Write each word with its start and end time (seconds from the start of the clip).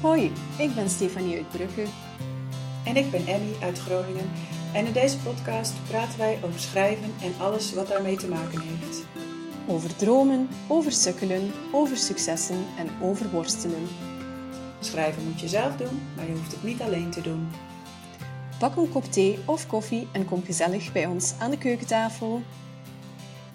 Hoi, 0.00 0.32
ik 0.58 0.74
ben 0.74 0.90
Stefanie 0.90 1.36
uit 1.36 1.48
Brugge. 1.48 1.84
En 2.84 2.96
ik 2.96 3.10
ben 3.10 3.26
Emmy 3.26 3.52
uit 3.62 3.78
Groningen. 3.78 4.30
En 4.72 4.86
in 4.86 4.92
deze 4.92 5.18
podcast 5.18 5.72
praten 5.88 6.18
wij 6.18 6.38
over 6.44 6.60
schrijven 6.60 7.12
en 7.22 7.32
alles 7.38 7.74
wat 7.74 7.88
daarmee 7.88 8.16
te 8.16 8.28
maken 8.28 8.60
heeft. 8.60 9.04
Over 9.66 9.96
dromen, 9.96 10.48
over 10.68 10.92
sukkelen, 10.92 11.50
over 11.72 11.96
successen 11.96 12.64
en 12.78 12.88
over 13.02 13.30
worstelen. 13.30 13.88
Schrijven 14.80 15.24
moet 15.24 15.40
je 15.40 15.48
zelf 15.48 15.76
doen, 15.76 16.00
maar 16.16 16.26
je 16.26 16.32
hoeft 16.32 16.52
het 16.52 16.62
niet 16.62 16.80
alleen 16.80 17.10
te 17.10 17.20
doen. 17.20 17.48
Pak 18.58 18.76
een 18.76 18.90
kop 18.90 19.04
thee 19.04 19.38
of 19.44 19.66
koffie 19.66 20.08
en 20.12 20.24
kom 20.24 20.44
gezellig 20.44 20.92
bij 20.92 21.06
ons 21.06 21.34
aan 21.38 21.50
de 21.50 21.58
keukentafel. 21.58 22.42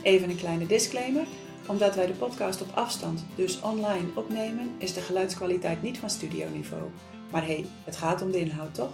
Even 0.02 0.30
een 0.30 0.38
kleine 0.38 0.66
disclaimer. 0.66 1.26
Omdat 1.68 1.96
wij 1.96 2.06
de 2.06 2.14
podcast 2.14 2.62
op 2.62 2.68
afstand, 2.74 3.26
dus 3.36 3.62
online, 3.62 4.08
opnemen, 4.16 4.76
is 4.78 4.94
de 4.94 5.02
geluidskwaliteit 5.02 5.82
niet 5.82 5.98
van 5.98 6.10
studioniveau. 6.10 6.84
Maar 7.32 7.46
hé, 7.46 7.54
hey, 7.54 7.66
het 7.84 7.96
gaat 7.96 8.22
om 8.22 8.32
de 8.32 8.40
inhoud, 8.40 8.76
toch? 8.76 8.94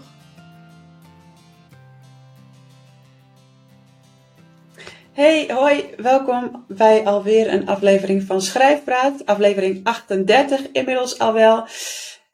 Hey, 5.12 5.50
hoi, 5.54 5.86
welkom 5.98 6.66
bij 6.68 7.06
alweer 7.06 7.54
een 7.54 7.68
aflevering 7.68 8.24
van 8.24 8.42
Schrijfpraat, 8.42 9.26
aflevering 9.26 9.80
38 9.84 10.72
inmiddels 10.72 11.20
al 11.20 11.34
wel. 11.34 11.66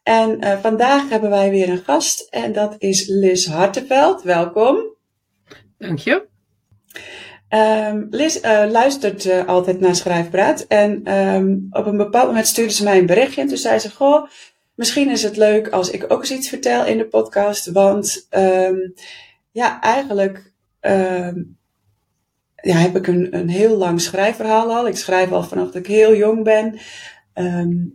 En 0.02 0.44
uh, 0.44 0.58
vandaag 0.58 1.08
hebben 1.08 1.30
wij 1.30 1.50
weer 1.50 1.68
een 1.68 1.84
gast 1.84 2.20
en 2.30 2.52
dat 2.52 2.74
is 2.78 3.06
Liz 3.08 3.46
Hartenveld. 3.46 4.22
Welkom. 4.22 4.76
Dank 5.78 5.98
je. 5.98 6.27
Um, 7.54 8.06
Liz 8.10 8.36
uh, 8.36 8.64
luistert 8.70 9.24
uh, 9.24 9.46
altijd 9.46 9.80
naar 9.80 9.94
Schrijfpraat 9.94 10.60
en 10.60 11.14
um, 11.14 11.66
op 11.70 11.86
een 11.86 11.96
bepaald 11.96 12.26
moment 12.26 12.46
stuurde 12.46 12.72
ze 12.72 12.84
mij 12.84 12.98
een 12.98 13.06
berichtje 13.06 13.40
en 13.40 13.48
toen 13.48 13.56
zei 13.56 13.78
ze, 13.78 13.90
goh, 13.90 14.28
misschien 14.74 15.10
is 15.10 15.22
het 15.22 15.36
leuk 15.36 15.68
als 15.68 15.90
ik 15.90 16.04
ook 16.08 16.20
eens 16.20 16.32
iets 16.32 16.48
vertel 16.48 16.86
in 16.86 16.98
de 16.98 17.06
podcast, 17.06 17.70
want 17.70 18.26
um, 18.30 18.94
ja, 19.50 19.80
eigenlijk 19.80 20.52
ja, 22.62 22.76
heb 22.76 22.96
ik 22.96 23.06
een, 23.06 23.36
een 23.36 23.48
heel 23.48 23.76
lang 23.76 24.00
schrijfverhaal 24.00 24.74
al. 24.74 24.88
Ik 24.88 24.96
schrijf 24.96 25.32
al 25.32 25.42
vanaf 25.42 25.66
dat 25.66 25.74
ik 25.74 25.86
heel 25.86 26.16
jong 26.16 26.44
ben. 26.44 26.78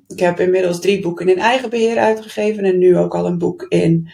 Ik 0.07 0.19
heb 0.19 0.39
inmiddels 0.39 0.79
drie 0.79 1.01
boeken 1.01 1.29
in 1.29 1.39
eigen 1.39 1.69
beheer 1.69 1.97
uitgegeven 1.97 2.63
en 2.63 2.77
nu 2.77 2.97
ook 2.97 3.15
al 3.15 3.25
een 3.25 3.37
boek 3.37 3.65
in, 3.69 4.09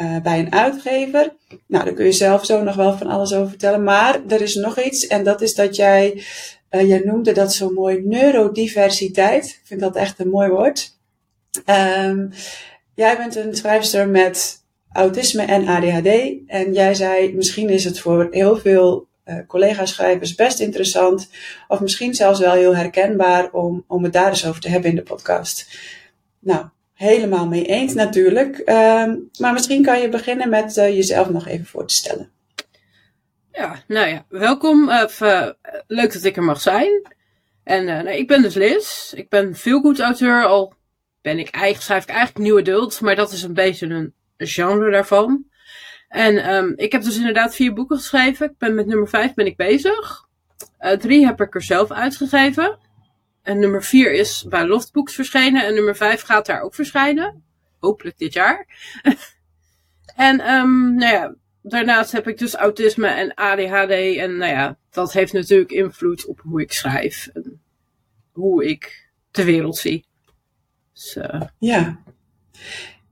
uh, 0.00 0.20
bij 0.22 0.38
een 0.38 0.52
uitgever. 0.52 1.32
Nou, 1.66 1.84
daar 1.84 1.94
kun 1.94 2.04
je 2.04 2.12
zelf 2.12 2.44
zo 2.44 2.62
nog 2.62 2.74
wel 2.74 2.98
van 2.98 3.06
alles 3.06 3.32
over 3.32 3.48
vertellen. 3.48 3.84
Maar 3.84 4.20
er 4.28 4.40
is 4.40 4.54
nog 4.54 4.80
iets 4.80 5.06
en 5.06 5.24
dat 5.24 5.40
is 5.40 5.54
dat 5.54 5.76
jij, 5.76 6.22
uh, 6.70 6.88
jij 6.88 7.02
noemde 7.04 7.32
dat 7.32 7.54
zo 7.54 7.70
mooi 7.70 8.02
neurodiversiteit. 8.04 9.44
Ik 9.44 9.60
vind 9.64 9.80
dat 9.80 9.96
echt 9.96 10.18
een 10.18 10.28
mooi 10.28 10.48
woord. 10.48 10.98
Um, 11.66 12.30
jij 12.94 13.16
bent 13.16 13.36
een 13.36 13.56
schrijfster 13.56 14.08
met 14.08 14.64
autisme 14.92 15.42
en 15.42 15.68
ADHD. 15.68 16.32
En 16.46 16.72
jij 16.72 16.94
zei, 16.94 17.34
misschien 17.34 17.68
is 17.68 17.84
het 17.84 18.00
voor 18.00 18.28
heel 18.30 18.56
veel 18.56 19.08
uh, 19.24 19.36
collega-schrijvers 19.46 20.34
best 20.34 20.60
interessant. 20.60 21.28
Of 21.68 21.80
misschien 21.80 22.14
zelfs 22.14 22.40
wel 22.40 22.52
heel 22.52 22.76
herkenbaar 22.76 23.50
om, 23.50 23.84
om 23.86 24.04
het 24.04 24.12
daar 24.12 24.28
eens 24.28 24.46
over 24.46 24.60
te 24.60 24.68
hebben 24.68 24.90
in 24.90 24.96
de 24.96 25.02
podcast. 25.02 25.78
Nou, 26.38 26.66
helemaal 27.00 27.46
mee 27.46 27.64
eens 27.64 27.94
natuurlijk. 27.94 28.58
Uh, 28.58 29.12
maar 29.38 29.52
misschien 29.52 29.82
kan 29.82 30.00
je 30.00 30.08
beginnen 30.08 30.48
met 30.48 30.76
uh, 30.76 30.88
jezelf 30.88 31.30
nog 31.30 31.46
even 31.46 31.66
voor 31.66 31.86
te 31.86 31.94
stellen. 31.94 32.30
Ja, 33.52 33.82
nou 33.86 34.08
ja, 34.08 34.24
welkom. 34.28 34.88
Uh, 34.88 35.48
leuk 35.86 36.12
dat 36.12 36.24
ik 36.24 36.36
er 36.36 36.42
mag 36.42 36.60
zijn. 36.60 37.02
En 37.64 37.84
nou, 37.84 38.08
ik 38.08 38.26
ben 38.26 38.42
dus 38.42 38.54
Liz. 38.54 39.12
Ik 39.12 39.28
ben 39.28 39.54
veel 39.54 39.94
auteur. 39.98 40.44
Al 40.44 40.74
ben 41.22 41.38
ik 41.38 41.50
eigenlijk, 41.50 41.84
schrijf 41.84 42.02
ik 42.02 42.08
eigenlijk 42.08 42.38
nieuwe 42.38 42.60
adult. 42.60 43.00
Maar 43.00 43.16
dat 43.16 43.32
is 43.32 43.42
een 43.42 43.54
beetje 43.54 43.86
een 43.86 44.14
genre 44.36 44.90
daarvan. 44.90 45.44
En 46.08 46.54
um, 46.54 46.72
ik 46.76 46.92
heb 46.92 47.02
dus 47.02 47.16
inderdaad 47.16 47.54
vier 47.54 47.72
boeken 47.72 47.96
geschreven. 47.96 48.50
Ik 48.50 48.58
ben 48.58 48.74
met 48.74 48.86
nummer 48.86 49.08
vijf 49.08 49.34
ben 49.34 49.46
ik 49.46 49.56
bezig. 49.56 50.28
Drie 50.98 51.26
heb 51.26 51.40
ik 51.40 51.54
er 51.54 51.62
zelf 51.62 51.90
uitgegeven. 51.90 52.78
En 53.42 53.58
nummer 53.58 53.82
vier 53.82 54.12
is 54.12 54.46
bij 54.48 54.66
Loftbooks 54.66 55.14
verschenen. 55.14 55.66
En 55.66 55.74
nummer 55.74 55.96
vijf 55.96 56.22
gaat 56.22 56.46
daar 56.46 56.62
ook 56.62 56.74
verschijnen. 56.74 57.44
Hopelijk 57.78 58.18
dit 58.18 58.32
jaar. 58.32 58.66
en 60.16 60.50
um, 60.50 60.94
nou 60.94 61.12
ja, 61.12 61.34
daarnaast 61.62 62.12
heb 62.12 62.28
ik 62.28 62.38
dus 62.38 62.54
autisme 62.54 63.06
en 63.06 63.34
ADHD. 63.34 64.16
En 64.16 64.36
nou 64.36 64.52
ja, 64.52 64.78
dat 64.90 65.12
heeft 65.12 65.32
natuurlijk 65.32 65.70
invloed 65.70 66.26
op 66.26 66.40
hoe 66.40 66.60
ik 66.60 66.72
schrijf. 66.72 67.28
En 67.32 67.60
hoe 68.32 68.68
ik 68.68 69.10
de 69.30 69.44
wereld 69.44 69.76
zie. 69.76 70.04
Dus, 70.92 71.16
uh, 71.16 71.40
ja. 71.58 71.98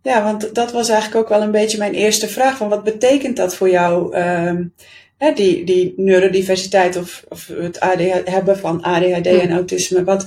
Ja, 0.02 0.22
want 0.22 0.54
dat 0.54 0.72
was 0.72 0.88
eigenlijk 0.88 1.20
ook 1.22 1.28
wel 1.28 1.42
een 1.42 1.50
beetje 1.50 1.78
mijn 1.78 1.94
eerste 1.94 2.28
vraag. 2.28 2.56
Van 2.56 2.68
wat 2.68 2.84
betekent 2.84 3.36
dat 3.36 3.56
voor 3.56 3.70
jou, 3.70 4.16
um, 4.16 4.74
hè, 5.18 5.32
die, 5.32 5.64
die 5.64 5.94
neurodiversiteit 5.96 6.96
of, 6.96 7.24
of 7.28 7.46
het 7.46 7.80
ADHD, 7.80 8.28
hebben 8.28 8.58
van 8.58 8.82
ADHD 8.82 9.26
en 9.26 9.50
autisme? 9.50 10.04
Wat, 10.04 10.26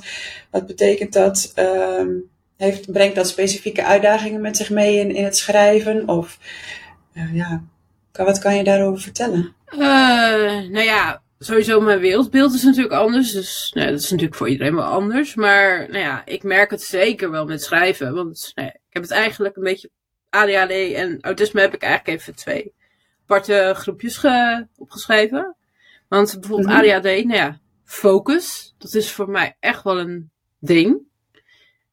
wat 0.52 0.68
betekent 0.68 1.14
dat? 1.14 1.54
Um, 1.56 2.30
heeft, 2.58 2.92
brengt 2.92 3.16
dat 3.16 3.28
specifieke 3.28 3.84
uitdagingen 3.84 4.42
met 4.42 4.58
zich 4.58 4.70
mee 4.70 4.98
in, 4.98 5.16
in 5.16 5.24
het 5.24 5.38
schrijven? 5.38 6.08
Of 6.08 6.38
uh, 7.14 7.36
ja, 7.36 7.64
wat 8.12 8.40
kan 8.40 8.56
je 8.56 8.64
daarover 8.64 9.02
vertellen? 9.02 9.56
Uh, 9.74 9.80
nou 10.70 10.82
ja, 10.82 11.22
sowieso 11.40 11.82
mijn 11.82 12.00
wereldbeeld 12.00 12.54
is 12.54 12.64
natuurlijk 12.64 12.94
anders. 12.94 13.32
Dus 13.32 13.72
nou, 13.74 13.90
dat 13.92 14.00
is 14.00 14.10
natuurlijk 14.10 14.38
voor 14.38 14.50
iedereen 14.50 14.76
wel 14.76 14.84
anders. 14.84 15.36
Maar 15.36 15.88
nou 15.90 16.04
ja, 16.04 16.26
ik 16.26 16.44
merk 16.44 16.72
het 16.72 16.82
zeker 16.82 17.32
wel 17.32 17.46
met 17.46 17.64
schrijven. 17.64 18.14
Want 18.14 18.52
nou 18.56 18.68
ja, 18.68 18.74
ik 18.74 18.94
heb 18.94 19.04
het 19.04 19.12
eigenlijk 19.12 19.56
een 19.56 19.64
beetje 19.64 19.90
ADHD 20.30 20.94
en 20.94 21.18
autisme 21.22 21.62
heb 21.62 21.74
ik 21.74 21.82
eigenlijk 21.82 22.20
even 22.20 22.36
twee 22.36 22.74
aparte 23.32 23.74
groepjes 23.76 24.18
ge, 24.18 24.68
opgeschreven. 24.78 25.56
Want 26.08 26.40
bijvoorbeeld 26.40 26.70
mm 26.70 26.76
-hmm. 26.76 26.90
ADHD, 26.90 27.04
nou 27.04 27.34
ja, 27.34 27.60
focus. 27.84 28.76
Dat 28.78 28.94
is 28.94 29.12
voor 29.12 29.30
mij 29.30 29.58
echt 29.60 29.84
wel 29.84 30.00
een 30.00 30.32
ding. 30.60 31.00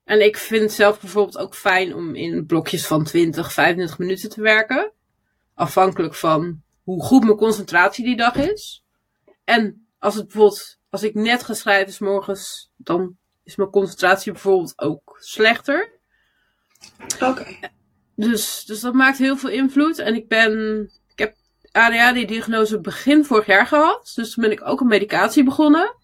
En 0.04 0.24
ik 0.24 0.36
vind 0.36 0.62
het 0.62 0.72
zelf 0.72 1.00
bijvoorbeeld 1.00 1.38
ook 1.38 1.54
fijn 1.54 1.94
om 1.94 2.14
in 2.14 2.46
blokjes 2.46 2.86
van 2.86 3.04
20, 3.04 3.52
25 3.52 3.98
minuten 3.98 4.30
te 4.30 4.40
werken. 4.40 4.92
Afhankelijk 5.54 6.14
van 6.14 6.62
hoe 6.82 7.02
goed 7.02 7.24
mijn 7.24 7.36
concentratie 7.36 8.04
die 8.04 8.16
dag 8.16 8.34
is. 8.34 8.84
En 9.44 9.86
als 9.98 10.14
het 10.14 10.24
bijvoorbeeld, 10.24 10.78
als 10.90 11.02
ik 11.02 11.14
net 11.14 11.42
ga 11.42 11.54
schrijven 11.54 11.92
s 11.92 11.98
morgens, 11.98 12.70
dan 12.76 13.16
is 13.44 13.56
mijn 13.56 13.70
concentratie 13.70 14.32
bijvoorbeeld 14.32 14.78
ook 14.78 15.16
slechter. 15.20 15.92
Oké. 17.14 17.24
Okay. 17.24 17.70
Dus, 18.14 18.64
dus 18.64 18.80
dat 18.80 18.94
maakt 18.94 19.18
heel 19.18 19.36
veel 19.36 19.50
invloed. 19.50 19.98
En 19.98 20.14
ik 20.14 20.28
ben, 20.28 20.90
ADHD-diagnose 21.72 22.80
begin 22.80 23.24
vorig 23.24 23.46
jaar 23.46 23.66
gehad. 23.66 24.12
Dus 24.14 24.34
toen 24.34 24.42
ben 24.42 24.52
ik 24.52 24.66
ook 24.66 24.80
een 24.80 24.86
medicatie 24.86 25.44
begonnen. 25.44 25.96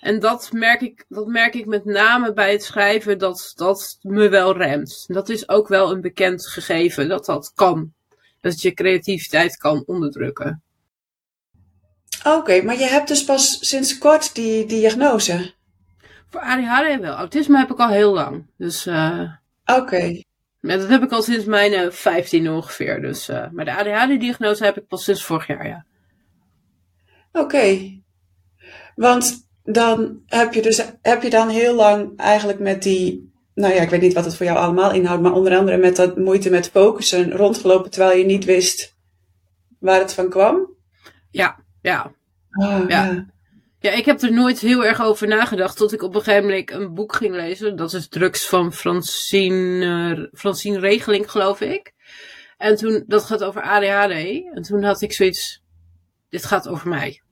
En 0.00 0.18
dat 0.18 0.52
merk 0.52 0.80
ik, 0.80 1.04
dat 1.08 1.26
merk 1.26 1.54
ik 1.54 1.66
met 1.66 1.84
name 1.84 2.32
bij 2.32 2.52
het 2.52 2.64
schrijven, 2.64 3.18
dat 3.18 3.52
dat 3.54 3.98
me 4.02 4.28
wel 4.28 4.56
remt. 4.56 5.04
Dat 5.06 5.28
is 5.28 5.48
ook 5.48 5.68
wel 5.68 5.90
een 5.90 6.00
bekend 6.00 6.46
gegeven, 6.46 7.08
dat 7.08 7.24
dat 7.24 7.52
kan. 7.54 7.92
Dat 8.40 8.60
je 8.60 8.74
creativiteit 8.74 9.56
kan 9.56 9.82
onderdrukken. 9.86 10.62
Oké, 12.18 12.36
okay, 12.36 12.60
maar 12.60 12.78
je 12.78 12.86
hebt 12.86 13.08
dus 13.08 13.24
pas 13.24 13.68
sinds 13.68 13.98
kort 13.98 14.34
die 14.34 14.66
diagnose? 14.66 15.54
Voor 16.30 16.40
ADHD 16.40 17.00
wel. 17.00 17.14
Autisme 17.14 17.58
heb 17.58 17.70
ik 17.70 17.78
al 17.78 17.88
heel 17.88 18.12
lang. 18.12 18.46
Dus, 18.56 18.86
uh, 18.86 19.32
Oké. 19.64 19.80
Okay. 19.80 20.25
Ja, 20.66 20.76
dat 20.76 20.88
heb 20.88 21.02
ik 21.02 21.12
al 21.12 21.22
sinds 21.22 21.44
mijn 21.44 21.72
uh, 21.72 21.90
15 21.90 22.50
ongeveer. 22.50 23.00
Dus, 23.00 23.28
uh, 23.28 23.46
maar 23.52 23.64
de 23.64 23.76
ADHD-diagnose 23.76 24.64
heb 24.64 24.76
ik 24.76 24.86
pas 24.86 25.04
sinds 25.04 25.24
vorig 25.24 25.46
jaar, 25.46 25.66
ja. 25.66 25.84
Oké. 27.32 27.44
Okay. 27.44 28.02
Want 28.94 29.48
dan 29.62 30.22
heb 30.26 30.54
je 30.54 30.62
dus 30.62 30.84
heb 31.02 31.22
je 31.22 31.30
dan 31.30 31.48
heel 31.48 31.74
lang 31.74 32.16
eigenlijk 32.16 32.58
met 32.58 32.82
die. 32.82 33.34
Nou 33.54 33.74
ja, 33.74 33.80
ik 33.80 33.90
weet 33.90 34.00
niet 34.00 34.12
wat 34.12 34.24
het 34.24 34.36
voor 34.36 34.46
jou 34.46 34.58
allemaal 34.58 34.92
inhoudt, 34.92 35.22
maar 35.22 35.32
onder 35.32 35.56
andere 35.56 35.76
met 35.76 35.96
dat 35.96 36.16
moeite 36.16 36.50
met 36.50 36.70
focussen 36.70 37.32
rondgelopen 37.32 37.90
terwijl 37.90 38.18
je 38.18 38.24
niet 38.24 38.44
wist 38.44 38.96
waar 39.78 40.00
het 40.00 40.12
van 40.12 40.28
kwam? 40.28 40.74
Ja, 41.30 41.58
ja. 41.80 42.12
Oh, 42.50 42.84
ja. 42.88 43.04
ja. 43.04 43.26
Ja, 43.78 43.90
ik 43.90 44.04
heb 44.04 44.22
er 44.22 44.32
nooit 44.32 44.58
heel 44.58 44.84
erg 44.84 45.02
over 45.02 45.28
nagedacht 45.28 45.76
tot 45.76 45.92
ik 45.92 46.02
op 46.02 46.14
een 46.14 46.22
gegeven 46.22 46.48
moment 46.48 46.70
een 46.70 46.94
boek 46.94 47.14
ging 47.14 47.34
lezen. 47.34 47.76
Dat 47.76 47.92
is 47.92 48.08
Drugs 48.08 48.48
van 48.48 48.72
Francine, 48.72 49.84
uh, 50.16 50.26
Francine 50.32 50.78
Regeling, 50.78 51.30
geloof 51.30 51.60
ik. 51.60 51.94
En 52.56 52.76
toen, 52.76 53.04
dat 53.06 53.24
gaat 53.24 53.44
over 53.44 53.62
ADHD. 53.62 54.44
En 54.54 54.62
toen 54.62 54.82
had 54.82 55.02
ik 55.02 55.12
zoiets, 55.12 55.62
dit 56.28 56.44
gaat 56.44 56.68
over 56.68 56.88
mij. 56.88 57.22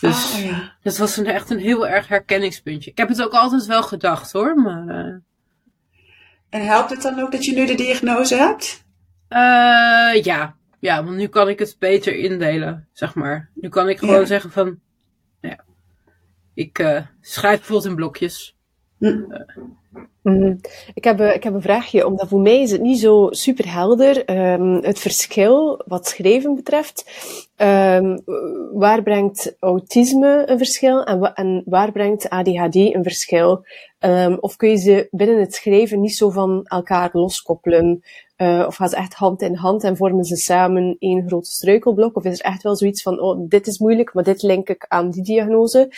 Dus 0.00 0.32
oh, 0.34 0.44
ja. 0.44 0.76
dat 0.82 0.96
was 0.96 1.16
een, 1.16 1.26
echt 1.26 1.50
een 1.50 1.58
heel 1.58 1.88
erg 1.88 2.08
herkenningspuntje. 2.08 2.90
Ik 2.90 2.98
heb 2.98 3.08
het 3.08 3.22
ook 3.22 3.32
altijd 3.32 3.66
wel 3.66 3.82
gedacht 3.82 4.32
hoor, 4.32 4.54
maar... 4.54 4.86
Uh... 4.86 5.14
En 6.48 6.66
helpt 6.66 6.90
het 6.90 7.02
dan 7.02 7.20
ook 7.20 7.32
dat 7.32 7.44
je 7.44 7.52
nu 7.52 7.66
de 7.66 7.74
diagnose 7.74 8.34
hebt? 8.34 8.84
Uh, 9.28 10.22
ja, 10.22 10.56
ja, 10.80 11.04
want 11.04 11.16
nu 11.16 11.26
kan 11.26 11.48
ik 11.48 11.58
het 11.58 11.76
beter 11.78 12.14
indelen, 12.14 12.88
zeg 12.92 13.14
maar. 13.14 13.50
Nu 13.54 13.68
kan 13.68 13.88
ik 13.88 13.98
gewoon 13.98 14.20
ja. 14.20 14.24
zeggen 14.24 14.50
van, 14.50 14.80
ik 16.54 16.78
uh, 16.78 17.00
schrijf 17.20 17.56
bijvoorbeeld 17.56 17.88
in 17.88 17.96
blokjes. 17.96 18.56
Hm. 18.98 19.20
Mhm. 20.22 20.56
Ik, 20.94 21.04
heb, 21.04 21.20
eh, 21.20 21.34
ik 21.34 21.42
heb 21.44 21.54
een 21.54 21.62
vraagje, 21.62 22.06
omdat 22.06 22.28
voor 22.28 22.40
mij 22.40 22.60
is 22.60 22.70
het 22.70 22.80
niet 22.80 22.98
zo 22.98 23.28
super 23.30 23.72
helder 23.72 24.24
ehm, 24.24 24.82
het 24.82 24.98
verschil 24.98 25.82
wat 25.86 26.06
schrijven 26.06 26.54
betreft. 26.54 27.04
Ehm, 27.56 28.18
waar 28.72 29.02
brengt 29.02 29.56
autisme 29.58 30.42
een 30.46 30.58
verschil 30.58 31.04
en, 31.04 31.34
en 31.34 31.62
waar 31.66 31.92
brengt 31.92 32.28
ADHD 32.28 32.74
een 32.74 33.02
verschil? 33.02 33.64
Ehm, 33.98 34.36
of 34.40 34.56
kun 34.56 34.68
je 34.70 34.76
ze 34.76 35.08
binnen 35.10 35.40
het 35.40 35.54
schrijven 35.54 36.00
niet 36.00 36.16
zo 36.16 36.30
van 36.30 36.60
elkaar 36.64 37.10
loskoppelen? 37.12 38.02
Eh, 38.36 38.64
of 38.66 38.76
gaan 38.76 38.88
ze 38.88 38.96
echt 38.96 39.14
hand 39.14 39.42
in 39.42 39.54
hand 39.54 39.84
en 39.84 39.96
vormen 39.96 40.24
ze 40.24 40.36
samen 40.36 40.96
één 40.98 41.26
grote 41.26 41.50
struikelblok? 41.50 42.16
Of 42.16 42.24
is 42.24 42.38
er 42.38 42.44
echt 42.44 42.62
wel 42.62 42.76
zoiets 42.76 43.02
van, 43.02 43.20
oh, 43.20 43.48
dit 43.48 43.66
is 43.66 43.78
moeilijk, 43.78 44.14
maar 44.14 44.24
dit 44.24 44.42
link 44.42 44.68
ik 44.68 44.84
aan 44.88 45.10
die 45.10 45.22
diagnose? 45.22 45.90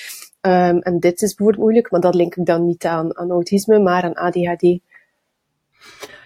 Ehm, 0.45 0.77
en 0.79 0.99
dit 1.01 1.23
is 1.23 1.29
bijvoorbeeld 1.35 1.63
moeilijk, 1.63 1.91
maar 1.91 2.01
dat 2.01 2.15
link 2.15 2.35
ik 2.35 2.47
dan 2.47 2.67
niet 2.67 2.85
aan, 2.85 3.17
aan 3.17 3.31
autisme, 3.31 3.79
maar 3.79 4.03
aan 4.03 4.15
ADHD. 4.15 4.79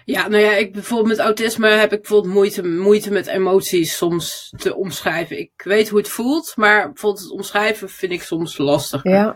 Ja, 0.05 0.27
nou 0.27 0.43
ja, 0.43 0.51
ik 0.51 0.73
bijvoorbeeld 0.73 1.09
met 1.09 1.19
autisme 1.25 1.67
heb 1.69 1.93
ik 1.93 1.99
bijvoorbeeld 2.01 2.33
moeite, 2.33 2.67
moeite 2.67 3.11
met 3.11 3.27
emoties 3.27 3.97
soms 3.97 4.53
te 4.57 4.75
omschrijven. 4.75 5.39
Ik 5.39 5.51
weet 5.63 5.89
hoe 5.89 5.97
het 5.99 6.09
voelt, 6.09 6.53
maar 6.55 6.85
bijvoorbeeld 6.87 7.23
het 7.23 7.31
omschrijven 7.31 7.89
vind 7.89 8.11
ik 8.11 8.21
soms 8.21 8.57
lastig. 8.57 9.03
Ja, 9.03 9.35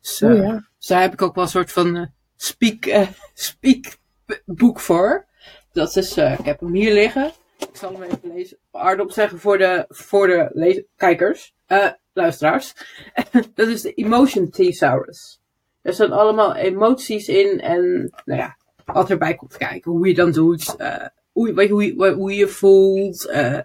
Dus, 0.00 0.22
oh 0.22 0.30
eh, 0.30 0.36
ja. 0.42 0.68
dus 0.78 0.86
daar 0.86 1.00
heb 1.00 1.12
ik 1.12 1.22
ook 1.22 1.34
wel 1.34 1.44
een 1.44 1.50
soort 1.50 1.72
van 1.72 1.96
eh, 1.96 2.06
speak, 2.36 2.84
eh, 2.86 3.08
speak 3.34 3.84
b- 4.26 4.42
boek 4.44 4.80
voor. 4.80 5.26
Dat 5.72 5.96
is, 5.96 6.16
eh, 6.16 6.38
ik 6.38 6.44
heb 6.44 6.60
hem 6.60 6.74
hier 6.74 6.92
liggen. 6.92 7.32
Ik 7.58 7.68
zal 7.76 7.92
hem 7.92 8.02
even 8.02 8.32
lezen. 8.34 8.58
Hardop 8.70 9.10
zeggen 9.12 9.38
voor 9.38 9.58
de, 9.58 9.84
voor 9.88 10.26
de 10.26 10.86
kijkers, 10.96 11.54
eh, 11.66 11.88
luisteraars. 12.12 12.72
dat 13.54 13.68
is 13.68 13.82
de 13.82 13.92
Emotion 13.94 14.50
Thesaurus. 14.50 15.40
Er 15.82 15.92
staan 15.94 16.12
allemaal 16.12 16.54
emoties 16.54 17.28
in 17.28 17.60
en, 17.60 18.12
nou 18.24 18.40
ja, 18.40 18.56
wat 18.84 19.10
erbij 19.10 19.34
komt 19.34 19.56
kijken. 19.56 19.90
Hoe 19.90 20.08
je 20.08 20.14
dan 20.14 20.32
doet, 20.32 20.76
eh, 20.76 21.06
hoe, 21.32 21.68
hoe, 21.68 21.84
je- 21.96 22.12
hoe 22.12 22.34
je 22.34 22.48
voelt. 22.48 23.26
eh. 23.28 23.58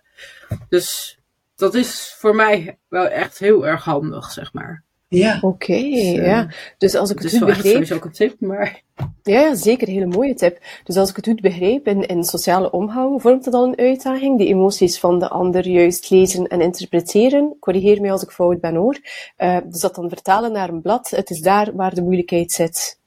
dus 0.69 1.19
dat 1.55 1.73
is 1.73 2.15
voor 2.19 2.35
mij 2.35 2.77
wel 2.88 3.07
echt 3.07 3.39
heel 3.39 3.67
erg 3.67 3.83
handig, 3.83 4.31
zeg 4.31 4.53
maar. 4.53 4.83
Ja. 5.09 5.39
Oké, 5.42 5.74
eh, 5.74 6.25
ja. 6.25 6.50
Dus 6.77 6.95
als 6.95 7.09
ik 7.09 7.15
Het 7.15 7.24
het, 7.24 7.33
is 7.33 7.39
goed 7.39 7.48
begreep, 7.48 7.71
sowieso 7.71 7.95
ook 7.95 8.06
een 8.06 8.12
tip, 8.12 8.39
maar... 8.39 8.81
ja, 9.24 9.56
zeker, 9.56 9.88
een 9.88 9.94
hele 9.94 10.06
mooie 10.06 10.33
tip. 10.33 10.59
Dus 10.83 10.95
als 10.98 11.09
ik 11.09 11.15
het 11.15 11.27
goed 11.27 11.42
begreep, 11.42 11.88
in, 11.88 12.06
in 12.06 12.24
sociale 12.24 12.71
omgang 12.71 13.21
vormt 13.21 13.45
het 13.45 13.54
al 13.54 13.68
een 13.68 13.77
uitdaging, 13.77 14.38
die 14.38 14.48
emoties 14.48 15.00
van 15.00 15.19
de 15.19 15.30
ander 15.30 15.68
juist 15.68 16.09
lezen 16.09 16.48
en 16.48 16.62
interpreteren. 16.62 17.57
Corrigeer 17.59 18.01
mij 18.01 18.12
als 18.12 18.24
ik 18.24 18.30
fout 18.30 18.59
ben 18.62 18.75
hoor. 18.75 18.98
Eh, 19.36 19.57
dus 19.65 19.81
dat 19.81 19.95
dan 19.95 20.09
vertalen 20.09 20.51
naar 20.51 20.69
een 20.69 20.81
blad, 20.81 21.10
het 21.10 21.30
is 21.30 21.39
daar 21.39 21.75
waar 21.75 21.95
de 21.95 22.01
moeilijkheid 22.01 22.51
zit. 22.51 23.00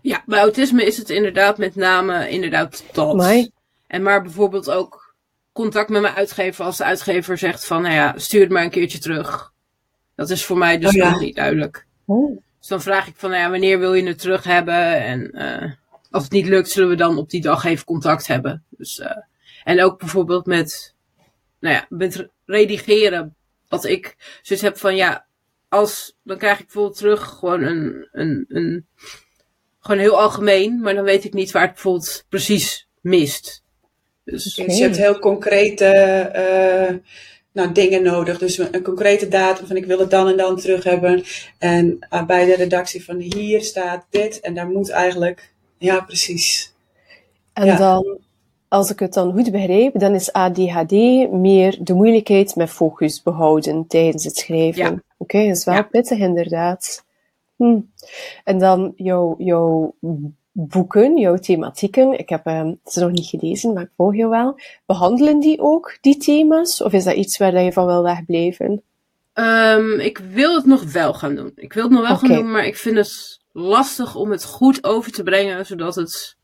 Ja, 0.00 0.22
bij 0.26 0.38
autisme 0.40 0.84
is 0.84 0.96
het 0.96 1.10
inderdaad 1.10 1.58
met 1.58 1.74
name 1.74 2.28
inderdaad 2.28 2.84
dat. 2.92 3.14
En 3.86 4.02
maar 4.02 4.22
bijvoorbeeld 4.22 4.70
ook 4.70 5.14
contact 5.52 5.88
met 5.88 6.02
mijn 6.02 6.14
uitgever 6.14 6.64
als 6.64 6.76
de 6.76 6.84
uitgever 6.84 7.38
zegt 7.38 7.66
van, 7.66 7.82
nou 7.82 7.94
ja, 7.94 8.14
stuur 8.16 8.40
het 8.40 8.50
maar 8.50 8.62
een 8.62 8.70
keertje 8.70 8.98
terug. 8.98 9.52
Dat 10.18 10.30
is 10.30 10.44
voor 10.44 10.58
mij 10.58 10.78
dus 10.78 10.88
Oh 10.88 10.94
ja. 10.94 11.10
nog 11.10 11.20
niet 11.20 11.36
duidelijk. 11.36 11.86
Oh. 12.04 12.40
Dus 12.58 12.68
dan 12.68 12.82
vraag 12.82 13.06
ik 13.06 13.14
van, 13.16 13.30
nou 13.30 13.42
ja, 13.42 13.50
wanneer 13.50 13.78
wil 13.78 13.94
je 13.94 14.06
het 14.06 14.18
terug 14.18 14.44
hebben? 14.44 14.96
En 14.96 15.30
eh, 15.32 15.72
als 16.10 16.22
het 16.22 16.32
niet 16.32 16.46
lukt, 16.46 16.70
zullen 16.70 16.88
we 16.88 16.96
dan 16.96 17.18
op 17.18 17.30
die 17.30 17.40
dag 17.40 17.64
even 17.64 17.84
contact 17.84 18.26
hebben. 18.26 18.64
Dus, 18.68 18.98
eh, 18.98 19.16
en 19.64 19.82
ook 19.82 19.98
bijvoorbeeld 19.98 20.46
met, 20.46 20.94
nou 21.60 21.74
ja, 21.74 21.86
met 21.88 22.28
redigeren. 22.46 23.34
Dat 23.68 23.84
ik 23.84 24.16
zoiets 24.42 24.64
heb 24.64 24.78
van, 24.78 24.96
ja, 24.96 25.26
als, 25.68 26.16
dan 26.22 26.38
krijg 26.38 26.58
ik 26.58 26.64
bijvoorbeeld 26.64 26.96
terug 26.96 27.24
gewoon 27.24 27.62
een, 27.62 28.08
een, 28.12 28.44
een, 28.48 28.86
gewoon 29.80 30.00
heel 30.00 30.20
algemeen. 30.20 30.80
Maar 30.80 30.94
dan 30.94 31.04
weet 31.04 31.24
ik 31.24 31.32
niet 31.32 31.50
waar 31.50 31.62
het 31.62 31.72
bijvoorbeeld 31.72 32.24
precies 32.28 32.88
mist. 33.00 33.62
Dus, 34.24 34.54
Dus 34.54 34.76
je 34.76 34.82
hebt 34.82 34.96
heel 34.96 35.18
concrete 35.18 35.84
eh, 35.84 36.94
nou, 37.52 37.72
dingen 37.72 38.02
nodig. 38.02 38.38
Dus 38.38 38.58
een 38.58 38.82
concrete 38.82 39.28
datum 39.28 39.66
van 39.66 39.76
ik 39.76 39.84
wil 39.84 39.98
het 39.98 40.10
dan 40.10 40.28
en 40.28 40.36
dan 40.36 40.56
terug 40.56 40.84
hebben. 40.84 41.22
En 41.58 41.98
ah, 42.08 42.26
bij 42.26 42.44
de 42.44 42.54
redactie 42.54 43.04
van 43.04 43.16
hier 43.16 43.62
staat 43.62 44.06
dit. 44.10 44.40
En 44.40 44.54
daar 44.54 44.68
moet 44.68 44.90
eigenlijk... 44.90 45.52
Ja, 45.78 46.00
precies. 46.00 46.72
En 47.52 47.66
Ja. 47.66 47.76
dan, 47.76 48.18
als 48.68 48.90
ik 48.90 48.98
het 48.98 49.12
dan 49.14 49.32
goed 49.32 49.50
begrijp, 49.50 49.98
dan 49.98 50.14
is 50.14 50.32
ADHD 50.32 50.90
meer 51.30 51.78
de 51.80 51.94
moeilijkheid 51.94 52.56
met 52.56 52.70
focus 52.70 53.22
behouden 53.22 53.86
tijdens 53.86 54.24
het 54.24 54.36
schrijven. 54.36 54.82
Ja. 54.82 55.02
Oké, 55.16 55.46
dat 55.46 55.56
is 55.56 55.64
wel 55.64 55.74
Ja. 55.74 55.82
pittig 55.82 56.18
inderdaad. 56.18 57.04
Hm. 57.56 57.78
En 58.44 58.58
dan 58.58 58.92
jouw, 58.96 59.34
jouw 59.38 59.94
boeken, 60.60 61.18
jouw 61.18 61.36
thematieken, 61.36 62.18
ik 62.18 62.28
heb 62.28 62.46
ehm, 62.46 62.74
ze 62.84 63.00
nog 63.00 63.10
niet 63.10 63.26
gelezen, 63.26 63.72
maar 63.72 63.82
ik 63.82 63.90
volg 63.96 64.16
je 64.16 64.28
wel. 64.28 64.60
Behandelen 64.86 65.40
die 65.40 65.60
ook 65.60 65.98
die 66.00 66.16
thema's? 66.16 66.82
Of 66.82 66.92
is 66.92 67.04
dat 67.04 67.14
iets 67.14 67.38
waar 67.38 67.62
je 67.62 67.72
van 67.72 67.86
wil 67.86 68.02
wegblijven? 68.02 68.82
Ehm, 69.32 70.00
ik 70.00 70.18
wil 70.18 70.54
het 70.54 70.64
nog 70.66 70.92
wel 70.92 71.14
gaan 71.14 71.34
doen. 71.34 71.52
Ik 71.54 71.72
wil 71.72 71.82
het 71.82 71.92
nog 71.92 72.08
wel 72.08 72.16
gaan 72.16 72.28
doen, 72.28 72.50
maar 72.50 72.66
ik 72.66 72.76
vind 72.76 72.96
het 72.96 73.40
lastig 73.52 74.14
om 74.14 74.30
het 74.30 74.44
goed 74.44 74.84
over 74.84 75.12
te 75.12 75.22
brengen, 75.22 75.66
zodat 75.66 75.94
het 75.94 76.36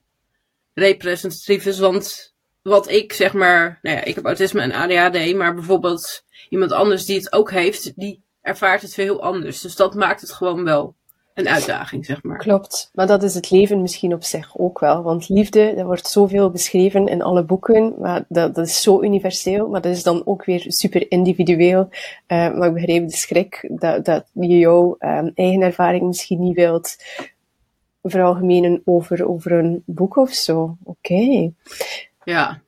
representatief 0.74 1.66
is. 1.66 1.78
Want 1.78 2.34
wat 2.62 2.90
ik 2.90 3.12
zeg 3.12 3.32
maar, 3.32 3.78
nou 3.82 3.96
ja, 3.96 4.04
ik 4.04 4.14
heb 4.14 4.24
autisme 4.24 4.60
en 4.60 4.72
ADHD, 4.72 5.34
maar 5.34 5.54
bijvoorbeeld 5.54 6.24
iemand 6.48 6.72
anders 6.72 7.04
die 7.04 7.16
het 7.16 7.32
ook 7.32 7.50
heeft, 7.50 7.92
die 7.96 8.22
ervaart 8.40 8.82
het 8.82 8.94
weer 8.94 9.06
heel 9.06 9.22
anders. 9.22 9.60
Dus 9.60 9.76
dat 9.76 9.94
maakt 9.94 10.20
het 10.20 10.32
gewoon 10.32 10.64
wel 10.64 10.94
een 11.34 11.48
uitdaging, 11.48 12.04
zeg 12.04 12.22
maar. 12.22 12.38
Klopt, 12.38 12.90
maar 12.92 13.06
dat 13.06 13.22
is 13.22 13.34
het 13.34 13.50
leven 13.50 13.80
misschien 13.82 14.14
op 14.14 14.24
zich 14.24 14.58
ook 14.58 14.78
wel. 14.78 15.02
Want 15.02 15.28
liefde, 15.28 15.74
dat 15.76 15.84
wordt 15.84 16.08
zoveel 16.08 16.50
beschreven 16.50 17.06
in 17.06 17.22
alle 17.22 17.44
boeken, 17.44 17.94
maar 17.98 18.24
dat, 18.28 18.54
dat 18.54 18.66
is 18.66 18.82
zo 18.82 19.02
universeel, 19.02 19.68
maar 19.68 19.80
dat 19.80 19.92
is 19.92 20.02
dan 20.02 20.22
ook 20.26 20.44
weer 20.44 20.64
super 20.68 21.10
individueel. 21.10 21.88
Eh, 22.26 22.54
maar 22.54 22.68
ik 22.68 22.74
begreep 22.74 23.08
de 23.08 23.16
schrik 23.16 23.70
dat, 23.72 24.04
dat 24.04 24.26
je 24.32 24.58
jouw 24.58 24.96
ehm, 24.98 25.30
eigen 25.34 25.62
ervaring 25.62 26.02
misschien 26.02 26.40
niet 26.40 26.56
wilt 26.56 26.96
veralgemenen 28.02 28.82
over, 28.84 29.28
over 29.28 29.52
een 29.52 29.82
boek 29.86 30.16
of 30.16 30.32
zo. 30.32 30.76
Oké. 30.82 31.50
Ja. 32.24 32.62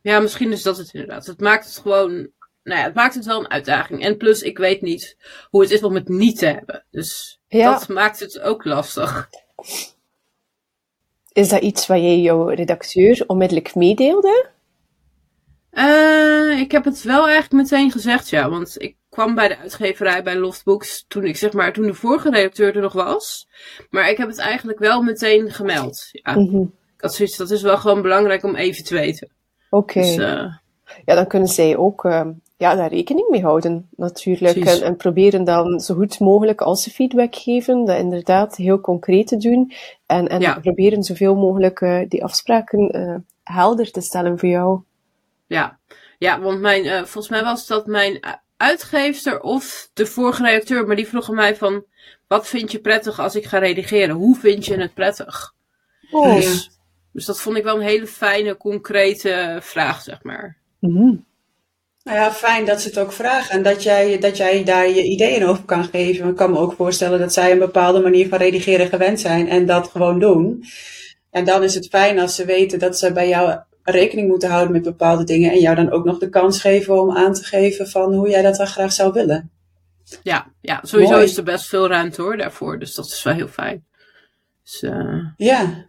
Ja, 0.00 0.20
misschien 0.20 0.52
is 0.52 0.62
dat 0.62 0.76
het 0.76 0.92
inderdaad. 0.92 1.26
Het 1.26 1.40
maakt 1.40 1.64
het 1.64 1.78
gewoon, 1.78 2.28
nou 2.68 2.80
ja, 2.80 2.86
het 2.86 2.94
maakt 2.94 3.14
het 3.14 3.24
wel 3.24 3.40
een 3.40 3.50
uitdaging. 3.50 4.02
En 4.04 4.16
plus, 4.16 4.42
ik 4.42 4.58
weet 4.58 4.80
niet 4.80 5.16
hoe 5.50 5.60
het 5.62 5.70
is 5.70 5.82
om 5.82 5.94
het 5.94 6.08
niet 6.08 6.38
te 6.38 6.46
hebben. 6.46 6.84
Dus 6.90 7.40
Ja. 7.48 7.70
dat 7.72 7.88
maakt 7.88 8.20
het 8.20 8.40
ook 8.40 8.64
lastig. 8.64 9.28
Is 11.32 11.48
dat 11.48 11.62
iets 11.62 11.86
wat 11.86 11.98
jij 11.98 12.18
jouw 12.20 12.48
redacteur 12.48 13.24
onmiddellijk 13.26 13.74
meedeelde? 13.74 14.46
Eh, 15.70 16.58
ik 16.60 16.72
heb 16.72 16.84
het 16.84 17.02
wel 17.02 17.28
eigenlijk 17.28 17.52
meteen 17.70 17.90
gezegd, 17.90 18.28
ja. 18.28 18.48
Want 18.50 18.74
ik 18.82 18.96
kwam 19.08 19.34
bij 19.34 19.48
de 19.48 19.58
uitgeverij 19.58 20.22
bij 20.22 20.36
Loft 20.36 20.64
Books 20.64 21.04
toen 21.08 21.24
ik 21.24 21.36
zeg 21.36 21.52
maar, 21.52 21.72
toen 21.72 21.86
de 21.86 21.94
vorige 21.94 22.30
redacteur 22.30 22.74
er 22.76 22.82
nog 22.82 22.92
was. 22.92 23.48
Maar 23.90 24.10
ik 24.10 24.16
heb 24.16 24.28
het 24.28 24.38
eigenlijk 24.38 24.78
wel 24.78 25.02
meteen 25.02 25.50
gemeld. 25.50 26.08
Ja, 26.12 26.32
Mhm. 26.38 26.60
ik 26.96 27.00
had 27.00 27.14
zoiets, 27.14 27.36
dat 27.36 27.50
is 27.50 27.62
wel 27.62 27.78
gewoon 27.78 28.02
belangrijk 28.02 28.42
om 28.44 28.54
even 28.56 28.84
te 28.84 28.94
weten. 28.94 29.30
Oké. 29.70 30.00
Dus, 30.00 30.16
eh, 30.16 30.54
Ja, 31.04 31.14
dan 31.14 31.26
kunnen 31.26 31.48
zij 31.48 31.76
ook 31.76 32.04
ehm, 32.04 32.32
ja, 32.58 32.74
daar 32.74 32.88
rekening 32.90 33.28
mee 33.28 33.42
houden, 33.42 33.88
natuurlijk. 33.96 34.56
En, 34.56 34.82
en 34.82 34.96
proberen 34.96 35.44
dan 35.44 35.80
zo 35.80 35.94
goed 35.94 36.20
mogelijk, 36.20 36.60
als 36.60 36.82
ze 36.82 36.90
feedback 36.90 37.34
geven, 37.36 37.84
dat 37.84 37.98
inderdaad 37.98 38.56
heel 38.56 38.80
concreet 38.80 39.26
te 39.26 39.36
doen. 39.36 39.72
En, 40.06 40.28
en 40.28 40.40
Ja. 40.40 40.58
proberen 40.60 41.02
zoveel 41.02 41.34
mogelijk 41.34 41.80
eh, 41.80 42.00
die 42.08 42.24
afspraken 42.24 42.88
eh, 42.90 43.14
helder 43.42 43.90
te 43.90 44.00
stellen 44.00 44.38
voor 44.38 44.48
jou. 44.48 44.80
ja. 45.46 45.78
ja, 46.18 46.40
want 46.40 46.60
mijn, 46.60 46.84
eh, 46.84 46.96
volgens 47.04 47.28
mij 47.28 47.42
was 47.42 47.66
dat 47.66 47.86
mijn 47.86 48.14
u- 48.14 48.20
uitgeefster 48.56 49.40
of 49.40 49.90
de 49.94 50.06
vorige 50.06 50.42
redacteur. 50.42 50.86
Maar 50.86 50.96
die 50.96 51.08
vroegen 51.08 51.34
mij 51.34 51.56
van, 51.56 51.84
wat 52.26 52.46
vind 52.48 52.72
je 52.72 52.78
prettig 52.80 53.18
als 53.20 53.36
ik 53.36 53.44
ga 53.46 53.58
redigeren? 53.58 54.14
Hoe 54.16 54.36
vind 54.36 54.64
je 54.66 54.76
het 54.80 54.94
prettig? 54.94 55.54
Oh. 56.10 56.34
Dus, 56.34 56.70
dus 57.12 57.24
dat 57.24 57.40
vond 57.40 57.56
ik 57.56 57.62
wel 57.64 57.74
een 57.76 57.86
hele 57.86 58.06
fijne, 58.06 58.56
concrete 58.56 59.58
vraag, 59.60 60.02
zeg 60.02 60.22
maar. 60.22 60.56
Mhm. 60.78 61.14
Nou 62.08 62.20
ja, 62.20 62.32
fijn 62.32 62.64
dat 62.64 62.80
ze 62.80 62.88
het 62.88 62.98
ook 62.98 63.12
vragen 63.12 63.50
en 63.50 63.62
dat 63.62 63.82
jij, 63.82 64.18
dat 64.18 64.36
jij 64.36 64.64
daar 64.64 64.88
je 64.88 65.02
ideeën 65.02 65.44
over 65.44 65.64
kan 65.64 65.84
geven. 65.84 66.28
Ik 66.28 66.36
kan 66.36 66.50
me 66.50 66.58
ook 66.58 66.72
voorstellen 66.72 67.18
dat 67.18 67.32
zij 67.32 67.52
een 67.52 67.58
bepaalde 67.58 68.00
manier 68.00 68.28
van 68.28 68.38
redigeren 68.38 68.88
gewend 68.88 69.20
zijn 69.20 69.48
en 69.48 69.66
dat 69.66 69.88
gewoon 69.88 70.18
doen. 70.18 70.64
En 71.30 71.44
dan 71.44 71.62
is 71.62 71.74
het 71.74 71.88
fijn 71.88 72.18
als 72.18 72.34
ze 72.34 72.44
weten 72.44 72.78
dat 72.78 72.98
ze 72.98 73.12
bij 73.12 73.28
jou 73.28 73.58
rekening 73.82 74.28
moeten 74.28 74.50
houden 74.50 74.72
met 74.72 74.82
bepaalde 74.82 75.24
dingen 75.24 75.50
en 75.50 75.58
jou 75.58 75.76
dan 75.76 75.90
ook 75.90 76.04
nog 76.04 76.18
de 76.18 76.28
kans 76.28 76.60
geven 76.60 77.00
om 77.00 77.16
aan 77.16 77.32
te 77.34 77.44
geven 77.44 77.88
van 77.88 78.14
hoe 78.14 78.28
jij 78.28 78.42
dat 78.42 78.56
dan 78.56 78.66
graag 78.66 78.92
zou 78.92 79.12
willen. 79.12 79.50
Ja, 80.22 80.52
ja 80.60 80.80
sowieso 80.82 81.12
Mooi. 81.12 81.24
is 81.24 81.36
er 81.36 81.44
best 81.44 81.66
veel 81.66 81.88
ruimte 81.88 82.22
hoor 82.22 82.36
daarvoor. 82.36 82.78
Dus 82.78 82.94
dat 82.94 83.06
is 83.06 83.22
wel 83.22 83.34
heel 83.34 83.48
fijn. 83.48 83.86
Dus, 84.62 84.82
eh, 84.82 85.24
Ja. 85.36 85.87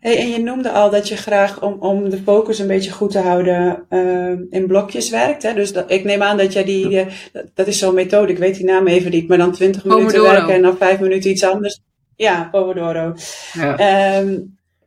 Hey, 0.00 0.18
en 0.18 0.28
je 0.28 0.38
noemde 0.38 0.70
al 0.70 0.90
dat 0.90 1.08
je 1.08 1.16
graag 1.16 1.62
om, 1.62 1.72
om 1.72 2.10
de 2.10 2.22
focus 2.22 2.58
een 2.58 2.66
beetje 2.66 2.90
goed 2.90 3.10
te 3.10 3.18
houden 3.18 3.86
eh, 3.88 4.58
in 4.58 4.66
blokjes 4.66 5.10
werkt. 5.10 5.42
Hè? 5.42 5.54
Dus 5.54 5.72
dat, 5.72 5.90
ik 5.90 6.04
neem 6.04 6.22
aan 6.22 6.36
dat 6.36 6.52
jij 6.52 6.64
die, 6.64 7.06
dat, 7.32 7.44
dat 7.54 7.66
is 7.66 7.78
zo'n 7.78 7.94
methode, 7.94 8.32
ik 8.32 8.38
weet 8.38 8.56
die 8.56 8.64
naam 8.64 8.86
even 8.86 9.10
niet, 9.10 9.28
maar 9.28 9.38
dan 9.38 9.52
20 9.52 9.84
minuten 9.84 10.22
werken 10.22 10.54
en 10.54 10.62
dan 10.62 10.76
5 10.76 11.00
minuten 11.00 11.30
iets 11.30 11.44
anders. 11.44 11.80
Ja, 12.16 12.48
Pomodoro. 12.50 13.14
Ja. 13.52 13.76
Ehm, 13.76 14.38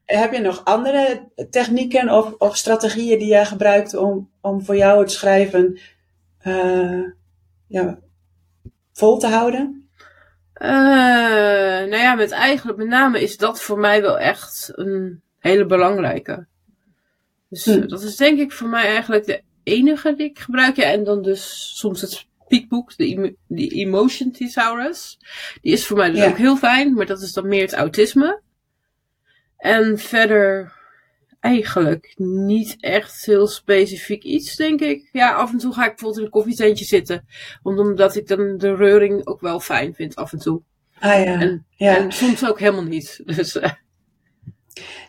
heb 0.05 0.33
je 0.33 0.39
nog 0.39 0.61
andere 0.63 1.29
technieken 1.49 2.09
of, 2.09 2.33
of 2.37 2.57
strategieën 2.57 3.19
die 3.19 3.27
jij 3.27 3.45
gebruikt 3.45 3.95
om, 3.95 4.29
om 4.41 4.63
voor 4.63 4.75
jou 4.75 4.99
het 4.99 5.11
schrijven 5.11 5.79
eh, 6.39 7.01
ja, 7.67 7.99
vol 8.93 9.17
te 9.17 9.27
houden? 9.27 9.86
Eh, 10.57 10.69
nou 11.89 11.97
ja, 11.97 12.15
met 12.15 12.31
eigenlijk, 12.31 12.77
met 12.77 12.87
name 12.87 13.21
is 13.21 13.37
dat 13.37 13.61
voor 13.61 13.79
mij 13.79 14.01
wel 14.01 14.19
echt 14.19 14.71
een 14.75 15.21
hele 15.39 15.65
belangrijke. 15.65 16.45
Dus 17.49 17.65
Hm. 17.65 17.71
eh, 17.71 17.87
dat 17.87 18.01
is 18.01 18.15
denk 18.15 18.39
ik 18.39 18.51
voor 18.51 18.67
mij 18.69 18.85
eigenlijk 18.85 19.25
de 19.25 19.41
enige 19.63 20.15
die 20.15 20.29
ik 20.29 20.39
gebruik. 20.39 20.75
Ja, 20.75 20.83
en 20.83 21.03
dan 21.03 21.21
dus 21.21 21.71
soms 21.77 22.01
het 22.01 22.25
speakbook, 22.45 22.97
de, 22.97 23.35
Emotion 23.67 24.31
Thesaurus. 24.31 25.19
Die 25.61 25.71
is 25.73 25.87
voor 25.87 25.97
mij 25.97 26.09
dus 26.09 26.19
Ja. 26.19 26.29
ook 26.29 26.37
heel 26.37 26.57
fijn, 26.57 26.93
maar 26.93 27.05
dat 27.05 27.21
is 27.21 27.33
dan 27.33 27.47
meer 27.47 27.61
het 27.61 27.73
autisme. 27.73 28.41
En 29.57 29.97
verder 29.99 30.73
eigenlijk 31.39 32.13
niet 32.15 32.75
echt 32.79 33.25
heel 33.25 33.47
specifiek 33.47 34.23
iets, 34.23 34.55
denk 34.55 34.79
ik. 34.79 35.09
Ja, 35.11 35.33
af 35.33 35.51
en 35.51 35.57
toe 35.57 35.73
ga 35.73 35.81
ik 35.81 35.89
bijvoorbeeld 35.89 36.17
in 36.17 36.23
een 36.23 36.31
koffietentje 36.31 36.85
zitten. 36.85 37.25
Omdat 37.63 38.15
ik 38.15 38.27
dan 38.27 38.57
de 38.57 38.75
reuring 38.75 39.27
ook 39.27 39.41
wel 39.41 39.59
fijn 39.59 39.93
vind 39.93 40.15
af 40.15 40.33
en 40.33 40.39
toe. 40.39 40.61
Ah 40.99 41.23
ja. 41.23 41.39
En, 41.41 41.65
ja. 41.69 41.97
en 41.97 42.11
soms 42.11 42.47
ook 42.47 42.59
helemaal 42.59 42.83
niet. 42.83 43.21
Dus 43.35 43.57
eh, 43.57 43.71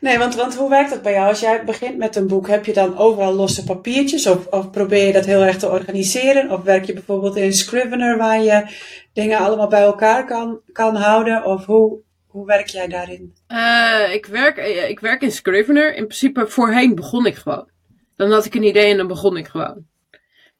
Nee, 0.01 0.19
want, 0.19 0.35
want 0.35 0.55
hoe 0.55 0.71
werkt 0.71 0.91
dat 0.91 1.03
bij 1.03 1.13
jou? 1.13 1.29
Als 1.29 1.41
jij 1.41 1.65
begint 1.65 1.97
met 1.97 2.17
een 2.17 2.27
boek, 2.27 2.49
heb 2.49 2.65
je 2.65 2.73
dan 2.73 2.99
overal 2.99 3.35
losse 3.35 3.65
papiertjes? 3.65 4.27
Of, 4.27 4.47
of 4.47 4.71
probeer 4.71 5.07
je 5.07 5.13
dat 5.13 5.25
heel 5.25 5.43
erg 5.43 5.59
te 5.59 5.69
organiseren? 5.69 6.51
Of 6.51 6.63
werk 6.63 6.85
je 6.85 6.93
bijvoorbeeld 6.93 7.37
in 7.37 7.53
Scrivener 7.53 8.17
waar 8.17 8.43
je 8.43 8.67
dingen 9.13 9.39
allemaal 9.39 9.69
bij 9.69 9.83
elkaar 9.83 10.27
kan, 10.27 10.61
kan 10.73 10.97
houden? 10.97 11.45
Of 11.45 11.67
hoe, 11.67 11.99
hoe 12.29 12.47
werk 12.47 12.67
jij 12.67 12.89
daarin? 12.89 13.35
eh, 13.47 14.13
ik, 14.13 14.27
werk, 14.27 14.57
eh, 14.57 14.89
ik 14.89 15.01
werk 15.01 15.23
in 15.23 15.33
Scrivener. 15.33 15.89
In 15.95 16.07
principe 16.07 16.47
voorheen 16.47 16.95
begon 16.95 17.27
ik 17.27 17.35
gewoon. 17.37 17.69
Dan 18.17 18.31
had 18.31 18.45
ik 18.45 18.55
een 18.55 18.63
idee 18.63 18.91
en 18.91 18.97
dan 18.97 19.07
begon 19.07 19.37
ik 19.37 19.47
gewoon. 19.47 19.87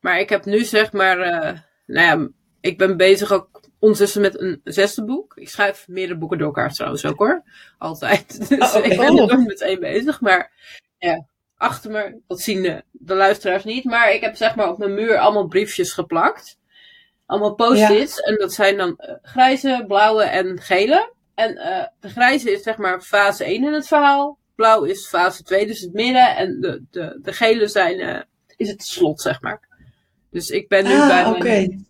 Maar 0.01 0.19
ik 0.21 0.29
heb 0.29 0.45
nu 0.45 0.65
zeg 0.65 0.93
maar, 0.93 1.19
eh, 1.21 1.59
nou 1.87 2.21
ja, 2.21 2.29
ik 2.61 2.79
ben 2.79 2.97
bezig 2.97 3.33
ook 3.33 3.61
ondertussen 3.79 4.21
met 4.21 4.41
een 4.41 4.61
zesde 4.65 5.05
boek. 5.05 5.37
Ik 5.37 5.49
schrijf 5.49 5.89
meerdere 5.89 6.19
boeken 6.19 6.39
door 6.39 6.47
elkaar 6.47 6.73
trouwens 6.73 7.05
ook 7.05 7.19
hoor. 7.19 7.43
Altijd. 7.79 8.39
Dus 8.49 8.75
Oh, 8.75 8.85
ik 8.85 8.97
ben 8.97 9.07
er 9.07 9.15
nooit 9.15 9.47
met 9.47 9.61
één 9.61 9.81
bezig. 9.81 10.21
Maar 10.21 10.53
ja, 10.99 11.27
achter 11.57 11.91
me, 11.91 12.21
dat 12.27 12.41
zien 12.41 12.63
de, 12.63 12.83
de 12.91 13.15
luisteraars 13.15 13.65
niet. 13.65 13.85
Maar 13.85 14.13
ik 14.13 14.21
heb 14.21 14.37
zeg 14.37 14.55
maar 14.55 14.69
op 14.69 14.79
mijn 14.79 14.95
muur 14.95 15.19
allemaal 15.19 15.47
briefjes 15.47 15.93
geplakt. 15.93 16.59
Allemaal 17.27 17.55
post-its. 17.55 18.21
En 18.21 18.35
dat 18.37 18.53
zijn 18.53 18.77
dan 18.77 19.01
grijze, 19.23 19.85
blauwe 19.87 20.23
en 20.23 20.61
gele. 20.61 21.13
En 21.39 21.57
eh, 21.57 21.87
de 22.01 22.09
grijze 22.09 22.53
is 22.53 22.63
zeg 22.63 22.77
maar 22.77 23.01
fase 23.01 23.45
1 23.45 23.65
in 23.65 23.73
het 23.73 23.87
verhaal. 23.87 24.39
Blauw 24.55 24.85
is 24.85 25.09
fase 25.09 25.43
2, 25.43 25.67
dus 25.67 25.81
het 25.81 25.93
midden. 25.93 26.37
En 26.37 26.61
de, 26.61 26.85
de, 26.91 27.19
de 27.23 27.33
gele 27.33 27.69
zijn, 27.69 28.01
eh, 28.01 28.23
is 28.57 28.69
het 28.69 28.83
slot, 28.83 29.21
zeg 29.21 29.41
maar. 29.41 29.61
Dus 30.31 30.49
ik 30.49 30.69
ben 30.69 30.85
nu 30.85 30.97
bij 30.97 31.25
Ah, 31.25 31.39
mijn 31.39 31.87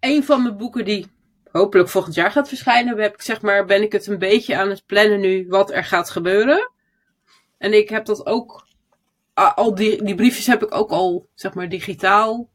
een 0.00 0.24
van 0.24 0.42
mijn 0.42 0.56
boeken 0.56 0.84
die 0.84 1.06
hopelijk 1.50 1.88
volgend 1.88 2.14
jaar 2.14 2.30
gaat 2.30 2.48
verschijnen, 2.48 2.98
heb 2.98 3.14
ik 3.14 3.22
zeg 3.22 3.40
maar, 3.40 3.64
ben 3.64 3.82
ik 3.82 3.92
het 3.92 4.06
een 4.06 4.18
beetje 4.18 4.56
aan 4.56 4.70
het 4.70 4.86
plannen 4.86 5.20
nu 5.20 5.46
wat 5.48 5.70
er 5.70 5.84
gaat 5.84 6.10
gebeuren. 6.10 6.70
En 7.58 7.72
ik 7.72 7.88
heb 7.88 8.04
dat 8.04 8.26
ook, 8.26 8.66
al 9.34 9.74
die, 9.74 10.04
die 10.04 10.14
briefjes 10.14 10.46
heb 10.46 10.62
ik 10.62 10.74
ook 10.74 10.90
al, 10.90 11.28
zeg 11.34 11.54
maar, 11.54 11.68
digitaal 11.68 12.48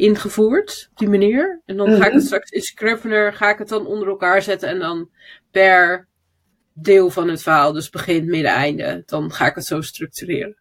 ingevoerd, 0.00 0.88
op 0.90 0.98
die 0.98 1.08
manier. 1.08 1.62
En 1.66 1.76
dan 1.76 1.88
ga 1.88 1.94
ik 1.96 2.04
Mhm. 2.06 2.14
het 2.14 2.24
straks 2.24 2.50
in 2.50 2.62
Scrivener, 2.62 3.32
ga 3.32 3.50
ik 3.50 3.58
het 3.58 3.68
dan 3.68 3.86
onder 3.86 4.08
elkaar 4.08 4.42
zetten 4.42 4.68
en 4.68 4.78
dan 4.78 5.10
per 5.50 6.08
deel 6.74 7.10
van 7.10 7.28
het 7.28 7.42
verhaal, 7.42 7.72
dus 7.72 7.90
begin, 7.90 8.26
midden, 8.26 8.52
einde, 8.52 9.02
dan 9.06 9.32
ga 9.32 9.46
ik 9.46 9.54
het 9.54 9.64
zo 9.64 9.80
structureren. 9.80 10.59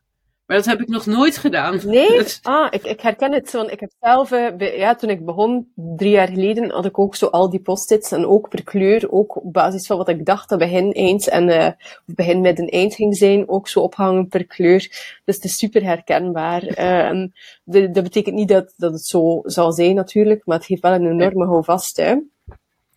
Maar 0.49 0.57
dat 0.57 0.67
heb 0.67 0.81
ik 0.81 0.87
nog 0.87 1.05
nooit 1.05 1.37
gedaan. 1.37 1.79
Nee? 1.85 2.07
Dus- 2.07 2.39
Ah, 2.41 2.67
ik, 2.69 2.83
ik 2.83 3.01
herken 3.01 3.33
het. 3.33 3.51
Want 3.51 3.71
ik 3.71 3.79
heb 3.79 3.91
zelf, 4.01 4.31
eh, 4.31 4.77
ja, 4.77 4.95
toen 4.95 5.09
ik 5.09 5.25
begon, 5.25 5.71
drie 5.75 6.09
jaar 6.11 6.27
geleden, 6.27 6.69
had 6.71 6.85
ik 6.85 6.99
ook 6.99 7.15
zo 7.15 7.25
al 7.25 7.49
die 7.49 7.59
post-its. 7.59 8.11
En 8.11 8.25
ook 8.25 8.49
per 8.49 8.63
kleur, 8.63 9.11
ook 9.11 9.35
op 9.35 9.53
basis 9.53 9.87
van 9.87 9.97
wat 9.97 10.09
ik 10.09 10.25
dacht 10.25 10.49
dat 10.49 10.59
begin, 10.59 10.91
eind 10.93 11.27
en 11.27 11.49
eh, 11.49 11.65
of 12.07 12.15
begin, 12.15 12.41
midden, 12.41 12.67
eind 12.67 12.95
ging 12.95 13.17
zijn. 13.17 13.49
Ook 13.49 13.67
zo 13.67 13.79
ophangen 13.79 14.27
per 14.27 14.45
kleur. 14.45 14.79
Dus 15.25 15.35
het 15.35 15.43
is 15.43 15.57
super 15.57 15.83
herkenbaar. 15.83 16.63
Eh, 16.79 17.07
en 17.07 17.33
de- 17.63 17.91
dat 17.91 18.03
betekent 18.03 18.35
niet 18.35 18.47
dat, 18.47 18.73
dat 18.77 18.91
het 18.91 19.05
zo 19.05 19.39
zal 19.43 19.71
zijn 19.71 19.95
natuurlijk, 19.95 20.41
maar 20.45 20.57
het 20.57 20.65
geeft 20.65 20.81
wel 20.81 20.91
een 20.93 21.11
enorme 21.11 21.45
houvast. 21.45 21.97
Hè. 21.97 22.15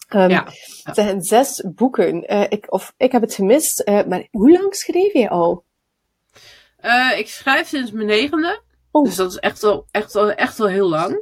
Ehm, 0.09 0.31
Ja. 0.31 0.47
Het 0.83 0.95
zijn 0.95 1.23
zes 1.23 1.65
boeken. 1.75 2.27
Eh, 2.27 2.43
ik, 2.49 2.67
of, 2.69 2.95
ik 2.97 3.13
heb 3.13 3.23
het 3.23 3.35
gemist, 3.35 3.81
eh, 3.81 4.05
maar 4.09 4.27
hoe 4.31 4.51
lang 4.51 4.75
schreef 4.75 5.13
je 5.13 5.29
al? 5.29 5.63
Eh, 6.83 7.19
ik 7.19 7.29
schrijf 7.29 7.69
sinds 7.69 7.91
mijn 7.91 8.07
negende. 8.07 8.63
Oh. 8.91 9.05
Dus 9.05 9.15
dat 9.15 9.31
is 9.31 9.39
echt 9.39 9.63
al, 9.63 9.87
echt 9.91 10.17
al, 10.17 10.33
echt 10.33 10.61
al 10.61 10.69
heel 10.69 10.89
lang. 10.89 11.21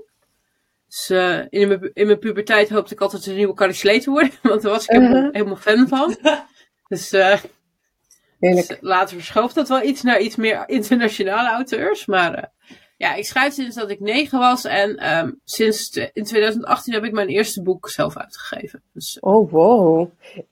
Dus 0.86 1.10
eh, 1.10 1.40
in, 1.48 1.68
mijn, 1.68 1.90
in 1.92 2.06
mijn 2.06 2.18
puberteit 2.18 2.68
hoopte 2.68 2.94
ik 2.94 3.00
altijd 3.00 3.26
een 3.26 3.34
nieuwe 3.34 3.54
Carrie 3.54 4.00
te 4.00 4.10
worden. 4.10 4.32
Want 4.42 4.62
daar 4.62 4.72
was 4.72 4.82
ik 4.84 4.90
helemaal, 4.90 5.16
Uh-huh. 5.16 5.32
helemaal 5.32 5.56
fan 5.56 5.88
van. 5.88 6.16
Dus, 6.88 7.12
eh, 7.12 7.40
dus 8.38 8.76
later 8.80 9.16
verschoof 9.16 9.52
dat 9.52 9.68
wel 9.68 9.82
iets 9.82 10.02
naar 10.02 10.20
iets 10.20 10.36
meer 10.36 10.68
internationale 10.68 11.48
auteurs. 11.48 12.06
Maar 12.06 12.52
ja, 13.00 13.14
ik 13.14 13.24
schrijf 13.24 13.54
sinds 13.54 13.76
dat 13.76 13.90
ik 13.90 14.00
negen 14.00 14.38
was. 14.38 14.64
En 14.64 14.96
ehm, 14.96 15.30
sinds 15.44 15.90
in 16.12 16.24
2018 16.24 16.92
heb 16.94 17.04
ik 17.04 17.12
mijn 17.12 17.28
eerste 17.28 17.62
boek 17.62 17.88
zelf 17.88 18.16
uitgegeven. 18.16 18.82
Dus 18.92 19.18
eh, 19.20 19.32
Oh, 19.34 19.50
wow. 19.50 20.08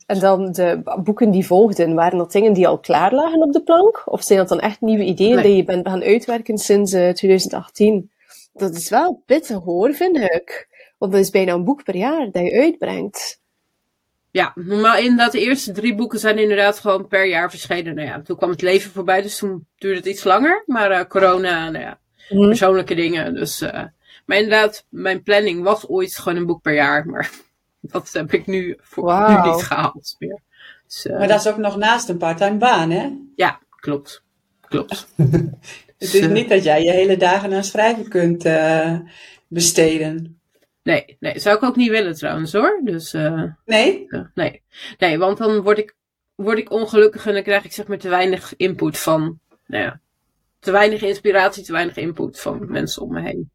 En 0.06 0.18
dan 0.20 0.52
de 0.52 0.80
boeken 1.04 1.30
die 1.30 1.46
volgden, 1.46 1.94
waren 1.94 2.18
dat 2.18 2.32
dingen 2.32 2.52
die 2.52 2.68
al 2.68 2.78
klaar 2.78 3.12
lagen 3.14 3.42
op 3.42 3.52
de 3.52 3.62
plank? 3.62 4.02
Of 4.04 4.22
zijn 4.22 4.38
dat 4.38 4.48
dan 4.48 4.60
echt 4.60 4.80
nieuwe 4.80 5.04
ideeën 5.04 5.34
Nee. 5.34 5.44
die 5.44 5.56
je 5.56 5.64
bent 5.64 5.88
gaan 5.88 6.02
uitwerken 6.02 6.58
sinds 6.58 6.92
eh, 6.92 7.08
2018? 7.12 8.10
Dat 8.52 8.74
is 8.74 8.88
wel 8.88 9.22
pittig 9.26 9.58
hoor, 9.58 9.94
vind 9.94 10.16
ik. 10.16 10.68
Want 10.98 11.12
dat 11.12 11.20
is 11.20 11.30
bijna 11.30 11.52
een 11.52 11.64
boek 11.64 11.84
per 11.84 11.96
jaar 11.96 12.30
dat 12.30 12.42
je 12.42 12.52
uitbrengt. 12.60 13.40
ja, 14.30 14.52
normaal 14.54 14.96
inderdaad, 14.96 15.32
de 15.32 15.40
eerste 15.40 15.72
drie 15.72 15.94
boeken 15.94 16.18
zijn 16.18 16.38
inderdaad 16.38 16.78
gewoon 16.78 17.06
per 17.06 17.26
jaar 17.26 17.50
verschenen. 17.50 17.94
Nou 17.94 18.08
ja, 18.08 18.20
toen 18.22 18.36
kwam 18.36 18.50
het 18.50 18.62
leven 18.62 18.90
voorbij, 18.90 19.22
dus 19.22 19.38
toen 19.38 19.66
duurde 19.76 19.96
het 19.96 20.06
iets 20.06 20.24
langer. 20.24 20.62
Maar 20.66 20.90
eh, 20.90 21.04
corona, 21.04 21.70
nou 21.70 21.84
ja, 21.84 21.98
Mhm. 22.28 22.46
persoonlijke 22.46 22.94
dingen. 22.94 23.34
Dus, 23.34 23.60
eh, 23.60 23.84
maar 24.26 24.36
inderdaad, 24.36 24.84
mijn 24.88 25.22
planning 25.22 25.62
was 25.62 25.86
ooit 25.88 26.16
gewoon 26.16 26.38
een 26.38 26.46
boek 26.46 26.62
per 26.62 26.74
jaar. 26.74 27.06
Maar 27.06 27.30
dat 27.92 28.12
heb 28.12 28.32
ik 28.32 28.46
nu, 28.46 28.78
voor, 28.80 29.28
nu 29.28 29.50
niet 29.50 29.62
gehaald 29.62 30.14
meer. 30.18 30.40
Dus, 30.86 31.06
eh, 31.06 31.18
Maar 31.18 31.28
dat 31.28 31.40
is 31.40 31.48
ook 31.48 31.56
nog 31.56 31.76
naast 31.76 32.08
een 32.08 32.18
parttime 32.18 32.56
baan, 32.56 32.90
hè? 32.90 33.10
Ja, 33.36 33.60
klopt. 33.80 34.22
Klopt. 34.60 35.08
Het 35.16 36.10
Dus, 36.10 36.14
is 36.14 36.20
eh, 36.20 36.32
niet 36.32 36.48
dat 36.48 36.64
jij 36.64 36.82
je 36.84 36.90
hele 36.90 37.16
dagen 37.16 37.52
aan 37.54 37.64
schrijven 37.64 38.08
kunt 38.08 38.48
besteden. 39.48 40.40
Nee, 40.82 41.16
nee, 41.20 41.38
zou 41.38 41.56
ik 41.56 41.62
ook 41.62 41.76
niet 41.76 41.90
willen 41.90 42.14
trouwens 42.14 42.52
hoor. 42.52 42.80
Dus 42.84 43.12
Nee? 43.64 44.06
nee. 44.34 44.62
Nee, 44.98 45.18
want 45.18 45.38
dan 45.38 45.60
word 45.62 45.78
ik, 45.78 45.96
word 46.34 46.58
ik 46.58 46.70
ongelukkig 46.70 47.26
en 47.26 47.32
dan 47.34 47.42
krijg 47.42 47.64
ik 47.64 47.72
zeg 47.72 47.86
maar 47.86 47.98
te 47.98 48.08
weinig 48.08 48.56
input 48.56 48.98
van, 48.98 49.40
nou 49.66 49.84
ja, 49.84 50.00
te 50.60 50.70
weinig 50.70 51.02
inspiratie, 51.02 51.62
te 51.64 51.72
weinig 51.72 51.96
input 51.96 52.40
van 52.40 52.70
mensen 52.70 53.02
om 53.02 53.12
me 53.12 53.20
heen. 53.20 53.50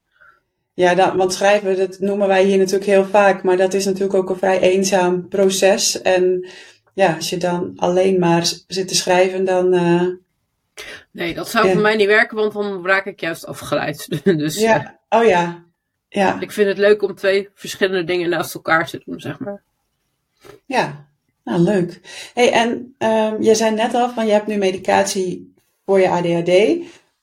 Ja, 0.74 0.96
dat, 0.96 1.14
want 1.16 1.34
schrijven, 1.34 1.78
dat 1.78 2.00
noemen 2.00 2.28
wij 2.28 2.44
hier 2.44 2.58
natuurlijk 2.58 2.86
heel 2.86 3.06
vaak, 3.06 3.44
maar 3.44 3.58
dat 3.58 3.74
is 3.74 3.86
natuurlijk 3.86 4.14
ook 4.14 4.30
een 4.30 4.36
vrij 4.38 4.60
eenzaam 4.60 5.28
proces. 5.28 6.02
En 6.02 6.48
ja, 6.94 7.16
als 7.16 7.30
je 7.30 7.38
dan 7.38 7.74
alleen 7.76 8.20
maar 8.20 8.46
zit 8.68 8.88
te 8.88 8.96
schrijven, 8.96 9.46
dan. 9.46 9.74
eh, 9.74 10.08
Nee, 11.12 11.34
dat 11.34 11.50
zou 11.50 11.66
Ja. 11.68 11.74
voor 11.74 11.82
mij 11.82 11.96
niet 11.96 12.08
werken, 12.08 12.38
want 12.38 12.54
dan 12.54 12.86
raak 12.86 13.06
ik 13.06 13.20
juist 13.20 13.46
afgeleid. 13.46 14.08
dus 14.24 14.56
eh, 14.56 14.62
ja, 14.64 15.00
oh 15.10 15.24
ja. 15.26 15.64
Ja, 16.10 16.40
ik 16.40 16.52
vind 16.52 16.68
het 16.68 16.78
leuk 16.78 17.02
om 17.02 17.16
twee 17.16 17.50
verschillende 17.54 18.04
dingen 18.04 18.30
naast 18.30 18.54
elkaar 18.54 18.88
te 18.90 19.02
doen, 19.06 19.20
zeg 19.20 19.40
maar. 19.40 19.64
ja. 20.66 21.08
Nou, 21.44 21.60
leuk. 21.62 22.00
Hey, 22.34 22.52
en 22.52 22.96
ehm 22.98 23.42
je 23.42 23.56
zei 23.56 23.76
net 23.76 23.94
al 23.94 24.10
van 24.10 24.26
je 24.26 24.32
hebt 24.32 24.48
nu 24.48 24.58
medicatie 24.58 25.53
voor 25.86 26.00
je 26.00 26.10
ADHD 26.10 26.52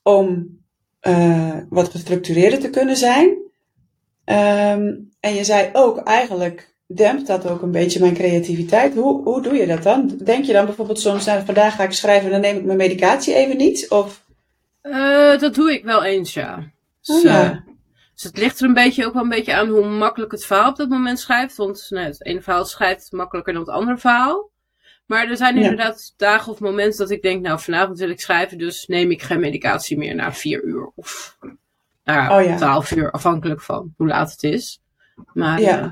om 0.02 0.58
eh, 1.00 1.56
wat 1.68 1.88
gestructureerder 1.88 2.58
te 2.58 2.70
kunnen 2.70 2.96
zijn. 2.96 3.36
Ehm, 4.24 4.94
en 5.20 5.34
je 5.34 5.44
zei 5.44 5.70
ook 5.72 5.98
eigenlijk 5.98 6.74
dempt 6.86 7.26
dat 7.26 7.48
ook 7.48 7.62
een 7.62 7.70
beetje 7.70 8.00
mijn 8.00 8.14
creativiteit. 8.14 8.94
Hoe, 8.94 9.22
hoe 9.22 9.42
doe 9.42 9.54
je 9.54 9.66
dat 9.66 9.82
dan? 9.82 10.18
Denk 10.24 10.44
je 10.44 10.52
dan 10.52 10.64
bijvoorbeeld 10.64 11.00
soms, 11.00 11.24
nou, 11.24 11.44
vandaag 11.44 11.74
ga 11.76 11.82
ik 11.84 11.92
schrijven 11.92 12.26
en 12.26 12.32
dan 12.32 12.40
neem 12.40 12.56
ik 12.56 12.64
mijn 12.64 12.78
medicatie 12.78 13.34
even 13.34 13.56
niet? 13.56 13.90
Of, 13.90 14.24
Eh, 14.80 15.38
dat 15.38 15.54
doe 15.54 15.72
ik 15.72 15.84
wel 15.84 16.04
eens, 16.04 16.34
ja. 16.34 16.70
Dus, 17.02 17.16
Oh, 17.16 17.22
ja. 17.22 17.44
eh, 17.50 17.56
dus 18.14 18.22
het 18.22 18.36
ligt 18.38 18.60
er 18.60 18.66
een 18.66 18.74
beetje 18.74 19.06
ook 19.06 19.12
wel 19.12 19.22
een 19.22 19.28
beetje 19.28 19.54
aan 19.54 19.68
hoe 19.68 19.84
makkelijk 19.86 20.32
het 20.32 20.44
verhaal 20.44 20.70
op 20.70 20.76
dat 20.76 20.88
moment 20.88 21.18
schrijft. 21.20 21.56
Want 21.56 21.86
nou, 21.90 22.06
het 22.06 22.24
ene 22.24 22.40
verhaal 22.42 22.64
schrijft 22.64 23.12
makkelijker 23.12 23.52
dan 23.52 23.62
het 23.62 23.70
andere 23.70 23.98
verhaal. 23.98 24.49
Maar 25.10 25.28
er 25.28 25.36
zijn 25.36 25.54
Ja. 25.56 25.60
inderdaad 25.62 26.14
dagen 26.16 26.52
of 26.52 26.60
momenten 26.60 26.98
dat 26.98 27.10
ik 27.10 27.22
denk, 27.22 27.42
nou 27.42 27.60
vanavond 27.60 27.98
wil 27.98 28.08
ik 28.10 28.20
schrijven, 28.20 28.58
dus 28.58 28.86
neem 28.86 29.10
ik 29.10 29.22
geen 29.22 29.40
medicatie 29.40 29.98
meer 29.98 30.14
na 30.14 30.32
vier 30.32 30.62
uur. 30.62 30.90
Of 30.94 31.36
nou, 32.04 32.40
Oh, 32.40 32.46
ja. 32.48 32.56
twaalf 32.56 32.90
uur, 32.90 33.10
afhankelijk 33.10 33.60
van 33.62 33.94
hoe 33.96 34.06
laat 34.06 34.30
het 34.30 34.42
is. 34.42 34.80
Maar 35.32 35.60
Ja. 35.60 35.78
eh, 35.80 35.90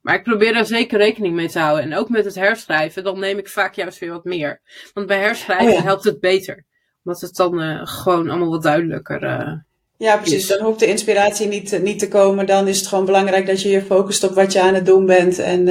Maar 0.00 0.14
ik 0.14 0.22
probeer 0.22 0.52
daar 0.52 0.66
zeker 0.66 0.98
rekening 0.98 1.34
mee 1.34 1.48
te 1.48 1.58
houden. 1.58 1.84
En 1.84 1.94
ook 1.96 2.08
met 2.08 2.24
het 2.24 2.34
herschrijven, 2.34 3.04
dan 3.04 3.18
neem 3.18 3.38
ik 3.38 3.48
vaak 3.48 3.74
juist 3.74 3.98
weer 3.98 4.10
wat 4.10 4.24
meer. 4.24 4.60
Want 4.94 5.06
bij 5.06 5.18
herschrijven 5.20 5.66
Oh 5.66 5.72
ja. 5.72 5.82
helpt 5.82 6.04
het 6.04 6.20
beter. 6.20 6.64
Omdat 7.04 7.20
het 7.20 7.34
dan 7.36 7.60
eh, 7.60 7.80
gewoon 7.86 8.28
allemaal 8.30 8.50
wat 8.50 8.62
duidelijker 8.62 9.22
eh, 9.22 9.52
Ja, 9.96 10.16
precies. 10.16 10.46
Dan 10.46 10.60
hoeft 10.60 10.78
de 10.80 10.86
inspiratie 10.86 11.46
niet, 11.48 11.68
te- 11.68 11.78
niet 11.78 11.98
te 11.98 12.08
komen. 12.08 12.46
Dan 12.46 12.68
is 12.68 12.78
het 12.78 12.86
gewoon 12.88 13.04
belangrijk 13.04 13.46
dat 13.46 13.62
je 13.62 13.68
je 13.68 13.82
focust 13.82 14.24
op 14.24 14.34
wat 14.34 14.52
je 14.52 14.60
aan 14.62 14.74
het 14.74 14.86
doen 14.86 15.06
bent. 15.06 15.38
En 15.38 15.64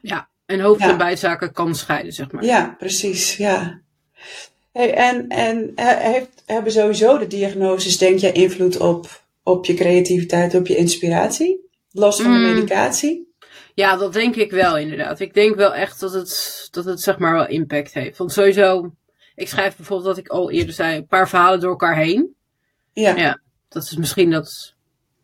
Ja, 0.00 0.28
en 0.46 0.60
hoofd- 0.60 0.80
Ja. 0.80 0.90
en 0.90 0.96
bijzaken 0.98 1.52
kan 1.52 1.74
scheiden, 1.74 2.12
zeg 2.12 2.30
maar. 2.32 2.44
ja, 2.44 2.74
precies. 2.78 3.36
Ja. 3.36 3.80
Hey, 4.72 4.94
en 4.94 5.28
en 5.28 5.72
he- 5.74 6.10
heeft, 6.12 6.42
hebben 6.46 6.72
sowieso 6.72 7.18
de 7.18 7.26
diagnoses, 7.26 7.98
denk 7.98 8.18
je, 8.18 8.32
invloed 8.32 8.76
op, 8.76 9.22
op 9.42 9.66
je 9.66 9.74
creativiteit, 9.74 10.54
op 10.54 10.66
je 10.66 10.76
inspiratie? 10.76 11.68
Los 11.90 12.20
van 12.20 12.32
de 12.32 12.38
Mm. 12.38 12.54
medicatie? 12.54 13.32
Ja, 13.74 13.96
dat 13.96 14.12
denk 14.12 14.34
ik 14.36 14.50
wel 14.50 14.76
inderdaad. 14.78 15.20
Ik 15.20 15.34
denk 15.34 15.54
wel 15.56 15.74
echt 15.74 16.00
dat 16.00 16.12
het, 16.12 16.68
dat 16.70 16.84
het 16.84 17.00
zeg 17.00 17.18
maar 17.18 17.32
wel 17.32 17.46
impact 17.48 17.94
heeft. 17.94 18.18
Want 18.18 18.32
sowieso, 18.32 18.92
ik 19.34 19.48
schrijf 19.48 19.76
bijvoorbeeld 19.76 20.08
wat 20.08 20.24
ik 20.24 20.28
al 20.28 20.50
eerder 20.50 20.74
zei, 20.74 20.96
een 20.96 21.06
paar 21.06 21.28
verhalen 21.28 21.60
door 21.60 21.70
elkaar 21.70 21.96
heen. 21.96 22.34
Ja. 22.92 23.16
Ja. 23.16 23.40
Dat 23.68 23.82
is 23.82 23.96
misschien 23.96 24.30
dat 24.30 24.74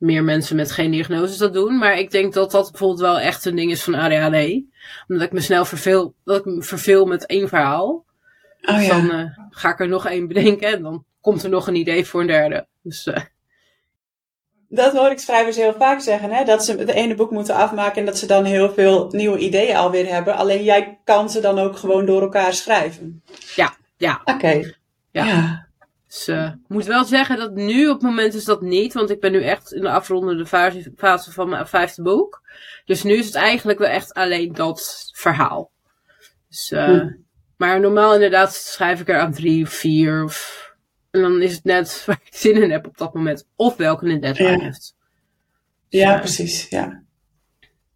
meer 0.00 0.24
mensen 0.24 0.56
met 0.56 0.72
geen 0.72 0.90
diagnoses 0.90 1.36
dat 1.36 1.52
doen. 1.52 1.78
Maar 1.78 1.98
ik 1.98 2.10
denk 2.10 2.32
dat 2.32 2.50
dat 2.50 2.70
bijvoorbeeld 2.70 3.00
wel 3.00 3.18
echt 3.18 3.44
een 3.44 3.56
ding 3.56 3.70
is 3.70 3.82
van 3.82 3.94
ADHD. 3.94 4.62
Omdat 5.08 5.26
ik 5.26 5.32
me 5.32 5.40
snel 5.40 5.64
verveel, 5.64 6.14
dat 6.24 6.38
ik 6.38 6.44
me 6.44 6.62
verveel 6.62 7.06
met 7.06 7.26
één 7.26 7.48
verhaal. 7.48 8.04
Oh 8.62 8.82
ja. 8.82 8.88
Dan 8.88 9.10
eh, 9.10 9.24
ga 9.50 9.72
ik 9.72 9.80
er 9.80 9.88
nog 9.88 10.06
één 10.06 10.28
bedenken 10.28 10.68
en 10.68 10.82
dan 10.82 11.04
komt 11.20 11.42
er 11.42 11.50
nog 11.50 11.66
een 11.66 11.74
idee 11.74 12.06
voor 12.06 12.20
een 12.20 12.26
derde. 12.26 12.66
Dus 12.82 13.06
eh, 13.06 13.22
Dat 14.68 14.92
hoor 14.92 15.10
ik 15.10 15.18
schrijvers 15.18 15.56
heel 15.56 15.74
vaak 15.78 16.00
zeggen, 16.00 16.30
hè? 16.30 16.44
dat 16.44 16.64
ze 16.64 16.76
het 16.76 16.90
ene 16.90 17.14
boek 17.14 17.30
moeten 17.30 17.54
afmaken 17.54 18.00
en 18.00 18.06
dat 18.06 18.18
ze 18.18 18.26
dan 18.26 18.44
heel 18.44 18.72
veel 18.72 19.08
nieuwe 19.10 19.38
ideeën 19.38 19.76
alweer 19.76 20.12
hebben. 20.12 20.36
Alleen 20.36 20.64
jij 20.64 20.98
kan 21.04 21.30
ze 21.30 21.40
dan 21.40 21.58
ook 21.58 21.76
gewoon 21.76 22.06
door 22.06 22.22
elkaar 22.22 22.54
schrijven. 22.54 23.22
Ja, 23.54 23.74
ja. 23.96 24.20
Oké. 24.24 24.72
Ja. 25.10 25.24
ja. 25.24 25.68
Dus 26.10 26.28
eh, 26.28 26.44
ik 26.46 26.68
moet 26.68 26.84
wel 26.84 27.04
zeggen 27.04 27.36
dat 27.36 27.54
nu 27.54 27.88
op 27.88 27.92
het 27.94 28.02
moment 28.02 28.34
is 28.34 28.44
dat 28.44 28.60
niet. 28.60 28.92
Want 28.92 29.10
ik 29.10 29.20
ben 29.20 29.32
nu 29.32 29.42
echt 29.42 29.72
in 29.72 29.80
de 29.80 29.90
afrondende 29.90 30.46
fase, 30.46 30.92
fase 30.96 31.32
van 31.32 31.48
mijn 31.48 31.66
vijfde 31.66 32.02
boek. 32.02 32.42
Dus 32.84 33.02
nu 33.02 33.14
is 33.14 33.26
het 33.26 33.34
eigenlijk 33.34 33.78
wel 33.78 33.88
echt 33.88 34.14
alleen 34.14 34.52
dat 34.52 35.10
verhaal. 35.14 35.70
Dus, 36.48 36.70
eh, 36.70 36.84
Hm. 36.84 37.08
Maar 37.56 37.80
normaal 37.80 38.14
inderdaad 38.14 38.54
schrijf 38.54 39.00
ik 39.00 39.08
er 39.08 39.18
aan 39.20 39.32
drie 39.32 39.64
of 39.64 39.70
vier. 39.70 40.24
Of, 40.24 40.68
en 41.10 41.20
dan 41.20 41.42
is 41.42 41.54
het 41.54 41.64
net 41.64 42.02
waar 42.06 42.20
ik 42.24 42.34
zin 42.34 42.62
in 42.62 42.70
heb 42.70 42.86
op 42.86 42.98
dat 42.98 43.14
moment. 43.14 43.46
Of 43.56 43.76
welke 43.76 44.06
een 44.06 44.20
deadline 44.20 44.50
Ja. 44.50 44.58
heeft. 44.64 44.94
Ja, 45.88 46.12
Ja. 46.12 46.18
precies. 46.18 46.68
Ja. 46.68 47.02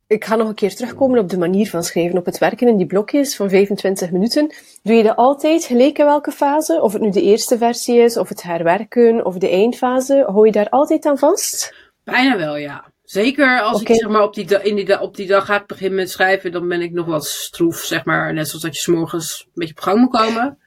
Ik 0.06 0.24
ga 0.24 0.36
nog 0.36 0.48
een 0.48 0.54
keer 0.54 0.74
terugkomen 0.74 1.18
op 1.18 1.28
de 1.28 1.38
manier 1.38 1.70
van 1.70 1.84
schrijven, 1.84 2.18
op 2.18 2.24
het 2.24 2.38
werken 2.38 2.68
in 2.68 2.76
die 2.76 2.86
blokjes 2.86 3.36
van 3.36 3.48
25 3.48 4.10
minuten. 4.10 4.54
Doe 4.82 4.94
je 4.94 5.02
dat 5.02 5.16
altijd 5.16 5.64
gelijk 5.64 5.98
in 5.98 6.04
welke 6.04 6.30
fase? 6.30 6.80
Of 6.82 6.92
het 6.92 7.02
nu 7.02 7.10
de 7.10 7.22
eerste 7.22 7.58
versie 7.58 7.98
is, 7.98 8.16
of 8.16 8.28
het 8.28 8.42
herwerken, 8.42 9.24
of 9.24 9.36
de 9.36 9.48
eindfase. 9.48 10.24
Hou 10.26 10.46
je 10.46 10.52
daar 10.52 10.68
altijd 10.68 11.06
aan 11.06 11.18
vast? 11.18 11.74
Bijna 12.04 12.36
wel, 12.36 12.56
ja. 12.56 12.92
Zeker 13.04 13.60
als 13.60 13.80
ik 13.80 13.86
zeg 13.86 14.08
maar 14.08 14.22
op 14.22 14.34
die, 14.34 14.62
in 14.62 14.76
die, 14.76 15.00
op 15.00 15.16
die 15.16 15.26
dag 15.26 15.44
ga 15.44 15.60
ik 15.60 15.66
beginnen 15.66 15.98
met 15.98 16.10
schrijven, 16.10 16.52
dan 16.52 16.68
ben 16.68 16.80
ik 16.80 16.92
nog 16.92 17.06
wat 17.06 17.26
stroef, 17.26 17.76
zeg 17.76 18.04
maar. 18.04 18.32
Net 18.32 18.48
zoals 18.48 18.62
dat 18.62 18.74
je 18.74 18.80
's 18.80 18.86
morgens 18.86 19.42
een 19.46 19.50
beetje 19.54 19.74
op 19.74 19.80
gang 19.80 20.00
moet 20.00 20.10
komen. 20.10 20.58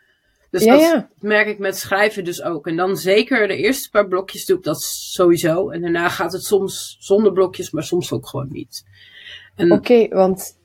Dus 0.50 0.64
Ja, 0.64 0.72
dat 0.72 0.82
ja. 0.82 1.10
merk 1.20 1.48
ik 1.48 1.60
met 1.60 1.78
schrijven 1.78 2.24
dus 2.24 2.42
ook. 2.42 2.68
En 2.68 2.76
dan 2.76 2.98
zeker 2.98 3.48
de 3.48 3.56
eerste 3.56 3.90
paar 3.90 4.08
blokjes 4.08 4.46
doe 4.46 4.58
ik 4.58 4.64
dat 4.64 4.82
sowieso. 4.82 5.70
En 5.70 5.82
daarna 5.82 6.10
gaat 6.10 6.34
het 6.34 6.44
soms 6.44 6.98
zonder 7.00 7.32
blokjes, 7.32 7.72
maar 7.72 7.84
soms 7.84 8.12
ook 8.12 8.28
gewoon 8.28 8.48
niet. 8.52 8.84
Oké, 9.72 10.08
want 10.08 10.58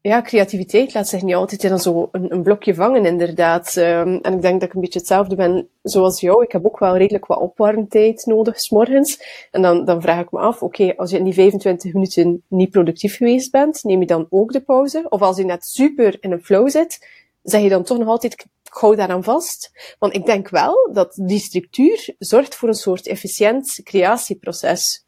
ja, 0.00 0.22
creativiteit 0.22 0.94
laat 0.94 1.08
zich 1.08 1.22
niet 1.22 1.34
altijd 1.34 1.64
in 1.64 1.78
zo 1.78 2.08
een, 2.12 2.32
een 2.32 2.42
blokje 2.42 2.74
vangen, 2.74 3.04
inderdaad. 3.04 3.76
Ehm, 3.76 4.18
en 4.22 4.32
ik 4.32 4.42
denk 4.42 4.60
dat 4.60 4.68
ik 4.68 4.74
een 4.74 4.80
beetje 4.80 4.98
hetzelfde 4.98 5.34
ben 5.34 5.68
zoals 5.82 6.20
jou. 6.20 6.42
Ik 6.42 6.52
heb 6.52 6.66
ook 6.66 6.78
wel 6.78 6.96
redelijk 6.96 7.26
wat 7.26 7.38
opwarmtijd 7.40 8.26
nodig, 8.26 8.60
s'morgens. 8.60 9.22
En 9.50 9.62
dan, 9.62 9.84
dan 9.84 10.02
vraag 10.02 10.20
ik 10.20 10.30
me 10.30 10.38
af, 10.38 10.62
oké, 10.62 10.96
als 10.96 11.10
je 11.10 11.18
in 11.18 11.24
die 11.24 11.32
25 11.32 11.92
minuten 11.92 12.42
niet 12.48 12.70
productief 12.70 13.16
geweest 13.16 13.50
bent, 13.50 13.84
neem 13.84 14.00
je 14.00 14.06
dan 14.06 14.26
ook 14.30 14.52
de 14.52 14.60
pauze? 14.60 15.06
Of 15.08 15.20
als 15.20 15.36
je 15.36 15.44
net 15.44 15.64
super 15.64 16.16
in 16.20 16.32
een 16.32 16.44
flow 16.44 16.68
zit, 16.68 17.08
zeg 17.42 17.62
je 17.62 17.68
dan 17.68 17.82
toch 17.82 17.98
nog 17.98 18.08
altijd, 18.08 18.32
ik 18.32 18.46
hou 18.68 18.96
daaraan 18.96 19.24
vast? 19.24 19.70
Want 19.98 20.14
ik 20.14 20.26
denk 20.26 20.48
wel 20.48 20.90
dat 20.92 21.18
die 21.22 21.38
structuur 21.38 22.14
zorgt 22.18 22.54
voor 22.54 22.68
een 22.68 22.74
soort 22.74 23.06
efficiënt 23.06 23.80
creatieproces. 23.82 25.06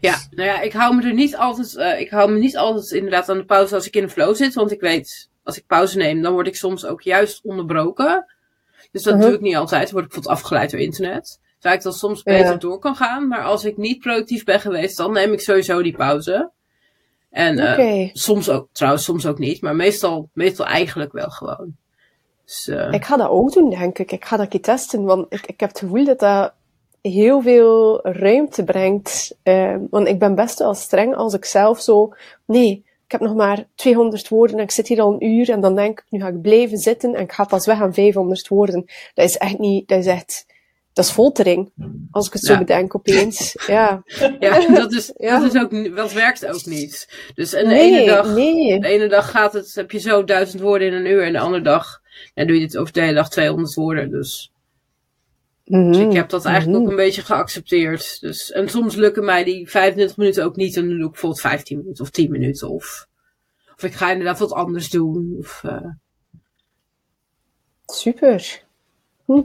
Ja, 0.00 0.16
nou 0.30 0.48
ja, 0.48 0.60
ik 0.60 0.72
hou 0.72 0.94
me 0.96 1.02
er 1.02 1.14
niet 1.14 1.36
altijd, 1.36 1.76
eh, 1.76 2.00
ik 2.00 2.10
hou 2.10 2.30
me 2.32 2.38
niet 2.38 2.56
altijd 2.56 2.90
inderdaad 2.90 3.28
aan 3.28 3.36
de 3.38 3.44
pauze 3.44 3.74
als 3.74 3.86
ik 3.86 3.96
in 3.96 4.02
een 4.02 4.10
flow 4.10 4.34
zit, 4.34 4.54
want 4.54 4.72
ik 4.72 4.80
weet, 4.80 5.28
als 5.44 5.56
ik 5.56 5.66
pauze 5.66 5.96
neem, 5.96 6.22
dan 6.22 6.32
word 6.32 6.46
ik 6.46 6.56
soms 6.56 6.84
ook 6.86 7.02
juist 7.02 7.40
onderbroken. 7.44 8.26
Dus 8.92 9.02
dat 9.02 9.14
Mhm. 9.14 9.22
doe 9.22 9.32
ik 9.34 9.40
niet 9.40 9.56
altijd, 9.56 9.82
dan 9.82 9.92
word 9.92 10.04
ik 10.04 10.10
bijvoorbeeld 10.10 10.42
afgeleid 10.42 10.70
door 10.70 10.80
internet. 10.80 11.40
Terwijl 11.52 11.74
ik 11.76 11.82
dan 11.82 11.92
soms 11.92 12.20
Ja. 12.24 12.32
beter 12.32 12.58
door 12.58 12.78
kan 12.78 12.96
gaan, 12.96 13.28
maar 13.28 13.42
als 13.42 13.64
ik 13.64 13.76
niet 13.76 13.98
productief 13.98 14.44
ben 14.44 14.60
geweest, 14.60 14.96
dan 14.96 15.12
neem 15.12 15.32
ik 15.32 15.40
sowieso 15.40 15.82
die 15.82 15.96
pauze. 15.96 16.50
En 17.30 17.58
eh, 17.58 18.10
soms 18.12 18.50
ook, 18.50 18.68
trouwens 18.72 19.04
soms 19.04 19.26
ook 19.26 19.38
niet, 19.38 19.60
maar 19.60 19.76
meestal, 19.76 20.28
meestal 20.32 20.66
eigenlijk 20.66 21.12
wel 21.12 21.30
gewoon. 21.30 21.76
Dus, 22.44 22.68
eh, 22.68 22.92
Ik 22.92 23.04
ga 23.04 23.16
dat 23.16 23.28
ook 23.28 23.52
doen, 23.52 23.70
denk 23.70 23.98
ik. 23.98 24.12
Ik 24.12 24.24
ga 24.24 24.36
dat 24.36 24.44
een 24.44 24.50
keer 24.50 24.60
testen, 24.60 25.04
want 25.04 25.26
ik, 25.32 25.46
ik 25.46 25.60
heb 25.60 25.68
het 25.68 25.78
gevoel 25.78 26.04
dat 26.04 26.18
dat 26.18 26.52
heel 27.08 27.42
veel 27.42 28.00
ruimte 28.02 28.64
brengt. 28.64 29.36
Eh, 29.42 29.76
want 29.90 30.08
ik 30.08 30.18
ben 30.18 30.34
best 30.34 30.58
wel 30.58 30.74
streng 30.74 31.14
als 31.14 31.34
ik 31.34 31.44
zelf 31.44 31.80
zo... 31.80 32.14
Nee, 32.44 32.84
ik 33.04 33.12
heb 33.12 33.20
nog 33.20 33.34
maar 33.34 33.66
200 33.74 34.28
woorden 34.28 34.56
en 34.56 34.62
ik 34.62 34.70
zit 34.70 34.88
hier 34.88 35.00
al 35.00 35.12
een 35.12 35.24
uur 35.24 35.50
en 35.50 35.60
dan 35.60 35.74
denk 35.74 35.98
ik, 35.98 36.06
nu 36.10 36.20
ga 36.20 36.28
ik 36.28 36.40
blijven 36.40 36.78
zitten 36.78 37.14
en 37.14 37.22
ik 37.22 37.32
ga 37.32 37.44
pas 37.44 37.66
weg 37.66 37.80
aan 37.80 37.94
500 37.94 38.48
woorden. 38.48 38.84
Dat 39.14 39.24
is 39.24 39.36
echt 39.36 39.58
niet... 39.58 39.88
Dat 39.88 39.98
is 39.98 40.06
echt... 40.06 40.46
Dat 40.92 41.04
is 41.04 41.10
foltering, 41.10 41.72
als 42.10 42.26
ik 42.26 42.32
het 42.32 42.42
zo 42.42 42.58
bedenk 42.58 42.94
opeens. 42.94 43.54
Ja. 43.66 44.02
ja, 44.40 44.68
dat, 44.68 44.92
is, 44.92 45.12
Ja. 45.16 45.40
dat, 45.40 45.54
is 45.54 45.60
ook, 45.60 45.96
dat 45.96 46.12
werkt 46.12 46.46
ook 46.46 46.64
niet. 46.64 47.08
Dus 47.34 47.52
en 47.52 47.66
Nee, 47.66 47.92
ene 47.92 48.06
dag 48.06 48.34
nee. 48.34 48.80
De 48.80 48.88
ene 48.88 49.08
dag 49.08 49.30
gaat 49.30 49.52
het, 49.52 49.74
heb 49.74 49.90
je 49.90 49.98
zo 49.98 50.24
duizend 50.24 50.62
woorden 50.62 50.88
in 50.88 50.94
een 50.94 51.06
uur. 51.06 51.22
En 51.22 51.32
de 51.32 51.38
andere 51.38 51.62
dag 51.62 52.02
ja, 52.34 52.44
doe 52.44 52.54
je 52.54 52.60
dit 52.60 52.76
over 52.76 52.92
de 52.92 53.00
hele 53.00 53.14
dag 53.14 53.30
200 53.30 53.74
woorden. 53.74 54.10
Dus, 54.10 54.52
dus 55.68 55.98
ik 55.98 56.12
heb 56.12 56.28
dat 56.28 56.44
eigenlijk 56.44 56.82
ook 56.82 56.90
een 56.90 56.96
beetje 56.96 57.22
geaccepteerd. 57.22 58.20
Dus, 58.20 58.52
en 58.52 58.68
soms 58.68 58.94
lukken 58.94 59.24
mij 59.24 59.44
die 59.44 59.70
25 59.70 60.16
minuten 60.16 60.44
ook 60.44 60.56
niet. 60.56 60.76
En 60.76 60.88
dan 60.88 60.96
doe 60.96 61.04
ik 61.06 61.10
bijvoorbeeld 61.10 61.40
15 61.40 61.78
minuten 61.78 62.04
of 62.04 62.10
10 62.10 62.30
minuten. 62.30 62.68
Of, 62.70 63.06
of 63.76 63.82
ik 63.82 63.92
ga 63.94 64.10
inderdaad 64.10 64.38
wat 64.38 64.52
anders 64.52 64.90
doen. 64.90 65.34
Of, 65.38 65.64
eh, 65.64 65.84
Super. 67.86 68.64
Hm. 69.24 69.42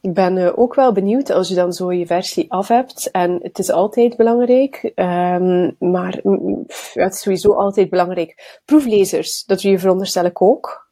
Ik 0.00 0.14
ben 0.14 0.38
eh, 0.38 0.58
ook 0.58 0.74
wel 0.74 0.92
benieuwd 0.92 1.30
als 1.30 1.48
je 1.48 1.54
dan 1.54 1.72
zo 1.72 1.92
je 1.92 2.06
versie 2.06 2.50
af 2.52 2.68
hebt. 2.68 3.10
En 3.10 3.38
het 3.42 3.58
is 3.58 3.70
altijd 3.70 4.16
belangrijk. 4.16 4.92
ehm, 4.94 5.70
maar 5.78 6.20
pff, 6.66 6.94
ja, 6.94 7.02
het 7.04 7.14
is 7.14 7.20
sowieso 7.20 7.52
altijd 7.52 7.90
belangrijk. 7.90 8.60
Proeflezers, 8.64 9.44
dat 9.44 9.60
doe 9.60 9.70
je 9.70 9.78
veronderstel 9.78 10.24
ik 10.24 10.42
ook. 10.42 10.90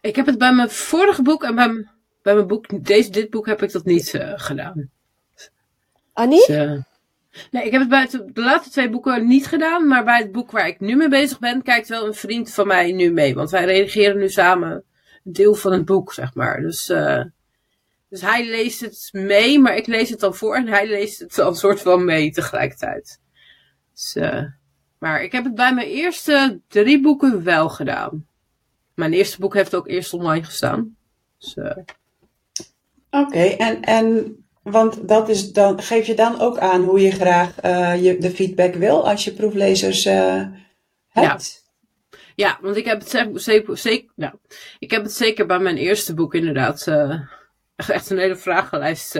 ik 0.00 0.16
heb 0.16 0.26
het 0.26 0.38
bij 0.38 0.52
mijn 0.54 0.70
vorige 0.70 1.22
boek 1.22 1.44
en 1.44 1.54
bij, 1.54 1.68
m- 1.68 1.90
bij 2.24 2.34
mijn 2.34 2.46
boek, 2.46 2.84
deze, 2.84 3.10
dit 3.10 3.30
boek 3.30 3.46
heb 3.46 3.62
ik 3.62 3.72
dat 3.72 3.84
niet 3.84 4.14
eh, 4.14 4.32
gedaan. 4.36 4.90
Ah 6.12 6.28
nee? 6.28 6.38
Dus, 6.38 6.48
eh, 6.48 6.72
nee, 7.50 7.64
ik 7.64 7.70
heb 7.72 7.80
het 7.80 7.88
bij 7.88 8.00
het- 8.00 8.34
de 8.34 8.40
laatste 8.40 8.70
twee 8.70 8.90
boeken 8.90 9.26
niet 9.26 9.46
gedaan. 9.46 9.88
Maar 9.88 10.04
bij 10.04 10.18
het 10.18 10.32
boek 10.32 10.50
waar 10.50 10.66
ik 10.66 10.80
nu 10.80 10.96
mee 10.96 11.08
bezig 11.08 11.38
ben, 11.38 11.62
kijkt 11.62 11.88
wel 11.88 12.06
een 12.06 12.14
vriend 12.14 12.54
van 12.54 12.66
mij 12.66 12.92
nu 12.92 13.12
mee. 13.12 13.34
Want 13.34 13.50
wij 13.50 13.64
redigeren 13.64 14.18
nu 14.18 14.28
samen 14.28 14.70
een 15.24 15.32
deel 15.32 15.54
van 15.54 15.72
het 15.72 15.84
boek, 15.84 16.12
zeg 16.12 16.34
maar. 16.34 16.60
Dus, 16.60 16.88
eh, 16.88 17.24
dus 18.08 18.20
hij 18.20 18.46
leest 18.46 18.80
het 18.80 19.08
mee, 19.12 19.58
maar 19.60 19.76
ik 19.76 19.86
lees 19.86 20.10
het 20.10 20.20
dan 20.20 20.34
voor. 20.34 20.56
En 20.56 20.66
hij 20.68 20.86
leest 20.88 21.18
het 21.18 21.34
dan 21.34 21.56
soort 21.64 21.80
van 21.80 22.04
mee 22.04 22.30
tegelijkertijd. 22.30 23.20
Dus, 23.92 24.16
maar 24.98 25.22
ik 25.22 25.32
heb 25.32 25.44
het 25.44 25.54
bij 25.54 25.74
mijn 25.74 25.88
eerste 25.88 26.60
drie 26.68 27.00
boeken 27.00 27.42
wel 27.42 27.68
gedaan. 27.68 28.26
Mijn 28.94 29.12
eerste 29.12 29.40
boek 29.40 29.54
heeft 29.54 29.74
ook 29.74 29.88
eerst 29.88 30.12
online 30.12 30.44
gestaan. 30.44 30.96
Dus, 31.38 31.56
Oké, 33.14 33.42
en, 33.42 33.80
en 33.82 34.36
want 34.62 35.08
dat 35.08 35.28
is 35.28 35.52
dan, 35.52 35.82
geef 35.82 36.06
je 36.06 36.14
dan 36.14 36.40
ook 36.40 36.58
aan 36.58 36.82
hoe 36.84 37.00
je 37.00 37.10
graag 37.10 37.60
eh, 37.60 38.04
je, 38.04 38.18
de 38.18 38.30
feedback 38.30 38.74
wil 38.74 39.08
als 39.08 39.24
je 39.24 39.32
proeflezers 39.32 40.04
eh, 40.04 40.42
hebt? 41.08 41.62
Ja, 42.34 42.58
want 42.60 42.76
ik 42.76 42.84
heb 42.84 43.00
het 43.00 43.40
zeker, 43.42 43.78
zeker, 43.78 44.12
nou, 44.16 44.32
ik 44.78 44.90
heb 44.90 45.02
het 45.02 45.12
zeker 45.12 45.46
bij 45.46 45.58
mijn 45.58 45.76
eerste 45.76 46.14
boek 46.14 46.34
inderdaad 46.34 46.86
eh, 46.86 47.20
echt- 47.76 48.10
een 48.10 48.18
hele 48.18 48.36
vragenlijst 48.36 49.18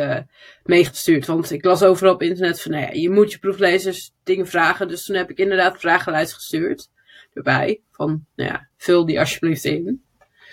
meegestuurd. 0.65 1.27
Want 1.27 1.51
ik 1.51 1.65
las 1.65 1.83
overal 1.83 2.15
op 2.15 2.23
internet 2.23 2.61
van, 2.61 2.71
nou 2.71 2.85
ja, 2.85 2.93
je 2.93 3.11
moet 3.11 3.33
je 3.33 3.39
proeflezers 3.39 4.13
dingen 4.23 4.47
vragen. 4.47 4.89
Dus 4.89 5.05
toen 5.05 5.17
heb 5.17 5.31
ik 5.31 5.39
inderdaad 5.39 5.81
vragenlijst 5.81 6.33
gestuurd 6.35 6.91
erbij. 7.33 7.83
Van, 7.91 8.27
nou 8.35 8.51
ja, 8.51 8.69
vul 8.77 9.07
die 9.07 9.19
alsjeblieft 9.19 9.65
in. 9.65 10.05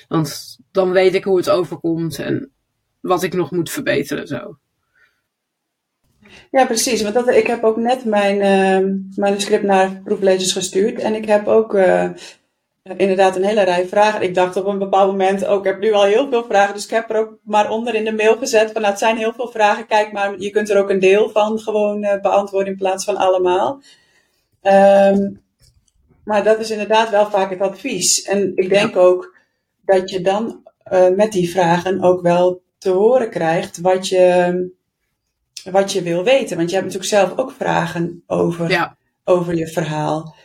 Want 0.07 0.57
dan 0.71 0.91
weet 0.91 1.15
ik 1.15 1.23
hoe 1.23 1.37
het 1.37 1.49
overkomt 1.49 2.19
en 2.19 2.51
wat 3.01 3.23
ik 3.23 3.33
nog 3.33 3.51
moet 3.51 3.71
verbeteren 3.71 4.27
zo. 4.27 4.57
Ja, 6.51 6.65
precies. 6.65 7.01
Want 7.01 7.13
dat, 7.13 7.27
ik 7.27 7.47
heb 7.47 7.63
ook 7.63 7.77
net 7.77 8.05
mijn 8.05 8.37
uh, 8.37 8.93
manuscript 9.15 9.63
naar 9.63 10.01
proeflezers 10.03 10.51
gestuurd. 10.51 10.99
En 10.99 11.15
ik 11.15 11.25
heb 11.25 11.47
ook 11.47 11.73
uh, 11.73 12.09
inderdaad 12.97 13.35
een 13.35 13.43
hele 13.43 13.63
rij 13.63 13.87
vragen. 13.87 14.21
Ik 14.21 14.35
dacht 14.35 14.55
op 14.55 14.65
een 14.65 14.79
bepaald 14.79 15.11
moment 15.11 15.45
ook, 15.45 15.59
ik 15.65 15.71
heb 15.71 15.79
nu 15.79 15.91
al 15.91 16.03
heel 16.03 16.29
veel 16.29 16.43
vragen. 16.43 16.73
Dus 16.73 16.83
ik 16.83 16.89
heb 16.89 17.09
er 17.09 17.17
ook 17.17 17.37
maar 17.43 17.69
onder 17.69 17.95
in 17.95 18.05
de 18.05 18.13
mail 18.13 18.37
gezet 18.37 18.71
van, 18.71 18.81
nou, 18.81 18.93
het 18.93 19.01
zijn 19.01 19.17
heel 19.17 19.33
veel 19.33 19.51
vragen. 19.51 19.87
Kijk 19.87 20.11
maar, 20.11 20.39
je 20.39 20.49
kunt 20.49 20.69
er 20.69 20.77
ook 20.77 20.89
een 20.89 20.99
deel 20.99 21.29
van 21.29 21.59
gewoon 21.59 22.03
uh, 22.03 22.21
beantwoorden 22.21 22.71
in 22.71 22.77
plaats 22.77 23.05
van 23.05 23.17
allemaal. 23.17 23.81
Um, 24.61 25.41
maar 26.23 26.43
dat 26.43 26.59
is 26.59 26.71
inderdaad 26.71 27.09
wel 27.09 27.29
vaak 27.29 27.49
het 27.49 27.61
advies. 27.61 28.21
En 28.21 28.51
ik 28.55 28.69
denk 28.69 28.95
ook 28.95 29.35
dat 29.85 30.09
je 30.09 30.21
dan 30.21 30.63
met 31.15 31.31
die 31.31 31.51
vragen 31.51 32.01
ook 32.03 32.21
wel 32.21 32.61
te 32.81 32.89
horen 32.89 33.29
krijgt 33.29 33.81
wat 33.81 34.07
je 34.07 34.69
wat 35.71 35.91
je 35.91 36.01
wil 36.01 36.23
weten. 36.23 36.57
Want 36.57 36.69
je 36.69 36.75
hebt 36.75 36.87
natuurlijk 36.87 37.13
zelf 37.13 37.37
ook 37.37 37.51
vragen 37.51 38.23
over, 38.27 38.95
over 39.23 39.55
je 39.55 39.67
verhaal. 39.67 40.35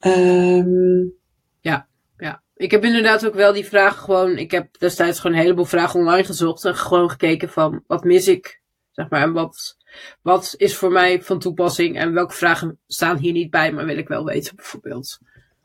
Um, 0.00 1.12
ja, 1.60 1.88
ja. 2.16 2.42
Ik 2.54 2.70
heb 2.70 2.84
inderdaad 2.84 3.26
ook 3.26 3.34
wel 3.34 3.52
die 3.52 3.66
vragen 3.66 4.02
gewoon. 4.02 4.38
Ik 4.38 4.50
heb 4.50 4.78
destijds 4.78 5.20
gewoon 5.20 5.36
een 5.36 5.42
heleboel 5.42 5.64
vragen 5.64 6.00
online 6.00 6.24
gezocht. 6.24 6.64
En 6.64 6.76
gewoon 6.76 7.10
gekeken 7.10 7.48
van 7.48 7.84
wat 7.86 8.04
mis 8.04 8.28
ik? 8.28 8.60
Zeg 8.90 9.08
maar. 9.08 9.22
En 9.22 9.32
wat, 9.32 9.76
wat 10.22 10.54
is 10.56 10.76
voor 10.76 10.92
mij 10.92 11.22
van 11.22 11.38
toepassing? 11.38 11.98
En 11.98 12.12
welke 12.12 12.34
vragen 12.34 12.78
staan 12.86 13.16
hier 13.16 13.32
niet 13.32 13.50
bij, 13.50 13.72
maar 13.72 13.86
wil 13.86 13.98
ik 13.98 14.08
wel 14.08 14.24
weten, 14.24 14.56
bijvoorbeeld. 14.56 15.18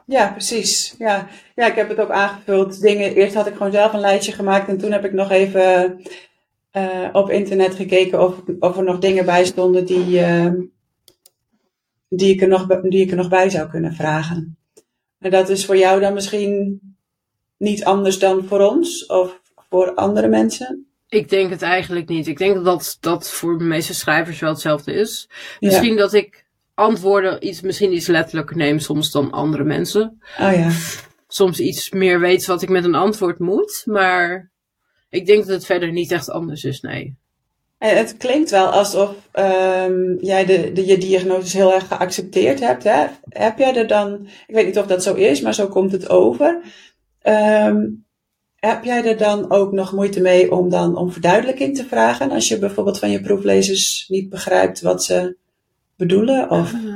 Ja, 0.05 0.31
precies. 0.31 0.95
Ja. 0.97 1.27
ja, 1.55 1.67
ik 1.67 1.75
heb 1.75 1.89
het 1.89 1.99
ook 1.99 2.09
aangevuld. 2.09 2.81
Dingen, 2.81 3.15
eerst 3.15 3.35
had 3.35 3.47
ik 3.47 3.55
gewoon 3.55 3.71
zelf 3.71 3.93
een 3.93 3.99
lijstje 3.99 4.31
gemaakt 4.31 4.67
en 4.67 4.77
toen 4.77 4.91
heb 4.91 5.05
ik 5.05 5.13
nog 5.13 5.31
even 5.31 5.99
uh, 6.73 7.09
op 7.11 7.29
internet 7.29 7.75
gekeken 7.75 8.21
of, 8.21 8.35
of 8.59 8.77
er 8.77 8.83
nog 8.83 8.99
dingen 8.99 9.25
bij 9.25 9.45
stonden 9.45 9.85
die, 9.85 10.19
uh, 10.19 10.51
die, 12.09 12.33
ik 12.33 12.41
er 12.41 12.47
nog, 12.47 12.67
die 12.81 13.01
ik 13.01 13.09
er 13.11 13.17
nog 13.17 13.29
bij 13.29 13.49
zou 13.49 13.69
kunnen 13.69 13.93
vragen. 13.93 14.57
En 15.19 15.31
dat 15.31 15.49
is 15.49 15.65
voor 15.65 15.77
jou 15.77 15.99
dan 15.99 16.13
misschien 16.13 16.79
niet 17.57 17.83
anders 17.83 18.19
dan 18.19 18.45
voor 18.45 18.59
ons 18.59 19.05
of 19.05 19.41
voor 19.69 19.93
andere 19.93 20.27
mensen? 20.27 20.85
Ik 21.07 21.29
denk 21.29 21.49
het 21.49 21.61
eigenlijk 21.61 22.07
niet. 22.07 22.27
Ik 22.27 22.37
denk 22.37 22.63
dat 22.63 22.97
dat 22.99 23.31
voor 23.31 23.57
de 23.57 23.63
meeste 23.63 23.93
schrijvers 23.93 24.39
wel 24.39 24.49
hetzelfde 24.49 24.93
is. 24.93 25.29
Misschien 25.59 25.97
dat 25.97 26.13
ik 26.13 26.40
antwoorden 26.81 27.47
iets, 27.47 27.61
misschien 27.61 27.93
iets 27.93 28.07
letterlijker 28.07 28.57
neem 28.57 28.79
soms 28.79 29.11
dan 29.11 29.31
andere 29.31 29.63
mensen. 29.63 30.21
Oh 30.39 30.53
ja. 30.53 30.69
Soms 31.27 31.59
iets 31.59 31.89
meer 31.89 32.19
weet 32.19 32.45
wat 32.45 32.61
ik 32.61 32.69
met 32.69 32.83
een 32.83 32.95
antwoord 32.95 33.39
moet, 33.39 33.81
maar 33.85 34.51
ik 35.09 35.25
denk 35.25 35.39
dat 35.39 35.55
het 35.55 35.65
verder 35.65 35.91
niet 35.91 36.11
echt 36.11 36.29
anders 36.29 36.63
is, 36.63 36.81
nee. 36.81 37.19
En 37.77 37.97
het 37.97 38.17
klinkt 38.17 38.49
wel 38.49 38.67
alsof 38.67 39.15
um, 39.33 40.17
jij 40.19 40.45
de, 40.45 40.71
de, 40.71 40.85
je 40.85 40.97
diagnose 40.97 41.57
heel 41.57 41.73
erg 41.73 41.87
geaccepteerd 41.87 42.59
hebt. 42.59 42.83
Hè? 42.83 43.05
Heb 43.29 43.57
jij 43.57 43.75
er 43.75 43.87
dan, 43.87 44.27
ik 44.47 44.55
weet 44.55 44.65
niet 44.65 44.77
of 44.77 44.85
dat 44.85 45.03
zo 45.03 45.13
is, 45.13 45.41
maar 45.41 45.53
zo 45.53 45.67
komt 45.67 45.91
het 45.91 46.09
over. 46.09 46.61
Um, 47.23 48.05
heb 48.55 48.83
jij 48.83 49.05
er 49.05 49.17
dan 49.17 49.51
ook 49.51 49.71
nog 49.71 49.93
moeite 49.93 50.21
mee 50.21 50.51
om 50.51 50.69
dan 50.69 50.97
om 50.97 51.11
verduidelijking 51.11 51.75
te 51.75 51.85
vragen? 51.85 52.31
Als 52.31 52.47
je 52.47 52.59
bijvoorbeeld 52.59 52.99
van 52.99 53.11
je 53.11 53.21
proeflezers 53.21 54.05
niet 54.07 54.29
begrijpt 54.29 54.81
wat 54.81 55.03
ze 55.03 55.37
bedoelen? 56.01 56.49
Of 56.49 56.73
uh. 56.73 56.95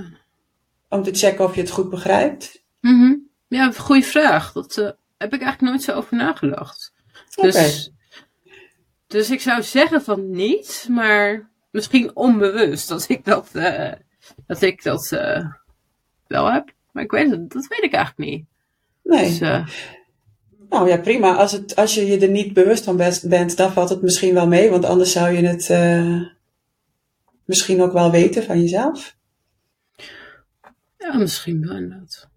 om 0.90 1.04
te 1.04 1.14
checken 1.14 1.46
of 1.46 1.56
je 1.56 1.62
het 1.62 1.70
goed 1.70 1.90
begrijpt? 1.90 2.64
Mm 2.82 3.00
-hmm. 3.00 3.30
Ja, 3.48 3.72
goede 3.72 4.02
vraag. 4.02 4.52
Dat 4.52 4.78
uh, 4.78 4.90
heb 5.18 5.34
ik 5.34 5.42
eigenlijk 5.42 5.62
nooit 5.62 5.84
zo 5.84 5.92
over 5.92 6.18
nagedacht. 6.18 6.94
Dus 7.36 7.92
dus 9.08 9.30
ik 9.30 9.42
zou 9.42 9.64
zeggen 9.64 10.02
van 10.02 10.30
niet, 10.32 10.88
maar 10.90 11.50
misschien 11.72 12.16
onbewust 12.16 12.88
dat 12.88 13.06
ik 13.10 13.26
dat, 13.26 13.50
uh, 13.54 13.92
dat, 14.48 14.62
ik 14.62 14.84
dat 14.84 15.12
uh, 15.14 15.46
wel 16.28 16.52
heb. 16.52 16.74
Maar 16.92 17.04
ik 17.04 17.12
weet 17.12 17.30
het, 17.30 17.52
dat 17.52 17.68
weet 17.68 17.84
ik 17.84 17.94
eigenlijk 17.94 18.30
niet. 18.30 18.46
Nee. 19.04 19.30
Dus, 19.30 19.40
nou 20.70 20.90
ja, 20.90 20.98
prima. 20.98 21.36
Als, 21.36 21.52
het, 21.52 21.76
als 21.76 21.96
je 21.96 22.06
je 22.06 22.20
er 22.20 22.30
niet 22.30 22.54
bewust 22.54 22.84
van 22.84 22.98
bent, 23.24 23.58
dan 23.58 23.72
valt 23.72 23.90
het 23.90 24.02
misschien 24.02 24.34
wel 24.34 24.48
mee. 24.48 24.70
Want 24.70 24.86
anders 24.86 25.12
zou 25.12 25.32
je 25.32 25.48
het 25.48 25.66
misschien 27.46 27.82
ook 27.82 27.94
wel 27.94 28.12
weten 28.12 28.44
van 28.44 28.62
jezelf. 28.62 29.16
Ja, 30.98 31.18
misschien 31.18 31.68
wel 31.68 31.76
inderdaad. 31.76 32.30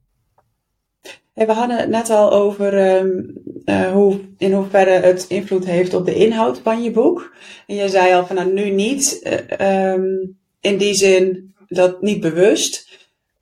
Hey, 1.34 1.46
we 1.46 1.52
hadden 1.52 1.78
het 1.78 1.88
net 1.88 2.10
al 2.10 2.32
over 2.32 2.96
um, 2.98 3.32
uh, 3.64 3.92
hoe, 3.92 4.20
in 4.38 4.52
hoeverre 4.52 4.90
het 4.90 5.24
invloed 5.28 5.64
heeft 5.64 5.94
op 5.94 6.04
de 6.04 6.14
inhoud 6.14 6.60
van 6.62 6.82
je 6.82 6.90
boek. 6.90 7.32
En 7.66 7.74
je 7.74 7.88
zei 7.88 8.14
al 8.14 8.26
van 8.26 8.36
nou 8.36 8.52
nu 8.52 8.70
niet, 8.70 9.20
uh, 9.60 9.92
um, 9.92 10.38
in 10.60 10.76
die 10.76 10.94
zin 10.94 11.54
dat 11.68 12.02
niet 12.02 12.20
bewust. 12.20 12.88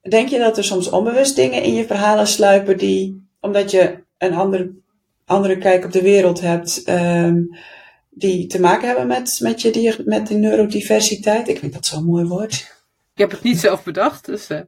Denk 0.02 0.28
je 0.28 0.38
dat 0.38 0.56
er 0.56 0.64
soms 0.64 0.90
onbewust 0.90 1.36
dingen 1.36 1.62
in 1.62 1.74
je 1.74 1.86
verhalen 1.86 2.26
sluipen 2.26 2.78
die, 2.78 3.28
omdat 3.40 3.70
je 3.70 3.98
een 4.18 4.34
andere, 4.34 4.70
andere 5.24 5.58
kijk 5.58 5.84
op 5.84 5.92
de 5.92 6.02
wereld 6.02 6.40
hebt, 6.40 6.88
um, 6.88 7.56
die 8.18 8.46
te 8.46 8.60
maken 8.60 8.86
hebben 8.86 9.06
met, 9.06 9.38
met, 9.42 9.62
je, 9.62 10.02
met 10.04 10.26
de 10.26 10.34
neurodiversiteit? 10.34 11.48
Ik 11.48 11.58
vind 11.58 11.72
dat 11.72 11.86
zo'n 11.86 12.04
mooi 12.04 12.24
woord. 12.24 12.52
Ik 13.14 13.22
heb 13.22 13.30
het 13.30 13.42
niet 13.42 13.58
zelf 13.58 13.84
bedacht, 13.84 14.26
dus, 14.26 14.50
uh, 14.50 14.60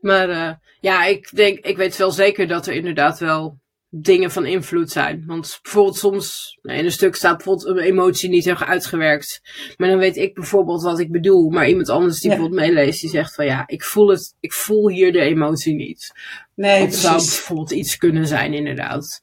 maar 0.00 0.28
uh, 0.28 0.52
ja, 0.80 1.04
ik 1.04 1.30
denk, 1.34 1.58
ik 1.58 1.76
weet 1.76 1.96
wel 1.96 2.10
zeker 2.10 2.48
dat 2.48 2.66
er 2.66 2.74
inderdaad 2.74 3.18
wel 3.18 3.58
dingen 3.88 4.30
van 4.30 4.46
invloed 4.46 4.90
zijn. 4.90 5.24
Want 5.26 5.58
bijvoorbeeld 5.62 5.96
soms, 5.96 6.58
in 6.62 6.84
een 6.84 6.92
stuk 6.92 7.14
staat 7.14 7.36
bijvoorbeeld 7.36 7.66
een 7.68 7.84
emotie 7.84 8.28
niet 8.28 8.46
erg 8.46 8.64
uitgewerkt. 8.64 9.40
Maar 9.76 9.88
dan 9.88 9.98
weet 9.98 10.16
ik 10.16 10.34
bijvoorbeeld 10.34 10.82
wat 10.82 10.98
ik 10.98 11.10
bedoel. 11.10 11.50
Maar 11.50 11.68
iemand 11.68 11.88
anders 11.88 12.20
die 12.20 12.30
ja. 12.30 12.36
bijvoorbeeld 12.36 12.66
meeleest, 12.66 13.00
die 13.00 13.10
zegt 13.10 13.34
van 13.34 13.44
ja, 13.44 13.62
ik 13.66 13.84
voel 13.84 14.08
het, 14.08 14.34
ik 14.40 14.52
voel 14.52 14.88
hier 14.88 15.12
de 15.12 15.20
emotie 15.20 15.74
niet. 15.74 16.12
Nee, 16.54 16.80
Het 16.80 16.94
zou 16.94 17.16
bijvoorbeeld 17.16 17.70
iets 17.70 17.96
kunnen 17.96 18.26
zijn, 18.26 18.54
inderdaad. 18.54 19.20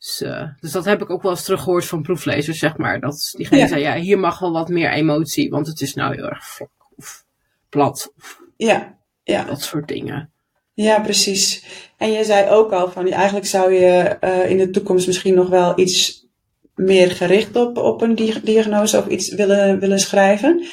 Dus, 0.00 0.22
uh, 0.22 0.48
dus 0.60 0.72
dat 0.72 0.84
heb 0.84 1.02
ik 1.02 1.10
ook 1.10 1.22
wel 1.22 1.30
eens 1.30 1.44
teruggehoord 1.44 1.84
van 1.84 2.02
proeflezers, 2.02 2.58
zeg 2.58 2.76
maar. 2.76 3.00
Dat 3.00 3.32
diegene 3.36 3.60
ja. 3.60 3.66
zei, 3.66 3.80
ja, 3.80 3.94
hier 3.96 4.18
mag 4.18 4.38
wel 4.38 4.52
wat 4.52 4.68
meer 4.68 4.90
emotie, 4.90 5.50
want 5.50 5.66
het 5.66 5.80
is 5.80 5.94
nou 5.94 6.14
heel 6.14 6.28
erg 6.28 6.46
vlak 6.46 6.70
of 6.96 7.24
plat. 7.68 8.12
Of 8.16 8.40
ja, 8.56 8.98
ja. 9.22 9.44
Dat 9.44 9.62
soort 9.62 9.88
dingen. 9.88 10.32
Ja, 10.74 11.00
precies. 11.00 11.64
En 11.96 12.12
je 12.12 12.24
zei 12.24 12.50
ook 12.50 12.72
al 12.72 12.90
van 12.90 13.08
eigenlijk 13.08 13.46
zou 13.46 13.72
je 13.72 14.16
uh, 14.20 14.50
in 14.50 14.56
de 14.56 14.70
toekomst 14.70 15.06
misschien 15.06 15.34
nog 15.34 15.48
wel 15.48 15.78
iets 15.78 16.26
meer 16.74 17.10
gericht 17.10 17.56
op, 17.56 17.76
op 17.76 18.02
een 18.02 18.14
diagnose 18.42 18.98
of 18.98 19.06
iets 19.06 19.34
willen, 19.34 19.78
willen 19.78 20.00
schrijven. 20.00 20.66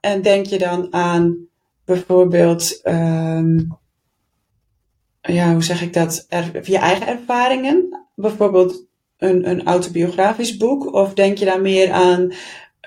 En 0.00 0.22
denk 0.22 0.46
je 0.46 0.58
dan 0.58 0.92
aan 0.92 1.48
bijvoorbeeld, 1.84 2.80
um, 2.82 3.78
ja, 5.20 5.52
hoe 5.52 5.62
zeg 5.62 5.82
ik 5.82 5.92
dat, 5.92 6.26
er, 6.28 6.70
je 6.70 6.78
eigen 6.78 7.06
ervaringen? 7.06 8.03
Bijvoorbeeld 8.14 8.86
een, 9.18 9.48
een 9.48 9.64
autobiografisch 9.64 10.56
boek? 10.56 10.92
Of 10.92 11.14
denk 11.14 11.38
je 11.38 11.44
dan 11.44 11.62
meer 11.62 11.90
aan 11.90 12.32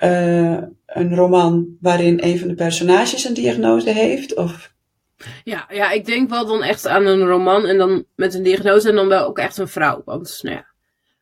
uh, 0.02 0.62
een 0.86 1.14
roman 1.14 1.76
waarin 1.80 2.22
een 2.22 2.38
van 2.38 2.48
de 2.48 2.54
personages 2.54 3.24
een 3.24 3.34
diagnose 3.34 3.90
heeft? 3.90 4.36
Of... 4.36 4.74
Ja, 5.44 5.66
ja, 5.68 5.90
ik 5.90 6.06
denk 6.06 6.30
wel 6.30 6.46
dan 6.46 6.62
echt 6.62 6.86
aan 6.86 7.06
een 7.06 7.26
roman 7.26 7.66
en 7.66 7.78
dan 7.78 8.04
met 8.14 8.34
een 8.34 8.42
diagnose 8.42 8.88
en 8.88 8.94
dan 8.94 9.08
wel 9.08 9.26
ook 9.26 9.38
echt 9.38 9.58
een 9.58 9.68
vrouw. 9.68 10.02
Want, 10.04 10.38
nou 10.42 10.56
ja, 10.56 10.66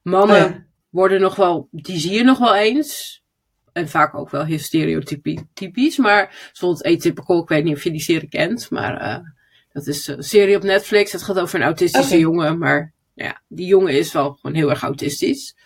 mannen 0.03 0.45
oh 0.45 0.51
ja. 0.51 0.67
worden 0.91 1.21
nog 1.21 1.37
wel, 1.37 1.69
die 1.71 1.99
zie 1.99 2.13
je 2.13 2.25
nog 2.25 2.39
wel 2.39 2.55
eens. 2.55 3.25
En 3.73 3.89
vaak 3.89 4.15
ook 4.15 4.31
wel 4.31 4.45
heel 4.45 4.59
stereotypisch, 4.59 5.97
maar 5.97 6.49
bijvoorbeeld 6.53 6.85
Atypical, 6.85 7.43
ik 7.43 7.49
weet 7.49 7.65
niet 7.65 7.77
of 7.77 7.85
je 7.85 7.91
die 7.91 8.01
serie 8.01 8.29
kent, 8.29 8.71
maar 8.71 9.03
uh, 9.03 9.29
dat 9.73 9.87
is 9.87 10.07
een 10.07 10.23
serie 10.23 10.57
op 10.57 10.63
Netflix. 10.63 11.13
Het 11.13 11.23
gaat 11.23 11.39
over 11.39 11.59
een 11.59 11.65
autistische 11.65 12.07
okay. 12.07 12.19
jongen, 12.19 12.59
maar 12.59 12.95
ja, 13.17 13.43
die 13.49 13.67
jongen 13.67 13.93
is 13.93 14.13
wel 14.13 14.33
gewoon 14.33 14.57
heel 14.57 14.71
erg 14.71 14.83
autistisch. 14.83 15.57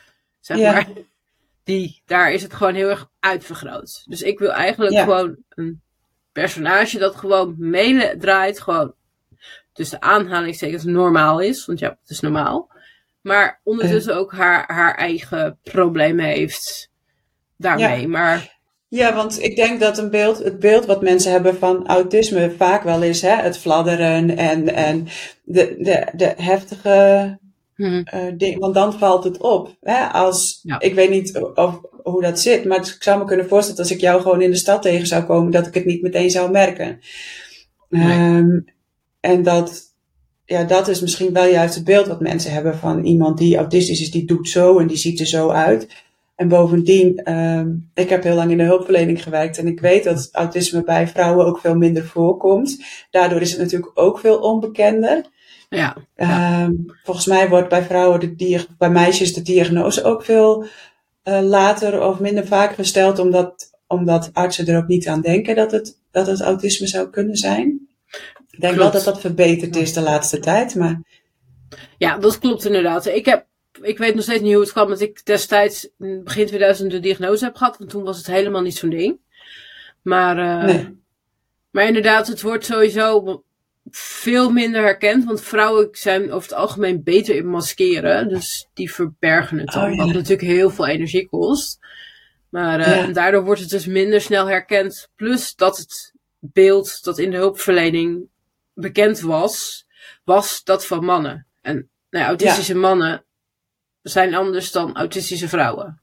Zeg 0.40 0.58
ja. 0.58 0.72
maar. 0.72 0.88
Die, 1.64 2.02
daar 2.06 2.32
is 2.32 2.42
het 2.42 2.54
gewoon 2.54 2.74
heel 2.74 2.88
erg 2.88 3.10
uitvergroot. 3.20 4.02
Dus 4.04 4.22
ik 4.22 4.38
wil 4.38 4.52
eigenlijk 4.52 4.92
ja. 4.92 5.02
gewoon 5.02 5.36
een 5.48 5.82
personage 6.32 6.98
dat 6.98 7.16
gewoon 7.16 7.54
meedraait, 7.58 8.60
gewoon 8.60 8.94
tussen 9.72 10.02
aanhalingstekens 10.02 10.84
normaal 10.84 11.40
is, 11.40 11.66
want 11.66 11.78
ja, 11.78 11.88
het 12.00 12.10
is 12.10 12.20
normaal. 12.20 12.70
Maar 13.20 13.60
ondertussen 13.64 14.16
ook 14.16 14.32
haar, 14.32 14.72
haar 14.72 14.94
eigen 14.94 15.58
problemen 15.62 16.24
heeft 16.24 16.90
daarmee. 17.56 18.00
Ja. 18.00 18.08
Maar 18.08 18.59
ja, 18.90 19.14
want 19.14 19.42
ik 19.42 19.56
denk 19.56 19.80
dat 19.80 19.98
een 19.98 20.10
beeld, 20.10 20.38
het 20.38 20.58
beeld 20.58 20.86
wat 20.86 21.02
mensen 21.02 21.32
hebben 21.32 21.58
van 21.58 21.86
autisme 21.86 22.54
vaak 22.56 22.82
wel 22.82 23.02
is 23.02 23.22
hè, 23.22 23.34
het 23.34 23.58
fladderen 23.58 24.36
en, 24.36 24.74
en 24.74 25.06
de, 25.44 25.76
de, 25.78 26.06
de 26.12 26.34
heftige 26.36 27.38
hmm. 27.74 28.06
uh, 28.14 28.32
ding, 28.34 28.58
want 28.58 28.74
dan 28.74 28.92
valt 28.92 29.24
het 29.24 29.38
op. 29.38 29.76
Hè, 29.80 30.06
als, 30.06 30.60
Ja. 30.62 30.80
Ik 30.80 30.94
weet 30.94 31.10
niet 31.10 31.38
of, 31.54 31.80
hoe 32.02 32.22
dat 32.22 32.40
zit, 32.40 32.64
maar 32.64 32.78
ik 32.78 32.96
zou 32.98 33.18
me 33.18 33.24
kunnen 33.24 33.48
voorstellen 33.48 33.76
dat 33.76 33.86
als 33.86 33.96
ik 33.96 34.02
jou 34.02 34.22
gewoon 34.22 34.42
in 34.42 34.50
de 34.50 34.56
stad 34.56 34.82
tegen 34.82 35.06
zou 35.06 35.24
komen, 35.24 35.52
dat 35.52 35.66
ik 35.66 35.74
het 35.74 35.84
niet 35.84 36.02
meteen 36.02 36.30
zou 36.30 36.50
merken. 36.50 37.00
Nee. 37.88 38.36
Um, 38.36 38.64
en 39.20 39.42
dat, 39.42 39.82
ja, 40.44 40.64
dat 40.64 40.88
is 40.88 41.00
misschien 41.00 41.32
wel 41.32 41.46
juist 41.46 41.74
het 41.74 41.84
beeld 41.84 42.06
wat 42.06 42.20
mensen 42.20 42.52
hebben 42.52 42.76
van 42.76 43.04
iemand 43.04 43.38
die 43.38 43.56
autistisch 43.56 44.00
is, 44.00 44.10
die 44.10 44.26
doet 44.26 44.48
zo 44.48 44.78
en 44.78 44.86
die 44.86 44.96
ziet 44.96 45.20
er 45.20 45.26
zo 45.26 45.50
uit. 45.50 45.88
En 46.40 46.48
bovendien, 46.48 47.16
ehm, 47.16 47.68
ik 47.94 48.08
heb 48.08 48.22
heel 48.22 48.34
lang 48.34 48.50
in 48.50 48.58
de 48.58 48.64
hulpverlening 48.64 49.22
gewerkt 49.22 49.58
en 49.58 49.66
ik 49.66 49.80
weet 49.80 50.04
dat 50.04 50.28
autisme 50.32 50.82
bij 50.82 51.08
vrouwen 51.08 51.46
ook 51.46 51.58
veel 51.58 51.74
minder 51.74 52.04
voorkomt. 52.06 52.84
Daardoor 53.10 53.40
is 53.40 53.50
het 53.50 53.60
natuurlijk 53.60 53.90
ook 53.94 54.18
veel 54.18 54.38
onbekender. 54.38 55.24
Ja. 55.68 55.96
Ehm, 56.14 56.72
volgens 57.04 57.26
mij 57.26 57.48
wordt 57.48 57.68
bij 57.68 57.82
vrouwen, 57.82 58.20
de 58.20 58.66
bij 58.78 58.90
meisjes, 58.90 59.34
de 59.34 59.42
diagnose 59.42 60.04
ook 60.04 60.24
veel 60.24 60.66
eh, 61.22 61.40
later 61.42 62.02
of 62.02 62.20
minder 62.20 62.46
vaak 62.46 62.74
gesteld, 62.74 63.18
omdat, 63.18 63.70
omdat 63.86 64.30
artsen 64.32 64.66
er 64.66 64.76
ook 64.76 64.88
niet 64.88 65.08
aan 65.08 65.20
denken 65.20 65.56
dat 65.56 65.70
het, 65.70 65.98
dat 66.10 66.26
het 66.26 66.40
autisme 66.40 66.86
zou 66.86 67.10
kunnen 67.10 67.36
zijn. 67.36 67.88
Ik 68.50 68.60
denk 68.60 68.76
wel 68.76 68.90
dat 68.90 69.04
dat 69.04 69.20
verbeterd 69.20 69.76
is 69.76 69.92
de 69.92 70.00
laatste 70.00 70.38
tijd, 70.38 70.74
maar 70.74 71.02
Ja, 71.98 72.18
dat 72.18 72.38
klopt 72.38 72.64
inderdaad. 72.64 73.06
Ik, 73.06 73.24
heb, 73.24 73.46
ik 73.82 73.98
weet 73.98 74.14
nog 74.14 74.22
steeds 74.22 74.42
niet 74.42 74.52
hoe 74.52 74.62
het 74.62 74.72
kwam 74.72 74.88
dat 74.88 75.00
ik 75.00 75.24
destijds 75.24 75.88
in 75.98 76.24
begin 76.24 76.46
2000 76.46 76.90
de 76.90 77.00
diagnose 77.00 77.44
heb 77.44 77.56
gehad. 77.56 77.78
Want 77.78 77.90
toen 77.90 78.04
was 78.04 78.16
het 78.16 78.26
helemaal 78.26 78.62
niet 78.62 78.76
zo'n 78.76 78.90
ding. 78.90 79.18
Maar, 80.02 80.38
eh, 80.38 80.64
nee. 80.74 80.98
maar 81.70 81.86
inderdaad, 81.86 82.26
het 82.26 82.42
wordt 82.42 82.64
sowieso 82.64 83.42
veel 83.90 84.50
minder 84.50 84.82
herkend. 84.82 85.24
Want 85.24 85.42
vrouwen 85.42 85.88
zijn 85.92 86.32
over 86.32 86.48
het 86.48 86.58
algemeen 86.58 87.02
beter 87.02 87.34
in 87.36 87.46
maskeren. 87.46 88.28
Dus 88.28 88.68
die 88.74 88.92
verbergen 88.92 89.58
het 89.58 89.72
dan. 89.72 89.84
Oh, 89.84 89.90
ja. 89.90 90.04
Wat 90.04 90.14
natuurlijk 90.14 90.40
heel 90.40 90.70
veel 90.70 90.86
energie 90.86 91.28
kost. 91.28 91.78
Maar 92.48 92.80
eh, 92.80 93.06
Ja. 93.06 93.12
daardoor 93.12 93.44
wordt 93.44 93.60
het 93.60 93.70
dus 93.70 93.86
minder 93.86 94.20
snel 94.20 94.46
herkend. 94.46 95.08
Plus 95.16 95.54
dat 95.54 95.76
het 95.76 96.12
beeld 96.38 97.04
dat 97.04 97.18
in 97.18 97.30
de 97.30 97.36
hulpverlening 97.36 98.28
bekend 98.74 99.20
was, 99.20 99.86
was 100.24 100.64
dat 100.64 100.86
van 100.86 101.04
mannen. 101.04 101.46
En 101.62 101.74
nou 102.10 102.24
ja, 102.24 102.26
autistische 102.26 102.74
mannen 102.74 103.24
zijn 104.02 104.34
anders 104.34 104.72
dan 104.72 104.96
autistische 104.96 105.48
vrouwen. 105.48 106.00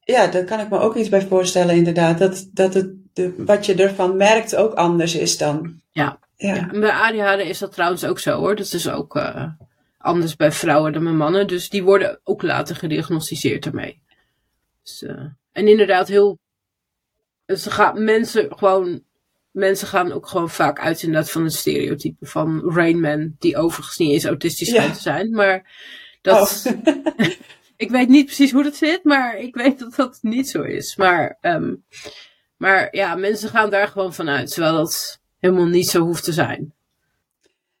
Ja, 0.00 0.26
daar 0.26 0.44
kan 0.44 0.60
ik 0.60 0.70
me 0.70 0.78
ook 0.78 0.96
iets 0.96 1.08
bij 1.08 1.26
voorstellen, 1.26 1.74
inderdaad. 1.74 2.18
Dat, 2.18 2.48
dat 2.52 2.74
het, 2.74 2.90
de, 3.12 3.34
wat 3.38 3.66
je 3.66 3.74
ervan 3.74 4.16
merkt 4.16 4.56
ook 4.56 4.74
anders 4.74 5.14
is 5.14 5.38
dan. 5.38 5.80
Ja. 5.90 6.18
Ja. 6.36 6.54
Ja, 6.54 6.70
en 6.72 6.80
bij 6.80 6.90
ADHD 6.90 7.40
is 7.40 7.58
dat 7.58 7.72
trouwens 7.72 8.04
ook 8.04 8.18
zo 8.18 8.38
hoor. 8.38 8.56
Dat 8.56 8.72
is 8.72 8.88
ook 8.88 9.16
eh, 9.16 9.46
anders 9.98 10.36
bij 10.36 10.52
vrouwen 10.52 10.92
dan 10.92 11.04
bij 11.04 11.12
mannen. 11.12 11.46
Dus 11.46 11.68
die 11.68 11.82
worden 11.82 12.20
ook 12.24 12.42
later 12.42 12.76
gediagnosticeerd 12.76 13.66
ermee. 13.66 14.00
Dus, 14.82 15.02
eh, 15.02 15.24
en 15.52 15.68
inderdaad 15.68 16.08
heel... 16.08 16.38
Ze 17.46 17.70
gaan, 17.70 18.04
mensen 18.04 18.56
gewoon... 18.56 19.02
Mensen 19.50 19.88
gaan 19.88 20.12
ook 20.12 20.26
gewoon 20.26 20.50
vaak 20.50 20.80
uit 20.80 21.02
inderdaad 21.02 21.30
van 21.30 21.44
het 21.44 21.52
stereotype 21.52 22.26
van 22.26 22.72
Rain 22.74 23.00
Man. 23.00 23.36
Die 23.38 23.56
overigens 23.56 23.96
niet 23.96 24.12
eens 24.12 24.24
autistisch 24.24 24.70
Ja. 24.70 24.90
te 24.90 25.00
zijn. 25.00 25.30
Maar 25.30 25.72
dat... 26.24 26.64
Oh. 26.66 26.94
Ik 27.76 27.90
weet 27.90 28.08
niet 28.08 28.24
precies 28.24 28.52
hoe 28.52 28.62
dat 28.62 28.76
zit, 28.76 29.04
maar 29.04 29.38
ik 29.38 29.54
weet 29.54 29.78
dat 29.78 29.94
dat 29.94 30.18
niet 30.22 30.48
zo 30.48 30.62
is. 30.62 30.96
Maar, 30.96 31.38
ehm, 31.40 31.74
maar 32.56 32.88
ja, 32.90 33.14
mensen 33.14 33.48
gaan 33.48 33.70
daar 33.70 33.88
gewoon 33.88 34.14
vanuit, 34.14 34.50
terwijl 34.50 34.74
dat 34.74 35.20
helemaal 35.40 35.66
niet 35.66 35.88
zo 35.88 36.00
hoeft 36.00 36.24
te 36.24 36.32
zijn. 36.32 36.72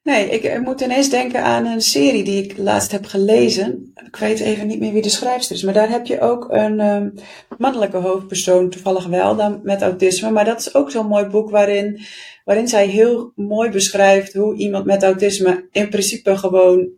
Nee, 0.02 0.30
ik, 0.30 0.42
ik 0.42 0.60
moet 0.60 0.80
ineens 0.80 1.10
denken 1.10 1.42
aan 1.42 1.66
een 1.66 1.80
serie 1.80 2.24
die 2.24 2.44
ik 2.44 2.58
laatst 2.58 2.92
heb 2.92 3.06
gelezen. 3.06 3.92
Ik 4.06 4.16
weet 4.16 4.40
even 4.40 4.66
niet 4.66 4.80
meer 4.80 4.92
wie 4.92 5.02
de 5.02 5.08
schrijfster 5.08 5.56
is, 5.56 5.62
maar 5.62 5.74
daar 5.74 5.88
heb 5.88 6.06
je 6.06 6.20
ook 6.20 6.46
een 6.50 6.80
ehm, 6.80 7.10
mannelijke 7.58 7.96
hoofdpersoon, 7.96 8.70
toevallig 8.70 9.06
wel, 9.06 9.36
dan 9.36 9.60
met 9.62 9.82
autisme. 9.82 10.30
Maar 10.30 10.44
dat 10.44 10.60
is 10.60 10.74
ook 10.74 10.90
zo'n 10.90 11.06
mooi 11.06 11.26
boek 11.26 11.50
waarin, 11.50 12.00
waarin 12.44 12.68
zij 12.68 12.86
heel 12.86 13.32
mooi 13.34 13.70
beschrijft 13.70 14.32
hoe 14.32 14.56
iemand 14.56 14.84
met 14.84 15.02
autisme 15.02 15.68
in 15.70 15.88
principe 15.88 16.36
gewoon 16.36 16.88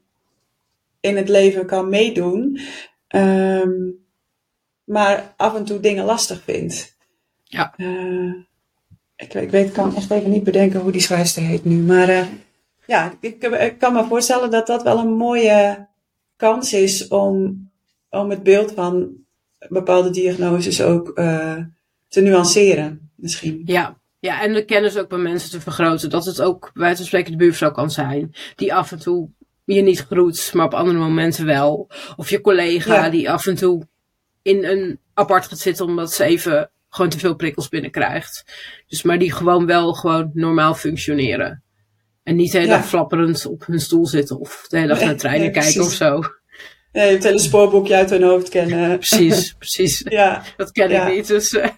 in 1.06 1.16
het 1.16 1.28
leven 1.28 1.66
kan 1.66 1.88
meedoen, 1.88 2.60
ehm, 3.08 3.72
maar 4.84 5.34
af 5.36 5.54
en 5.54 5.64
toe 5.64 5.80
dingen 5.80 6.04
lastig 6.04 6.42
vindt. 6.42 6.96
Ja. 7.44 7.74
Eh, 7.76 8.32
ik, 9.16 9.34
ik 9.34 9.50
weet, 9.50 9.66
ik 9.66 9.72
kan 9.72 9.96
echt 9.96 10.10
even 10.10 10.30
niet 10.30 10.44
bedenken 10.44 10.80
hoe 10.80 10.92
die 10.92 11.00
schrijfster 11.00 11.42
heet 11.42 11.64
nu, 11.64 11.76
maar 11.76 12.08
eh, 12.08 12.26
ja, 12.86 13.12
ik, 13.20 13.42
ik 13.44 13.78
kan 13.78 13.92
me 13.92 14.04
voorstellen 14.04 14.50
dat 14.50 14.66
dat 14.66 14.82
wel 14.82 14.98
een 14.98 15.16
mooie 15.16 15.88
kans 16.36 16.72
is 16.72 17.08
om, 17.08 17.64
om 18.10 18.30
het 18.30 18.42
beeld 18.42 18.72
van 18.72 19.24
bepaalde 19.68 20.10
diagnoses 20.10 20.82
ook 20.82 21.08
eh, 21.08 21.56
te 22.08 22.20
nuanceren, 22.20 23.10
misschien. 23.14 23.62
Ja, 23.64 23.98
ja, 24.18 24.42
en 24.42 24.52
de 24.52 24.64
kennis 24.64 24.96
ook 24.96 25.08
bij 25.08 25.18
mensen 25.18 25.50
te 25.50 25.60
vergroten. 25.60 26.10
Dat 26.10 26.24
het 26.24 26.42
ook 26.42 26.70
bij 26.74 26.94
spreken 26.94 27.30
de 27.30 27.36
buurvrouw 27.36 27.70
kan 27.70 27.90
zijn. 27.90 28.34
Die 28.54 28.74
af 28.74 28.92
en 28.92 28.98
toe 28.98 29.30
je 29.74 29.82
niet 29.82 30.00
groet, 30.10 30.50
maar 30.54 30.66
op 30.66 30.74
andere 30.74 30.98
momenten 30.98 31.46
wel. 31.46 31.90
Of 32.16 32.30
je 32.30 32.40
collega 32.40 32.94
Ja. 32.94 33.10
die 33.10 33.30
af 33.30 33.46
en 33.46 33.54
toe 33.54 33.86
in 34.42 34.64
een 34.64 34.98
apart 35.14 35.46
gaat 35.46 35.58
zitten 35.58 35.84
omdat 35.86 36.12
ze 36.12 36.24
even 36.24 36.70
gewoon 36.88 37.10
te 37.10 37.18
veel 37.18 37.34
prikkels 37.36 37.68
binnenkrijgt. 37.68 38.44
Dus 38.88 39.02
maar 39.02 39.18
die 39.18 39.32
gewoon 39.32 39.66
wel 39.66 39.92
gewoon 39.94 40.30
normaal 40.34 40.74
functioneren. 40.74 41.62
En 42.22 42.36
niet 42.36 42.52
de 42.52 42.58
hele 42.58 42.70
Ja. 42.70 42.76
dag 42.76 42.86
flapperend 42.88 43.46
op 43.46 43.66
hun 43.66 43.80
stoel 43.80 44.06
zitten 44.06 44.38
of 44.40 44.64
de 44.68 44.76
hele 44.76 44.88
dag 44.88 45.00
naar 45.00 45.16
treinen 45.16 45.52
nee, 45.52 45.62
kijken 45.62 45.82
of 45.82 45.92
zo. 45.92 46.20
Nee, 46.92 47.12
het 47.12 47.24
hele 47.24 47.38
spoorboekje 47.38 47.94
uit 47.94 48.10
hun 48.10 48.22
hoofd 48.22 48.48
kennen. 48.48 48.98
Precies, 48.98 49.52
precies. 49.58 50.02
Ja, 50.08 50.42
Dat 50.56 50.72
ken 50.72 50.90
Ja. 50.90 51.06
ik 51.06 51.14
niet. 51.14 51.26
Dus 51.26 51.52
eh, 51.52 51.68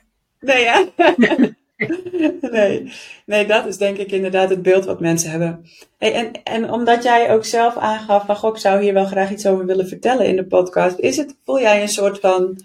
nee, 0.40 0.62
ja. 0.62 0.88
nee. 2.50 2.92
nee, 3.26 3.46
dat 3.46 3.66
is 3.66 3.76
denk 3.76 3.96
ik 3.96 4.12
inderdaad 4.12 4.50
het 4.50 4.62
beeld 4.62 4.84
wat 4.84 5.00
mensen 5.00 5.30
hebben. 5.30 5.66
Hey, 5.98 6.12
en, 6.12 6.42
en 6.42 6.70
omdat 6.70 7.02
jij 7.02 7.32
ook 7.32 7.44
zelf 7.44 7.76
aangaf 7.76 8.26
van, 8.26 8.36
goh, 8.36 8.54
ik 8.54 8.60
zou 8.60 8.82
hier 8.82 8.94
wel 8.94 9.06
graag 9.06 9.30
iets 9.30 9.46
over 9.46 9.66
willen 9.66 9.88
vertellen 9.88 10.26
in 10.26 10.36
de 10.36 10.46
podcast. 10.46 10.98
Is 10.98 11.16
het, 11.16 11.36
voel 11.44 11.60
jij 11.60 11.82
een 11.82 11.88
soort 11.88 12.20
van 12.20 12.60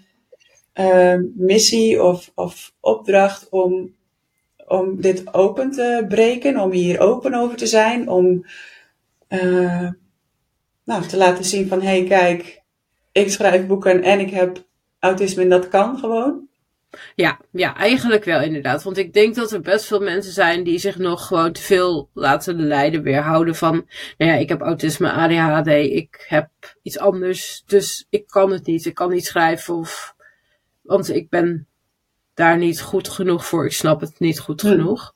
eh, 0.72 1.18
missie 1.34 2.02
of, 2.02 2.30
of 2.34 2.72
opdracht 2.80 3.48
om, 3.48 3.94
om 4.66 5.00
dit 5.00 5.34
open 5.34 5.70
te 5.70 6.04
breken, 6.08 6.60
om 6.60 6.70
hier 6.70 7.00
open 7.00 7.34
over 7.34 7.56
te 7.56 7.66
zijn, 7.66 8.08
om 8.08 8.46
eh, 9.28 9.88
nou, 10.84 11.06
te 11.06 11.16
laten 11.16 11.44
zien 11.44 11.68
van, 11.68 11.80
hé 11.80 11.98
hey, 11.98 12.04
kijk, 12.04 12.62
ik 13.12 13.30
schrijf 13.30 13.66
boeken 13.66 14.02
en 14.02 14.20
ik 14.20 14.30
heb 14.30 14.64
autisme 14.98 15.42
en 15.42 15.48
dat 15.48 15.68
kan 15.68 15.98
gewoon? 15.98 16.48
Ja, 17.14 17.40
ja, 17.50 17.76
eigenlijk 17.76 18.24
wel 18.24 18.40
inderdaad. 18.40 18.82
Want 18.82 18.98
ik 18.98 19.12
denk 19.12 19.34
dat 19.34 19.52
er 19.52 19.60
best 19.60 19.84
veel 19.86 20.00
mensen 20.00 20.32
zijn 20.32 20.64
die 20.64 20.78
zich 20.78 20.98
nog 20.98 21.26
gewoon 21.26 21.52
te 21.52 21.60
veel 21.60 22.08
laten 22.14 22.66
leiden, 22.66 23.02
weerhouden 23.02 23.54
van, 23.54 23.88
nou 24.18 24.30
ja, 24.30 24.36
ik 24.36 24.48
heb 24.48 24.60
autisme, 24.60 25.12
ADHD, 25.12 25.66
ik 25.68 26.24
heb 26.28 26.48
iets 26.82 26.98
anders, 26.98 27.62
dus 27.66 28.06
ik 28.10 28.26
kan 28.26 28.50
het 28.50 28.66
niet, 28.66 28.86
ik 28.86 28.94
kan 28.94 29.10
niet 29.10 29.26
schrijven 29.26 29.74
of, 29.74 30.14
want 30.82 31.14
ik 31.14 31.28
ben 31.30 31.66
daar 32.34 32.58
niet 32.58 32.80
goed 32.80 33.08
genoeg 33.08 33.46
voor, 33.46 33.64
ik 33.64 33.72
snap 33.72 34.00
het 34.00 34.18
niet 34.18 34.38
goed 34.38 34.60
Hm. 34.60 34.68
genoeg. 34.68 35.12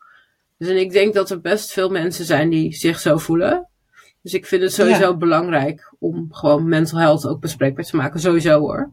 Dus 0.59 0.69
en 0.69 0.77
ik 0.77 0.93
denk 0.93 1.15
dat 1.15 1.31
er 1.31 1.41
best 1.41 1.73
veel 1.73 1.89
mensen 1.89 2.25
zijn 2.25 2.49
die 2.49 2.75
zich 2.75 3.01
zo 3.01 3.17
voelen. 3.19 3.69
Dus 4.23 4.35
ik 4.35 4.47
vind 4.47 4.63
het 4.63 4.73
sowieso 4.73 5.01
Ja. 5.11 5.17
belangrijk 5.17 5.93
om 5.99 6.29
gewoon 6.31 6.69
mental 6.69 6.99
health 6.99 7.27
ook 7.27 7.41
bespreekbaar 7.41 7.85
te 7.85 7.97
maken, 7.97 8.21
sowieso 8.21 8.59
hoor. 8.59 8.91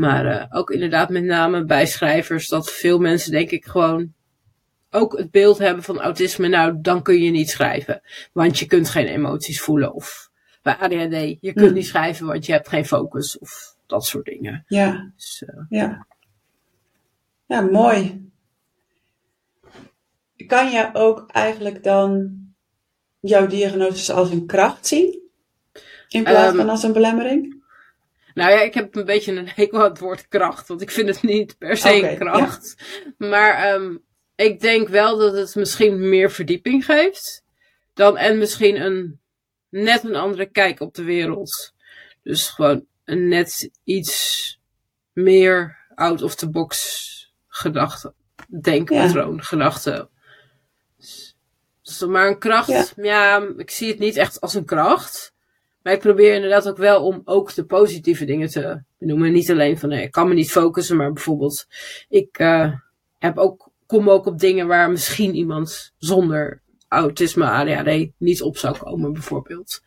Maar 0.00 0.26
eh, 0.26 0.46
ook 0.50 0.70
inderdaad 0.70 1.08
met 1.08 1.24
name 1.24 1.64
bij 1.64 1.86
schrijvers 1.86 2.48
dat 2.48 2.70
veel 2.70 2.98
mensen 2.98 3.30
denk 3.30 3.50
ik 3.50 3.64
gewoon 3.64 4.12
ook 4.90 5.18
het 5.18 5.30
beeld 5.30 5.58
hebben 5.58 5.82
van 5.84 6.00
autisme. 6.00 6.48
Nou, 6.48 6.78
dan 6.80 7.02
kun 7.02 7.22
je 7.22 7.30
niet 7.30 7.50
schrijven. 7.50 8.00
Want 8.32 8.58
je 8.58 8.66
kunt 8.66 8.88
geen 8.88 9.06
emoties 9.06 9.60
voelen. 9.60 9.92
Of 9.94 10.30
bij 10.62 10.76
ADHD, 10.76 11.36
je 11.40 11.52
kunt 11.52 11.68
Hm. 11.68 11.74
niet 11.74 11.86
schrijven 11.86 12.26
want 12.26 12.46
je 12.46 12.52
hebt 12.52 12.68
geen 12.68 12.86
focus. 12.86 13.38
Of 13.38 13.76
dat 13.86 14.04
soort 14.04 14.24
dingen. 14.24 14.64
Ja. 14.66 15.12
Dus, 15.16 15.42
eh, 15.46 15.64
Ja. 15.68 16.06
Ja, 17.46 17.60
mooi. 17.60 18.28
Kan 20.46 20.70
je 20.70 20.90
ook 20.92 21.30
eigenlijk 21.30 21.82
dan 21.82 22.38
jouw 23.20 23.46
diagnose 23.46 24.12
als 24.12 24.30
een 24.30 24.46
kracht 24.46 24.86
zien? 24.86 25.18
In 26.08 26.22
plaats 26.22 26.48
Ehm, 26.48 26.56
van 26.56 26.68
als 26.68 26.82
een 26.82 26.92
belemmering? 26.92 27.59
Nou 28.40 28.52
ja, 28.52 28.60
ik 28.60 28.74
heb 28.74 28.96
een 28.96 29.04
beetje 29.04 29.32
een 29.32 29.48
hekel 29.48 29.78
aan 29.78 29.90
het 29.90 29.98
woord 29.98 30.28
kracht. 30.28 30.68
Want 30.68 30.80
ik 30.80 30.90
vind 30.90 31.08
het 31.08 31.22
niet 31.22 31.58
per 31.58 31.76
se 31.76 32.16
kracht. 32.18 32.74
Maar 33.18 33.54
ehm, 33.54 33.96
ik 34.34 34.60
denk 34.60 34.88
wel 34.88 35.18
dat 35.18 35.32
het 35.32 35.54
misschien 35.54 36.08
meer 36.08 36.30
verdieping 36.30 36.84
geeft. 36.84 37.44
Dan, 37.94 38.16
en 38.16 38.38
misschien 38.38 38.80
een 38.80 39.20
net 39.68 40.04
een 40.04 40.16
andere 40.16 40.46
kijk 40.46 40.80
op 40.80 40.94
de 40.94 41.02
wereld. 41.02 41.74
Dus 42.22 42.48
gewoon 42.48 42.86
een 43.04 43.28
net 43.28 43.70
iets 43.84 44.58
meer 45.12 45.78
out 45.94 46.22
of 46.22 46.34
the 46.34 46.50
box 46.50 47.32
gedachte. 47.48 48.14
Denkpatroon, 48.60 49.42
gedachte. 49.42 50.08
Dus, 50.96 51.36
dus 51.82 52.00
maar 52.00 52.28
een 52.28 52.38
kracht, 52.38 52.68
Ja. 52.68 52.86
ja. 52.96 53.48
ik 53.56 53.70
zie 53.70 53.88
het 53.88 53.98
niet 53.98 54.16
echt 54.16 54.40
als 54.40 54.54
een 54.54 54.64
kracht. 54.64 55.32
Maar 55.82 55.92
ik 55.92 56.00
probeer 56.00 56.34
inderdaad 56.34 56.68
ook 56.68 56.76
wel 56.76 57.04
om 57.04 57.22
ook 57.24 57.54
de 57.54 57.64
positieve 57.64 58.24
dingen 58.24 58.48
te 58.48 58.82
benoemen. 58.98 59.32
Niet 59.32 59.50
alleen 59.50 59.78
van, 59.78 59.88
nee, 59.88 60.02
ik 60.02 60.10
kan 60.10 60.28
me 60.28 60.34
niet 60.34 60.50
focussen, 60.50 60.96
maar 60.96 61.12
bijvoorbeeld, 61.12 61.66
ik 62.08 62.38
eh, 62.38 62.72
heb 63.18 63.38
ook, 63.38 63.70
kom 63.86 64.10
ook 64.10 64.26
op 64.26 64.38
dingen 64.38 64.66
waar 64.66 64.90
misschien 64.90 65.34
iemand 65.34 65.92
zonder 65.98 66.60
autisme, 66.88 67.50
ADHD 67.50 68.08
niet 68.18 68.42
op 68.42 68.56
zou 68.56 68.78
komen, 68.78 69.12
bijvoorbeeld. 69.12 69.82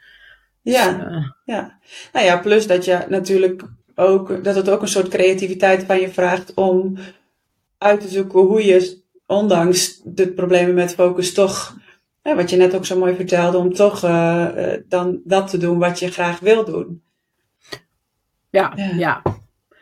Ja, 0.61 0.91
Dus, 0.91 1.05
eh, 1.05 1.29
ja. 1.45 1.79
Nou 2.13 2.25
ja, 2.25 2.37
plus 2.37 2.67
dat 2.67 2.85
je 2.85 3.05
natuurlijk 3.09 3.63
ook, 3.95 4.43
dat 4.43 4.55
het 4.55 4.69
ook 4.69 4.81
een 4.81 4.87
soort 4.87 5.07
creativiteit 5.07 5.83
van 5.83 5.99
je 5.99 6.09
vraagt 6.09 6.53
om 6.53 6.97
uit 7.77 8.01
te 8.01 8.07
zoeken 8.07 8.39
hoe 8.39 8.65
je, 8.65 9.01
ondanks 9.25 10.01
de 10.03 10.27
problemen 10.27 10.73
met 10.73 10.93
focus, 10.93 11.33
toch, 11.33 11.77
wat 12.23 12.49
je 12.49 12.57
net 12.57 12.75
ook 12.75 12.85
zo 12.85 12.99
mooi 12.99 13.15
vertelde, 13.15 13.57
om 13.57 13.73
toch 13.73 14.03
uh, 14.03 14.73
dan 14.87 15.21
dat 15.23 15.49
te 15.49 15.57
doen 15.57 15.79
wat 15.79 15.99
je 15.99 16.11
graag 16.11 16.39
wil 16.39 16.65
doen. 16.65 17.03
Ja, 18.49 18.73
ja. 18.75 18.91
ja. 18.95 19.21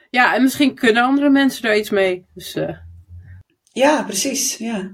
ja 0.10 0.36
en 0.36 0.42
misschien 0.42 0.74
kunnen 0.76 1.04
andere 1.04 1.30
mensen 1.30 1.62
daar 1.62 1.78
iets 1.78 1.90
mee. 1.90 2.26
Dus, 2.34 2.56
uh... 2.56 2.78
Ja, 3.72 4.04
precies. 4.04 4.58
Ja. 4.58 4.92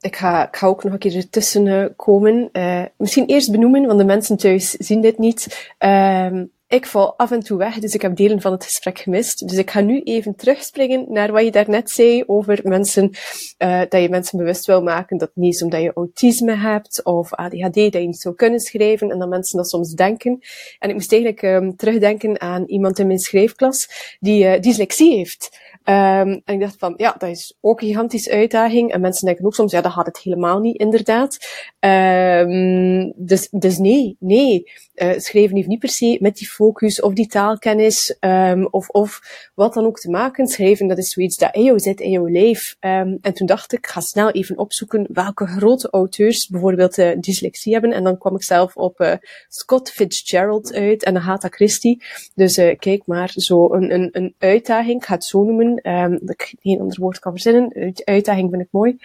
Ik 0.00 0.16
ga, 0.16 0.48
ik 0.48 0.56
ga 0.56 0.66
ook 0.66 0.84
nog 0.84 0.92
een 0.92 0.98
keer 0.98 1.16
ertussen 1.16 1.96
komen. 1.96 2.48
Uh, 2.52 2.84
misschien 2.96 3.26
eerst 3.26 3.50
benoemen, 3.50 3.86
want 3.86 3.98
de 3.98 4.04
mensen 4.04 4.36
thuis 4.36 4.70
zien 4.70 5.00
dit 5.00 5.18
niet. 5.18 5.72
Uh, 5.78 6.42
ik 6.68 6.86
val 6.86 7.18
af 7.18 7.30
en 7.30 7.40
toe 7.40 7.58
weg, 7.58 7.78
dus 7.78 7.94
ik 7.94 8.02
heb 8.02 8.16
delen 8.16 8.40
van 8.40 8.52
het 8.52 8.64
gesprek 8.64 8.98
gemist. 8.98 9.48
Dus 9.48 9.58
ik 9.58 9.70
ga 9.70 9.80
nu 9.80 10.00
even 10.02 10.34
terugspringen 10.34 11.04
naar 11.08 11.32
wat 11.32 11.44
je 11.44 11.50
daarnet 11.50 11.90
zei 11.90 12.22
over 12.26 12.60
mensen, 12.62 13.10
uh, 13.58 13.80
dat 13.88 14.02
je 14.02 14.08
mensen 14.08 14.38
bewust 14.38 14.66
wil 14.66 14.82
maken 14.82 15.18
dat 15.18 15.30
niet 15.34 15.54
is 15.54 15.62
omdat 15.62 15.82
je 15.82 15.92
autisme 15.94 16.56
hebt 16.56 17.04
of 17.04 17.32
ADHD, 17.32 17.74
dat 17.74 17.92
je 17.92 18.06
niet 18.06 18.20
zou 18.20 18.34
kunnen 18.34 18.60
schrijven 18.60 19.10
en 19.10 19.18
dat 19.18 19.28
mensen 19.28 19.56
dat 19.56 19.68
soms 19.68 19.92
denken. 19.92 20.38
En 20.78 20.88
ik 20.88 20.94
moest 20.94 21.12
eigenlijk 21.12 21.42
um, 21.42 21.76
terugdenken 21.76 22.40
aan 22.40 22.64
iemand 22.66 22.98
in 22.98 23.06
mijn 23.06 23.18
schrijfklas 23.18 23.88
die 24.20 24.44
uh, 24.44 24.60
dyslexie 24.60 25.16
heeft. 25.16 25.58
Um, 25.84 26.42
en 26.44 26.54
ik 26.54 26.60
dacht 26.60 26.78
van, 26.78 26.94
ja, 26.96 27.14
dat 27.18 27.28
is 27.28 27.56
ook 27.60 27.80
een 27.80 27.86
gigantische 27.86 28.30
uitdaging. 28.30 28.92
En 28.92 29.00
mensen 29.00 29.26
denken 29.26 29.44
ook 29.44 29.54
soms, 29.54 29.72
ja, 29.72 29.80
dat 29.80 29.92
gaat 29.92 30.06
het 30.06 30.18
helemaal 30.18 30.58
niet, 30.58 30.76
inderdaad. 30.76 31.38
Um, 31.80 33.12
dus, 33.16 33.48
dus 33.50 33.78
nee, 33.78 34.16
nee. 34.18 34.64
Uh, 34.96 35.18
schrijven 35.18 35.56
heeft 35.56 35.68
niet 35.68 35.78
per 35.78 35.88
se 35.88 36.18
met 36.20 36.36
die 36.36 36.48
focus 36.48 37.00
of 37.00 37.12
die 37.12 37.26
taalkennis 37.26 38.16
um, 38.20 38.66
of, 38.66 38.88
of 38.88 39.20
wat 39.54 39.74
dan 39.74 39.84
ook 39.84 39.98
te 39.98 40.10
maken. 40.10 40.46
Schrijven, 40.46 40.86
dat 40.86 40.98
is 40.98 41.10
zoiets 41.12 41.36
dat 41.36 41.54
in 41.54 41.62
jou 41.62 41.78
zit, 41.78 42.00
in 42.00 42.10
jouw 42.10 42.28
lijf. 42.28 42.76
en 42.80 43.20
toen 43.34 43.46
dacht 43.46 43.72
ik, 43.72 43.86
ga 43.86 44.00
snel 44.00 44.30
even 44.30 44.58
opzoeken 44.58 45.06
welke 45.12 45.46
grote 45.46 45.90
auteurs 45.90 46.48
bijvoorbeeld 46.48 46.98
uh, 46.98 47.10
dyslexie 47.20 47.72
hebben. 47.72 47.92
En 47.92 48.04
dan 48.04 48.18
kwam 48.18 48.34
ik 48.34 48.42
zelf 48.42 48.76
op 48.76 49.00
uh, 49.00 49.12
Scott 49.48 49.90
Fitzgerald 49.90 50.74
uit 50.74 51.04
en 51.04 51.16
Agatha 51.16 51.48
Christie. 51.48 52.02
Dus 52.34 52.54
kijk 52.54 53.02
maar, 53.06 53.32
zo 53.34 53.72
een, 53.72 53.94
een, 53.94 54.08
een 54.12 54.34
uitdaging, 54.38 55.00
ik 55.00 55.06
ga 55.06 55.14
het 55.14 55.24
zo 55.24 55.44
noemen 55.44 55.90
um, 55.90 56.18
dat 56.20 56.30
ik 56.30 56.54
geen 56.60 56.80
ander 56.80 57.00
woord 57.00 57.18
kan 57.18 57.32
verzinnen. 57.32 57.94
Uitdaging 58.04 58.50
vind 58.50 58.62
ik 58.62 58.68
mooi. 58.70 58.96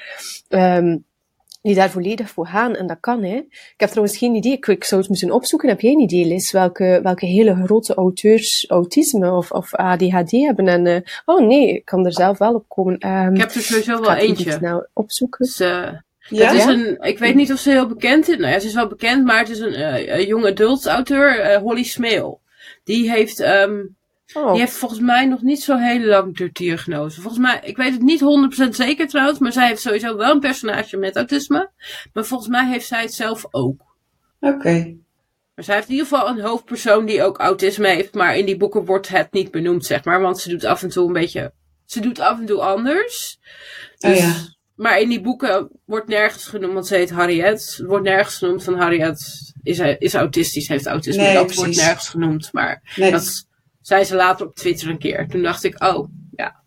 Die 1.62 1.76
daar 1.76 1.90
volledig 1.90 2.30
voor 2.30 2.48
gaan. 2.48 2.76
En 2.76 2.88
dat 2.88 2.98
kan, 3.00 3.24
hè. 3.24 3.36
Ik 3.48 3.74
heb 3.78 3.90
trouwens 3.90 4.18
geen 4.18 4.36
idee. 4.36 4.52
Ik, 4.52 4.68
ik 4.68 4.84
zou 4.84 5.02
het 5.02 5.10
moeten 5.10 5.32
opzoeken. 5.32 5.70
Heb 5.70 5.82
jij 5.82 5.92
een 5.92 6.00
idee, 6.00 6.26
Liz? 6.26 6.52
Welke, 6.52 7.00
welke 7.04 7.26
hele 7.26 7.64
grote 7.64 7.94
auteurs 7.94 8.66
autisme 8.68 9.32
of, 9.32 9.52
of 9.52 9.76
ADHD 9.76 10.32
hebben? 10.32 10.68
En, 10.68 10.86
uh, 10.86 10.98
oh 11.26 11.48
nee, 11.48 11.74
ik 11.74 11.86
kan 11.86 12.06
er 12.06 12.14
zelf 12.14 12.38
wel 12.38 12.54
op 12.54 12.66
komen. 12.68 13.08
Um, 13.08 13.34
ik 13.34 13.42
heb 13.42 13.52
er 13.52 13.62
sowieso 13.62 14.02
wel 14.02 14.14
eentje. 14.14 14.58
Nou, 14.60 14.86
opzoeken. 14.94 15.46
Dus, 15.46 15.60
uh, 15.60 15.90
ja? 16.30 16.46
Het 16.48 16.58
is 16.58 16.66
een, 16.66 16.98
ik 17.02 17.20
weet 17.20 17.36
niet 17.36 17.52
of 17.52 17.60
ze 17.60 17.70
heel 17.70 17.88
bekend 17.88 18.30
is. 18.30 18.38
Nou 18.38 18.52
ja, 18.52 18.60
ze 18.60 18.68
is 18.68 18.74
wel 18.74 18.88
bekend, 18.88 19.26
maar 19.26 19.40
het 19.40 19.50
is 19.50 19.60
een, 19.60 19.80
uh, 19.80 20.16
een 20.16 20.26
jonge 20.26 20.50
adult 20.52 20.86
auteur, 20.86 21.60
Holly 21.60 21.84
Smeel. 21.84 22.42
Die 22.84 23.12
heeft, 23.12 23.40
um, 23.40 23.96
Oh. 24.34 24.52
Die 24.52 24.60
heeft 24.60 24.78
volgens 24.78 25.02
mij 25.02 25.26
nog 25.26 25.42
niet 25.42 25.62
zo 25.62 25.78
heel 25.78 26.00
lang 26.06 26.38
de 26.38 26.50
diagnose. 26.54 27.22
Volgens 27.22 27.42
mij, 27.44 27.60
ik 27.64 27.78
weet 27.78 27.92
het 27.94 28.02
niet 28.02 28.22
100% 28.66 28.70
zeker 28.70 29.08
trouwens, 29.08 29.40
maar 29.40 29.52
zij 29.52 29.68
heeft 29.68 29.82
sowieso 29.82 30.18
wel 30.18 30.32
een 30.32 30.40
personage 30.40 30.98
met 30.98 31.16
autisme. 31.16 31.70
Maar 32.14 32.26
volgens 32.26 32.50
mij 32.50 32.68
heeft 32.68 32.88
zij 32.88 33.02
het 33.02 33.14
zelf 33.14 33.46
ook. 33.52 33.82
Oké. 34.40 34.96
Maar 35.56 35.66
zij 35.66 35.76
heeft 35.76 35.88
in 35.88 35.94
ieder 35.94 36.08
geval 36.08 36.28
een 36.30 36.42
hoofdpersoon 36.42 37.06
die 37.06 37.24
ook 37.24 37.38
autisme 37.38 37.88
heeft, 37.88 38.14
maar 38.14 38.38
in 38.38 38.46
die 38.46 38.58
boeken 38.58 38.86
wordt 38.86 39.08
het 39.08 39.32
niet 39.32 39.52
benoemd, 39.52 39.86
zeg 39.86 40.04
maar. 40.04 40.22
Want 40.22 40.40
ze 40.40 40.50
doet 40.50 40.66
af 40.66 40.84
en 40.84 40.90
toe 40.90 41.08
een 41.08 41.14
beetje, 41.14 41.54
ze 41.86 42.00
doet 42.00 42.20
af 42.20 42.40
en 42.40 42.46
toe 42.46 42.62
anders. 42.62 43.40
Dus, 43.98 44.12
oh 44.12 44.18
ja. 44.18 44.34
Maar 44.76 45.00
in 45.00 45.10
die 45.10 45.22
boeken 45.22 45.70
wordt 45.86 46.08
nergens 46.08 46.46
genoemd, 46.46 46.74
want 46.74 46.88
ze 46.88 46.96
heet 46.96 47.10
Harriet. 47.10 47.84
Wordt 47.86 48.04
nergens 48.04 48.38
genoemd 48.38 48.64
van 48.64 48.78
Harriet 48.78 49.54
is, 49.64 49.80
is 49.80 50.14
autistisch, 50.14 50.68
heeft 50.68 50.86
autisme. 50.86 51.22
Nee, 51.22 51.34
dat 51.34 51.46
precies. 51.46 51.64
wordt 51.64 51.78
nergens 51.78 52.10
genoemd, 52.10 52.50
maar 52.52 52.82
Nee. 52.96 53.12
dat 53.12 53.46
zei 53.82 54.04
ze 54.04 54.16
later 54.16 54.46
op 54.46 54.56
Twitter 54.56 54.90
een 54.90 54.98
keer. 55.00 55.28
Toen 55.28 55.42
dacht 55.42 55.64
ik, 55.64 55.84
oh, 55.84 56.08
ja. 56.36 56.60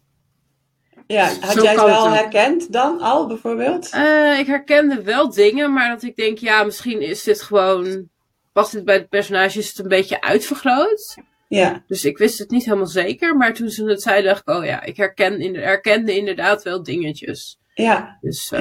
Ja, 1.07 1.24
had 1.40 1.53
Zo 1.53 1.62
jij 1.62 1.72
het 1.72 1.81
wel 1.85 2.11
herkend 2.11 2.72
dan 2.72 3.00
al 3.00 3.27
bijvoorbeeld? 3.27 3.90
Eh, 3.90 4.38
ik 4.38 4.46
herkende 4.46 5.03
wel 5.03 5.31
dingen, 5.31 5.72
maar 5.72 5.88
dat 5.88 6.03
ik 6.03 6.16
denk, 6.16 6.38
ja, 6.38 6.64
misschien 6.64 7.00
is 7.00 7.22
dit 7.22 7.42
gewoon... 7.42 8.09
Was 8.53 8.70
dit 8.70 8.85
bij 8.85 8.94
het 8.94 9.09
personage 9.09 9.59
is 9.59 9.68
het 9.68 9.79
een 9.79 9.88
beetje 9.88 10.20
uitvergroot? 10.20 11.16
Ja, 11.48 11.83
Dus 11.87 12.05
ik 12.05 12.18
wist 12.18 12.38
het 12.38 12.50
niet 12.50 12.64
helemaal 12.64 12.87
zeker. 12.87 13.37
Maar 13.37 13.55
toen 13.55 13.68
ze 13.68 13.85
het 13.85 14.03
zei, 14.03 14.22
dacht 14.22 14.40
ik, 14.40 14.55
oh 14.55 14.64
ja, 14.64 14.83
ik 14.83 14.96
herken, 14.96 15.40
in- 15.40 15.57
herkende 15.57 16.16
inderdaad 16.16 16.62
wel 16.62 16.83
dingetjes. 16.83 17.59
ja, 17.74 18.18
Dus 18.20 18.53
eh, 18.53 18.61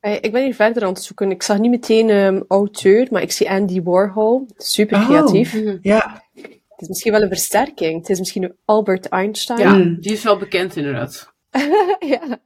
ja. 0.00 0.18
Ik 0.20 0.32
ben 0.32 0.42
hier 0.44 0.54
verder 0.54 0.82
aan 0.82 0.88
het 0.92 1.02
zoeken. 1.02 1.30
Ik 1.30 1.42
zag 1.42 1.58
niet 1.58 1.70
meteen 1.70 2.08
um, 2.10 2.44
auteur, 2.48 3.06
maar 3.10 3.22
ik 3.22 3.32
zie 3.32 3.50
Andy 3.50 3.82
Warhol. 3.82 4.46
Super 4.56 4.96
Oh. 4.98 5.06
creatief. 5.06 5.56
Ja, 5.82 6.22
Het 6.34 6.61
is 6.82 6.88
misschien 6.88 7.12
wel 7.12 7.22
een 7.22 7.28
versterking. 7.28 7.98
Het 8.00 8.10
is 8.10 8.18
misschien 8.18 8.56
Albert 8.64 9.06
Einstein. 9.08 9.58
ja, 9.58 9.74
Mm. 9.74 10.00
die 10.00 10.12
is 10.12 10.22
wel 10.22 10.36
bekend 10.38 10.76
inderdaad. 10.76 11.32
ja. 12.00 12.38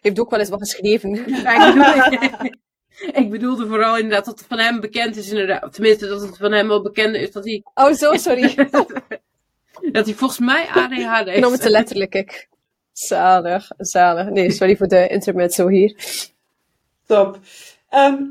Heeft 0.00 0.20
ook 0.20 0.30
wel 0.30 0.38
eens 0.40 0.48
wat 0.48 0.60
geschreven. 0.60 1.10
Ja, 1.42 1.66
ik, 1.68 1.74
bedoel- 1.74 2.50
ik 3.24 3.30
bedoelde 3.30 3.66
vooral 3.66 3.96
inderdaad 3.96 4.24
dat 4.24 4.38
het 4.38 4.48
van 4.48 4.58
hem 4.58 4.80
bekend 4.80 5.16
is 5.16 5.28
inderdaad. 5.30 5.72
Tenminste, 5.72 6.06
dat 6.06 6.20
het 6.20 6.36
van 6.36 6.52
hem 6.52 6.68
wel 6.68 6.82
bekend 6.82 7.14
is 7.16 7.32
dat 7.32 7.44
hij, 7.44 7.62
Oh, 7.74 7.92
zo, 7.92 8.14
sorry. 8.16 8.54
dat 9.92 10.04
hij 10.06 10.14
volgens 10.14 10.38
mij 10.40 10.66
ADHD 10.68 10.90
Ik 10.96 11.00
nam 11.00 11.26
het 11.26 11.42
heeft. 11.42 11.60
te 11.62 11.70
letterlijk, 11.70 12.14
ik. 12.14 12.48
Zalig, 12.92 13.70
zalig. 13.76 14.28
Nee, 14.30 14.50
sorry 14.50 14.76
voor 14.76 14.86
de 14.88 15.08
intermezzo 15.08 15.68
hier. 15.68 15.96
top. 17.06 17.38
Ehm, 17.88 18.22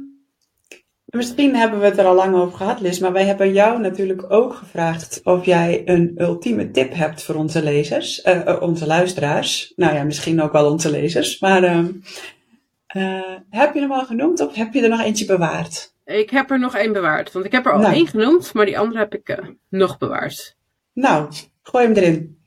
misschien 1.13 1.55
hebben 1.55 1.79
we 1.79 1.85
het 1.85 1.97
er 1.97 2.05
al 2.05 2.15
lang 2.15 2.35
over 2.35 2.57
gehad, 2.57 2.79
Liz, 2.79 2.99
maar 2.99 3.11
wij 3.11 3.25
hebben 3.25 3.53
jou 3.53 3.79
natuurlijk 3.79 4.31
ook 4.31 4.53
gevraagd 4.53 5.21
of 5.23 5.45
jij 5.45 5.81
een 5.85 6.13
ultieme 6.17 6.71
tip 6.71 6.93
hebt 6.93 7.23
voor 7.23 7.35
onze 7.35 7.63
lezers, 7.63 8.21
eh, 8.21 8.47
eh, 8.47 8.61
onze 8.61 8.85
luisteraars. 8.87 9.73
Nou 9.75 9.95
ja, 9.95 10.03
misschien 10.03 10.41
ook 10.41 10.51
wel 10.51 10.71
onze 10.71 10.89
lezers. 10.91 11.39
Maar 11.39 11.63
ehm, 11.63 11.91
eh, 12.87 13.35
heb 13.49 13.73
je 13.73 13.79
hem 13.79 13.91
al 13.91 14.05
genoemd 14.05 14.39
of 14.39 14.55
heb 14.55 14.73
je 14.73 14.81
er 14.81 14.89
nog 14.89 15.01
eentje 15.01 15.25
bewaard? 15.25 15.93
Ik 16.05 16.29
heb 16.29 16.51
er 16.51 16.59
nog 16.59 16.75
één 16.75 16.93
bewaard. 16.93 17.31
Want 17.31 17.45
ik 17.45 17.51
heb 17.51 17.65
er 17.65 17.73
al 17.73 17.79
Nou. 17.79 17.93
één 17.93 18.07
genoemd, 18.07 18.53
maar 18.53 18.65
die 18.65 18.79
andere 18.79 18.99
heb 18.99 19.15
ik 19.15 19.39
nog 19.69 19.97
bewaard. 19.97 20.55
Nou, 20.93 21.31
gooi 21.63 21.85
hem 21.85 21.95
erin. 21.95 22.37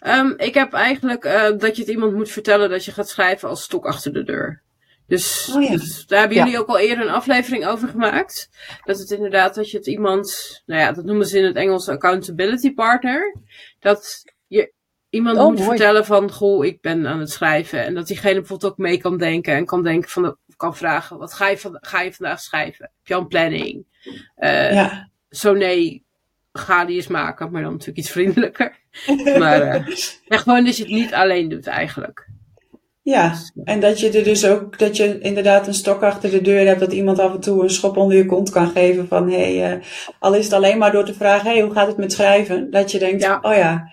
Ehm, 0.00 0.32
ik 0.36 0.54
heb 0.54 0.72
eigenlijk 0.72 1.22
dat 1.58 1.76
je 1.76 1.82
het 1.82 1.90
iemand 1.90 2.14
moet 2.14 2.30
vertellen 2.30 2.70
dat 2.70 2.84
je 2.84 2.92
gaat 2.92 3.08
schrijven 3.08 3.48
als 3.48 3.62
stok 3.62 3.86
achter 3.86 4.12
de 4.12 4.22
deur. 4.22 4.62
Dus, 5.06 5.52
Oh 5.54 5.62
ja. 5.62 5.70
dus 5.70 6.06
daar 6.06 6.18
hebben 6.18 6.36
Ja. 6.38 6.44
jullie 6.44 6.58
ook 6.58 6.68
al 6.68 6.78
eerder 6.78 7.04
een 7.06 7.12
aflevering 7.12 7.66
over 7.66 7.88
gemaakt. 7.88 8.48
Dat 8.84 8.98
het 8.98 9.10
inderdaad 9.10 9.54
dat 9.54 9.70
je 9.70 9.76
het 9.76 9.86
iemand, 9.86 10.60
nou 10.66 10.80
ja, 10.80 10.92
dat 10.92 11.04
noemen 11.04 11.26
ze 11.26 11.38
in 11.38 11.44
het 11.44 11.56
Engels 11.56 11.88
accountability 11.88 12.74
partner. 12.74 13.36
Dat 13.78 14.22
je 14.46 14.72
iemand 15.10 15.38
Oh, 15.38 15.44
moet 15.46 15.56
mooi. 15.56 15.68
vertellen 15.68 16.04
van, 16.04 16.30
goh, 16.32 16.64
ik 16.64 16.80
ben 16.80 17.06
aan 17.06 17.20
het 17.20 17.30
schrijven. 17.30 17.84
En 17.84 17.94
dat 17.94 18.06
diegene 18.06 18.34
bijvoorbeeld 18.34 18.72
ook 18.72 18.78
mee 18.78 18.98
kan 18.98 19.18
denken 19.18 19.54
en 19.54 19.64
kan 19.66 19.82
denken 19.82 20.10
van, 20.10 20.36
kan 20.56 20.76
vragen, 20.76 21.18
wat 21.18 21.32
ga 21.34 21.48
je, 21.48 21.58
van, 21.58 21.78
ga 21.80 22.00
je 22.00 22.12
vandaag 22.12 22.40
schrijven? 22.40 22.84
Heb 22.84 23.06
je 23.06 23.14
al 23.14 23.20
een 23.20 23.26
planning? 23.28 23.86
Eh, 24.36 24.72
Ja. 24.72 25.10
Zo 25.28 25.52
nee, 25.54 26.04
ga 26.52 26.84
die 26.84 26.96
eens 26.96 27.06
maken, 27.06 27.50
maar 27.50 27.62
dan 27.62 27.70
natuurlijk 27.72 27.98
iets 27.98 28.10
vriendelijker. 28.10 28.78
Maar 29.38 29.60
eh, 29.62 30.38
gewoon 30.38 30.64
dat 30.64 30.76
je 30.76 30.82
het 30.82 30.92
niet 30.92 31.14
alleen 31.14 31.48
doet 31.48 31.66
eigenlijk. 31.66 32.28
Ja, 33.02 33.34
en 33.64 33.80
dat 33.80 34.00
je 34.00 34.10
er 34.10 34.24
dus 34.24 34.46
ook, 34.46 34.78
dat 34.78 34.96
je 34.96 35.18
inderdaad 35.18 35.66
een 35.66 35.74
stok 35.74 36.02
achter 36.02 36.30
de 36.30 36.40
deur 36.40 36.66
hebt, 36.66 36.80
dat 36.80 36.92
iemand 36.92 37.18
af 37.18 37.34
en 37.34 37.40
toe 37.40 37.62
een 37.62 37.70
schop 37.70 37.96
onder 37.96 38.16
je 38.16 38.26
kont 38.26 38.50
kan 38.50 38.68
geven 38.68 39.08
van, 39.08 39.30
hé, 39.30 39.56
hey, 39.58 39.72
eh, 39.72 39.82
al 40.18 40.34
is 40.34 40.44
het 40.44 40.52
alleen 40.52 40.78
maar 40.78 40.92
door 40.92 41.04
te 41.04 41.14
vragen, 41.14 41.46
hé, 41.46 41.52
hey, 41.52 41.62
hoe 41.62 41.72
gaat 41.72 41.86
het 41.86 41.96
met 41.96 42.12
schrijven? 42.12 42.70
Dat 42.70 42.90
je 42.90 42.98
denkt, 42.98 43.22
Ja. 43.22 43.38
oh 43.42 43.54
ja, 43.54 43.92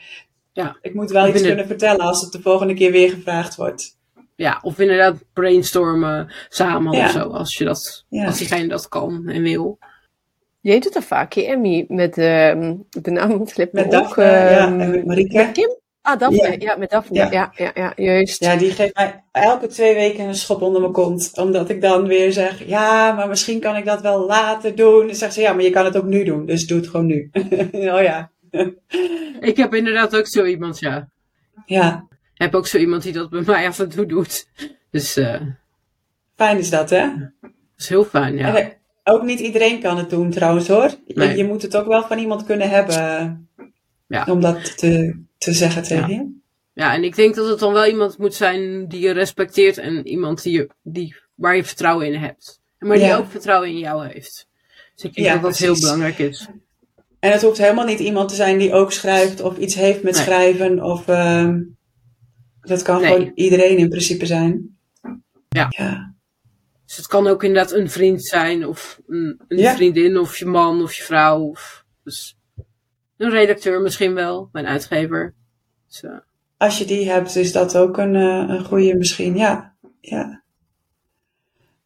Ja. 0.53 0.77
ik 0.81 0.93
moet 0.93 1.11
wel 1.11 1.27
Ik 1.27 1.33
iets 1.33 1.43
kunnen 1.43 1.67
vertellen 1.67 2.05
als 2.05 2.21
het 2.21 2.31
de 2.31 2.41
volgende 2.41 2.73
keer 2.73 2.91
weer 2.91 3.09
gevraagd 3.09 3.55
wordt. 3.55 3.97
Ja, 4.35 4.59
of 4.61 4.79
inderdaad 4.79 5.15
brainstormen 5.33 6.31
samen 6.49 6.97
Ja. 6.97 7.05
of 7.05 7.11
zo, 7.11 7.19
als, 7.29 7.57
je 7.57 7.65
dat, 7.65 8.05
Ja. 8.09 8.25
als 8.25 8.37
diegene 8.37 8.67
dat 8.67 8.87
kan 8.87 9.27
en 9.27 9.41
wil. 9.41 9.77
Jij 10.61 10.79
doet 10.79 10.93
dat 10.93 11.03
vaak, 11.03 11.33
hè, 11.33 11.41
Emmy? 11.41 11.85
Met 11.87 12.17
ehm 12.17 12.75
de 12.89 13.11
naam 13.11 13.31
ontglipt 13.31 13.73
Met 13.73 13.85
ook. 13.85 13.91
Daphne, 13.91 14.23
ja, 14.23 14.67
ehm, 14.67 14.79
en 14.79 14.91
met 14.91 15.05
Marieke. 15.05 15.37
Met 15.37 15.51
Kim? 15.51 15.78
Ah, 16.11 16.19
Daphne. 16.19 16.51
Ja. 16.51 16.55
Ja, 16.59 16.75
met 16.77 16.89
Daphne. 16.89 17.17
Ja. 17.17 17.29
Ja, 17.31 17.51
ja, 17.55 17.71
ja, 17.73 17.93
juist. 17.95 18.43
Ja, 18.43 18.55
die 18.55 18.71
geeft 18.71 18.95
mij 18.95 19.23
elke 19.31 19.67
twee 19.67 19.93
weken 19.93 20.25
een 20.25 20.35
schop 20.35 20.61
onder 20.61 20.81
mijn 20.81 20.93
kont. 20.93 21.31
Omdat 21.35 21.69
ik 21.69 21.81
dan 21.81 22.07
weer 22.07 22.31
zeg, 22.31 22.67
ja, 22.67 23.11
maar 23.11 23.27
misschien 23.27 23.59
kan 23.59 23.75
ik 23.75 23.85
dat 23.85 24.01
wel 24.01 24.25
later 24.25 24.75
doen. 24.75 25.05
Dan 25.07 25.15
zegt 25.15 25.33
ze, 25.33 25.41
ja, 25.41 25.53
maar 25.53 25.63
je 25.63 25.69
kan 25.69 25.85
het 25.85 25.97
ook 25.97 26.05
nu 26.05 26.23
doen. 26.23 26.45
Dus 26.45 26.67
doe 26.67 26.77
het 26.77 26.87
gewoon 26.87 27.05
nu. 27.05 27.29
oh 27.93 28.01
ja. 28.01 28.31
Ik 29.39 29.57
heb 29.57 29.73
inderdaad 29.73 30.15
ook 30.15 30.27
zo 30.27 30.45
iemand, 30.45 30.79
ja. 30.79 31.09
Ja, 31.65 32.05
Ik 32.33 32.41
heb 32.41 32.55
ook 32.55 32.67
zo 32.67 32.77
iemand 32.77 33.03
die 33.03 33.13
dat 33.13 33.29
bij 33.29 33.41
mij 33.45 33.67
af 33.67 33.79
en 33.79 33.89
toe 33.89 34.05
doet. 34.05 34.47
Dus 34.91 35.17
eh 35.17 35.41
fijn 36.35 36.57
is 36.57 36.69
dat, 36.69 36.89
hè? 36.89 37.05
dat 37.41 37.51
is 37.77 37.89
heel 37.89 38.03
fijn, 38.03 38.37
ja. 38.37 38.55
En 38.55 38.73
Ook 39.03 39.23
niet 39.23 39.39
iedereen 39.39 39.79
kan 39.81 39.97
het 39.97 40.09
doen 40.09 40.29
trouwens 40.31 40.67
hoor. 40.67 40.89
Je, 41.05 41.13
Nee. 41.13 41.37
je 41.37 41.45
moet 41.45 41.61
het 41.61 41.75
ook 41.77 41.87
wel 41.87 42.03
van 42.03 42.17
iemand 42.17 42.45
kunnen 42.45 42.69
hebben 42.69 43.49
Ja. 44.07 44.25
om 44.29 44.41
dat 44.41 44.77
te, 44.77 45.19
te 45.39 45.53
zeggen 45.53 45.83
tegen 45.83 46.09
je. 46.09 46.37
Ja, 46.73 46.93
en 46.93 47.03
ik 47.03 47.15
denk 47.15 47.35
dat 47.35 47.49
het 47.49 47.59
dan 47.59 47.73
wel 47.73 47.85
iemand 47.85 48.17
moet 48.17 48.33
zijn 48.35 48.87
die 48.87 48.99
je 48.99 49.11
respecteert 49.11 49.77
en 49.77 50.07
iemand 50.07 50.43
die 50.43 50.53
je, 50.53 50.69
die, 50.81 51.15
waar 51.35 51.55
je 51.55 51.63
vertrouwen 51.63 52.07
in 52.07 52.19
hebt. 52.19 52.59
Maar 52.79 52.97
die 52.97 53.05
Ja. 53.05 53.17
ook 53.17 53.29
vertrouwen 53.31 53.69
in 53.69 53.77
jou 53.77 54.07
heeft. 54.07 54.47
Dus 54.95 55.03
ik 55.03 55.13
denk 55.13 55.27
Ja, 55.27 55.33
dat 55.33 55.41
dat 55.41 55.57
heel 55.57 55.79
belangrijk 55.79 56.17
is. 56.17 56.47
En 57.19 57.31
het 57.31 57.41
hoeft 57.41 57.57
helemaal 57.57 57.85
niet 57.85 57.99
iemand 57.99 58.29
te 58.29 58.35
zijn 58.35 58.57
die 58.57 58.73
ook 58.73 58.91
schrijft 58.91 59.41
of 59.41 59.57
iets 59.57 59.75
heeft 59.75 60.03
met 60.03 60.13
Nee. 60.13 60.23
schrijven. 60.23 60.83
Of, 60.83 61.07
ehm, 61.07 61.61
dat 62.61 62.81
kan 62.81 63.01
Nee. 63.01 63.11
gewoon 63.11 63.31
iedereen 63.35 63.77
in 63.77 63.89
principe 63.89 64.25
zijn. 64.25 64.77
Ja. 65.49 65.67
ja. 65.69 66.13
Dus 66.85 66.97
het 66.97 67.07
kan 67.07 67.27
ook 67.27 67.43
inderdaad 67.43 67.71
een 67.71 67.89
vriend 67.89 68.25
zijn, 68.25 68.67
of 68.67 68.99
een, 69.07 69.41
een 69.47 69.75
vriendin, 69.75 70.17
of 70.17 70.37
je 70.37 70.45
man, 70.45 70.81
of 70.81 70.93
je 70.93 71.03
vrouw. 71.03 71.41
Of, 71.41 71.85
dus 72.03 72.37
een 73.19 73.29
redacteur 73.29 73.81
misschien 73.81 74.13
wel, 74.13 74.49
mijn 74.51 74.67
uitgever. 74.67 75.33
Dus, 75.87 76.03
Als 76.57 76.77
je 76.77 76.85
die 76.85 77.11
hebt, 77.11 77.35
is 77.35 77.51
dat 77.51 77.77
ook 77.77 77.97
een, 77.97 78.15
eh, 78.15 78.45
een 78.47 78.63
goede 78.65 78.95
misschien. 78.95 79.37
Ja. 79.37 79.75
ja. 80.01 80.43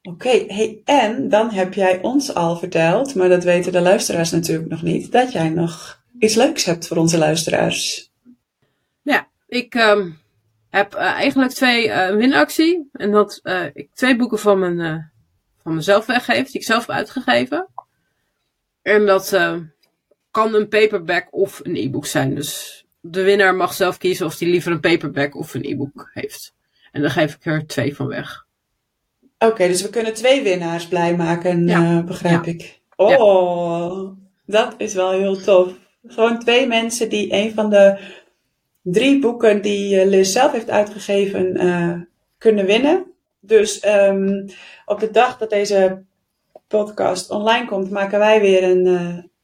Oké, 0.02 0.44
hey, 0.46 0.80
en 0.84 1.28
dan 1.28 1.50
heb 1.50 1.74
jij 1.74 2.02
ons 2.02 2.34
al 2.34 2.56
verteld, 2.56 3.14
maar 3.14 3.28
dat 3.28 3.44
weten 3.44 3.72
de 3.72 3.80
luisteraars 3.80 4.30
natuurlijk 4.30 4.70
nog 4.70 4.82
niet, 4.82 5.12
dat 5.12 5.32
jij 5.32 5.48
nog 5.48 6.02
iets 6.18 6.34
leuks 6.34 6.64
hebt 6.64 6.86
voor 6.86 6.96
onze 6.96 7.18
luisteraars. 7.18 8.10
ja, 9.02 9.28
ik 9.48 9.74
ehm, 9.74 10.10
heb 10.70 10.94
eh, 10.94 11.02
eigenlijk 11.02 11.52
twee 11.52 11.90
eh 11.90 12.16
winactie. 12.16 12.88
En 12.92 13.10
dat 13.10 13.40
ik 13.72 13.88
twee 13.94 14.16
boeken 14.16 14.38
van, 14.38 14.58
mijn, 14.58 15.12
van 15.62 15.74
mezelf 15.74 16.06
weggeef, 16.06 16.46
die 16.46 16.60
ik 16.60 16.66
zelf 16.66 16.86
heb 16.86 16.96
uitgegeven. 16.96 17.68
En 18.82 19.06
dat 19.06 19.32
eh, 19.32 19.56
kan 20.34 20.54
een 20.54 20.68
paperback 20.68 21.26
of 21.30 21.60
een 21.62 21.76
e-book 21.76 22.06
zijn. 22.06 22.34
Dus 22.34 22.84
de 23.00 23.22
winnaar 23.22 23.54
mag 23.54 23.72
zelf 23.74 23.98
kiezen 23.98 24.26
of 24.26 24.38
hij 24.38 24.48
liever 24.48 24.72
een 24.72 24.80
paperback 24.80 25.36
of 25.36 25.54
een 25.54 25.64
e-book 25.64 26.10
heeft. 26.12 26.54
En 26.92 27.00
dan 27.00 27.10
geef 27.10 27.34
ik 27.34 27.44
er 27.44 27.66
twee 27.66 27.96
van 27.96 28.06
weg. 28.06 28.46
Oké, 29.38 29.66
dus 29.66 29.82
we 29.82 29.90
kunnen 29.90 30.14
twee 30.14 30.42
winnaars 30.42 30.88
blij 30.88 31.16
maken, 31.16 31.66
Ja. 31.66 31.98
eh, 31.98 32.04
begrijp 32.04 32.44
Ja. 32.44 32.52
ik. 32.52 32.80
Oh, 32.96 34.10
dat 34.46 34.74
is 34.78 34.94
wel 34.94 35.10
heel 35.12 35.36
tof. 35.36 35.72
Gewoon 36.06 36.38
twee 36.38 36.66
mensen 36.66 37.08
die 37.08 37.32
een 37.32 37.52
van 37.54 37.70
de 37.70 37.98
drie 38.82 39.20
boeken 39.20 39.62
die 39.62 40.00
eh, 40.00 40.06
Liz 40.06 40.32
zelf 40.32 40.52
heeft 40.52 40.70
uitgegeven 40.70 41.56
eh, 41.56 41.92
kunnen 42.38 42.66
winnen. 42.66 43.04
Dus 43.40 43.80
ehm, 43.80 44.48
op 44.84 45.00
de 45.00 45.10
dag 45.10 45.38
dat 45.38 45.50
deze 45.50 46.02
podcast 46.68 47.30
online 47.30 47.66
komt, 47.66 47.90
maken 47.90 48.18
wij 48.18 48.40
weer 48.40 48.62
een, 48.62 48.86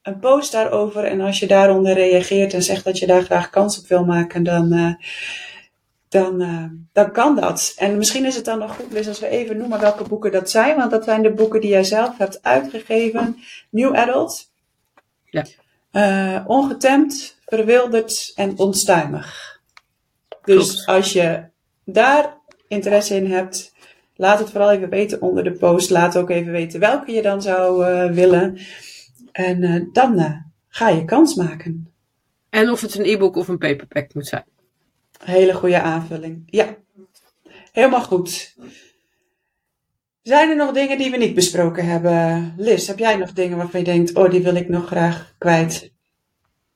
een 0.03 0.19
post 0.19 0.53
daarover. 0.53 1.05
En 1.05 1.21
als 1.21 1.39
je 1.39 1.47
daaronder 1.47 1.95
reageert 1.95 2.55
en 2.55 2.63
zegt 2.63 2.85
dat 2.85 2.99
je 2.99 3.07
daar 3.07 3.23
graag 3.23 3.51
kans 3.51 3.79
op 3.79 3.87
wil 3.87 4.05
maken, 4.05 4.43
dan, 4.43 4.73
eh, 4.73 4.95
dan, 6.09 6.41
eh, 6.41 6.65
dan 6.93 7.13
kan 7.13 7.37
dat. 7.37 7.73
En 7.77 7.97
misschien 7.99 8.25
is 8.25 8.37
het 8.37 8.45
dan 8.45 8.59
nog 8.59 8.77
goed, 8.77 8.93
Liz, 8.93 9.09
als 9.09 9.21
we 9.21 9.29
even 9.29 9.57
noemen 9.57 9.81
welke 9.81 10.05
boeken 10.05 10.33
dat 10.33 10.51
zijn. 10.51 10.77
Want 10.77 10.91
dat 10.91 11.05
zijn 11.05 11.23
de 11.23 11.33
boeken 11.33 11.61
die 11.61 11.71
jij 11.71 11.85
zelf 11.85 12.19
hebt 12.19 12.43
uitgegeven. 12.43 13.37
New 13.71 13.95
Adult. 13.95 14.51
Ja. 15.25 15.45
Eh, 15.91 16.45
ongetemd, 16.47 17.39
verwilderd 17.47 18.33
en 18.35 18.59
onstuimig. 18.59 19.59
Dus 20.45 20.73
Klopt. 20.73 20.87
als 20.87 21.13
je 21.13 21.45
daar 21.85 22.37
interesse 22.69 23.15
in 23.15 23.31
hebt, 23.31 23.73
laat 24.17 24.39
het 24.39 24.51
vooral 24.51 24.71
even 24.71 24.89
weten 24.89 25.23
onder 25.23 25.45
de 25.45 25.53
post. 25.53 25.91
Laat 25.91 26.17
ook 26.17 26.31
even 26.31 26.53
weten 26.53 26.81
welke 26.81 27.13
je 27.13 27.23
dan 27.23 27.43
zou 27.43 27.85
willen. 28.15 28.59
En 29.33 29.63
eh, 29.63 29.83
dan 29.93 30.19
eh, 30.19 30.37
ga 30.69 30.89
je 30.89 31.05
kans 31.05 31.35
maken. 31.35 31.93
En 32.51 32.71
of 32.71 32.81
het 32.81 32.95
een 32.95 33.05
e-book 33.05 33.37
of 33.37 33.49
een 33.49 33.59
paperback 33.59 34.15
moet 34.15 34.27
zijn. 34.27 34.45
Hele 35.25 35.55
goede 35.55 35.81
aanvulling. 35.81 36.43
Ja, 36.47 36.77
helemaal 37.73 38.03
goed. 38.03 38.55
Zijn 40.23 40.51
er 40.51 40.57
nog 40.57 40.73
dingen 40.73 40.99
die 40.99 41.11
we 41.11 41.17
niet 41.17 41.35
besproken 41.35 41.87
hebben? 41.87 42.55
Liz, 42.57 42.87
heb 42.87 42.99
jij 42.99 43.17
nog 43.17 43.33
dingen 43.33 43.57
waarvan 43.57 43.81
je 43.81 43.87
denkt, 43.87 44.15
oh, 44.15 44.31
die 44.31 44.43
wil 44.43 44.55
ik 44.55 44.69
nog 44.69 44.87
graag 44.87 45.35
kwijt? 45.39 45.93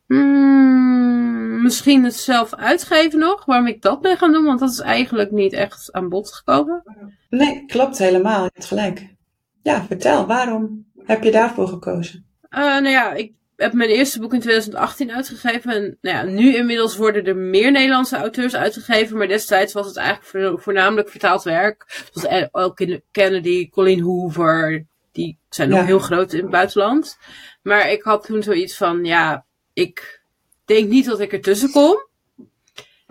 Hmm, 0.06 1.62
misschien 1.62 2.04
het 2.04 2.14
zelf 2.14 2.54
uitgeven 2.54 3.18
nog, 3.18 3.44
waarom 3.44 3.66
ik 3.66 3.82
dat 3.82 4.00
ben 4.00 4.16
gaan 4.16 4.32
doen, 4.32 4.44
want 4.44 4.60
dat 4.60 4.70
is 4.70 4.80
eigenlijk 4.80 5.30
niet 5.30 5.52
echt 5.52 5.92
aan 5.92 6.08
bod 6.08 6.32
gekomen. 6.32 6.82
Nee, 7.28 7.64
klopt 7.66 7.98
helemaal. 7.98 8.44
Je 8.44 8.50
hebt 8.52 8.66
gelijk. 8.66 9.14
Ja, 9.62 9.84
vertel, 9.84 10.26
waarom 10.26 10.86
heb 10.98 11.22
je 11.22 11.30
daarvoor 11.30 11.68
gekozen? 11.68 12.26
Eh, 12.54 12.62
nou 12.62 12.88
ja, 12.88 13.12
ik 13.12 13.32
heb 13.56 13.72
mijn 13.72 13.90
eerste 13.90 14.20
boek 14.20 14.32
in 14.32 14.40
2018 14.40 15.12
uitgegeven. 15.12 15.72
En 15.72 15.98
nou 16.00 16.16
ja, 16.16 16.22
nu 16.32 16.56
inmiddels 16.56 16.96
worden 16.96 17.24
er 17.24 17.36
meer 17.36 17.70
Nederlandse 17.72 18.16
auteurs 18.16 18.54
uitgegeven. 18.56 19.16
Maar 19.16 19.28
destijds 19.28 19.72
was 19.72 19.86
het 19.86 19.96
eigenlijk 19.96 20.28
vo- 20.28 20.56
voornamelijk 20.56 21.08
vertaald 21.08 21.42
werk. 21.42 22.04
Zoals 22.12 22.50
El 22.52 22.74
Kennedy, 23.10 23.68
Colleen 23.70 24.00
Hoover. 24.00 24.84
Die 25.12 25.38
zijn 25.48 25.68
nog 25.68 25.78
Ja. 25.78 25.84
heel 25.84 25.98
groot 25.98 26.32
in 26.32 26.40
het 26.40 26.50
buitenland. 26.50 27.18
Maar 27.62 27.90
ik 27.90 28.02
had 28.02 28.24
toen 28.26 28.42
zoiets 28.42 28.76
van, 28.76 29.04
ja, 29.04 29.44
ik 29.72 30.20
denk 30.64 30.88
niet 30.88 31.06
dat 31.06 31.20
ik 31.20 31.32
ertussen 31.32 31.70
kom. 31.70 32.06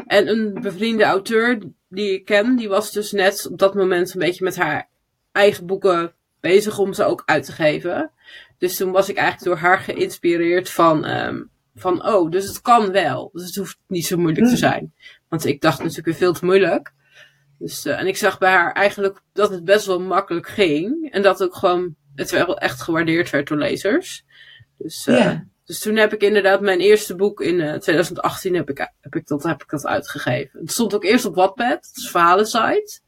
En 0.08 0.28
een 0.28 0.54
bevriende 0.62 1.04
auteur 1.04 1.60
die 1.90 2.14
ik 2.14 2.26
ken, 2.26 2.56
die 2.56 2.70
was 2.70 2.92
dus 2.92 3.12
net 3.12 3.48
op 3.52 3.58
dat 3.60 3.74
moment 3.76 4.14
een 4.14 4.20
beetje 4.20 4.44
met 4.44 4.56
haar 4.56 4.90
eigen 5.32 5.66
boeken 5.66 6.14
bezig 6.40 6.78
om 6.80 6.94
ze 6.94 7.04
ook 7.04 7.24
uit 7.26 7.46
te 7.46 7.52
geven. 7.52 8.12
Dus 8.64 8.76
toen 8.76 8.92
was 8.92 9.10
ik 9.10 9.18
eigenlijk 9.18 9.48
door 9.48 9.70
haar 9.70 9.80
geïnspireerd 9.80 10.70
van, 10.70 11.06
ehm, 11.06 11.44
van 11.76 12.08
oh, 12.08 12.32
dus 12.32 12.48
het 12.48 12.62
kan 12.62 12.92
wel. 12.92 13.30
Dus 13.34 13.46
het 13.46 13.56
hoeft 13.56 13.78
niet 13.88 14.06
zo 14.06 14.18
moeilijk 14.18 14.46
te 14.46 14.52
Mm. 14.52 14.58
zijn. 14.58 14.94
Want 15.28 15.46
ik 15.46 15.62
dacht 15.62 15.78
natuurlijk 15.78 16.06
weer 16.06 16.16
veel 16.16 16.34
te 16.34 16.46
moeilijk. 16.46 16.94
Dus, 17.60 17.86
eh, 17.86 18.00
en 18.00 18.08
ik 18.08 18.18
zag 18.18 18.38
bij 18.38 18.52
haar 18.52 18.72
eigenlijk 18.72 19.22
dat 19.34 19.50
het 19.50 19.64
best 19.64 19.86
wel 19.86 20.00
makkelijk 20.00 20.48
ging. 20.48 21.12
En 21.12 21.22
dat 21.22 21.44
ook 21.44 21.56
gewoon 21.56 21.96
het 22.16 22.32
wel 22.32 22.58
echt 22.58 22.82
gewaardeerd 22.82 23.30
werd 23.30 23.48
door 23.48 23.58
lezers. 23.58 24.24
Dus, 24.78 25.08
eh, 25.08 25.32
dus 25.66 25.80
toen 25.80 25.96
heb 25.96 26.14
ik 26.14 26.22
inderdaad 26.22 26.62
mijn 26.62 26.80
eerste 26.80 27.16
boek 27.16 27.42
in 27.42 27.62
eh, 27.62 27.80
2018 27.80 28.56
heb 28.56 28.70
ik, 28.70 28.78
heb, 29.02 29.16
ik 29.16 29.28
dat, 29.28 29.44
heb 29.44 29.62
ik 29.62 29.70
dat 29.70 29.86
uitgegeven. 29.86 30.60
Het 30.60 30.72
stond 30.72 30.96
ook 30.96 31.04
eerst 31.04 31.26
op 31.26 31.36
Wattpad, 31.36 31.70
dat 31.70 31.92
is 31.96 32.10
verhalensite. 32.10 33.00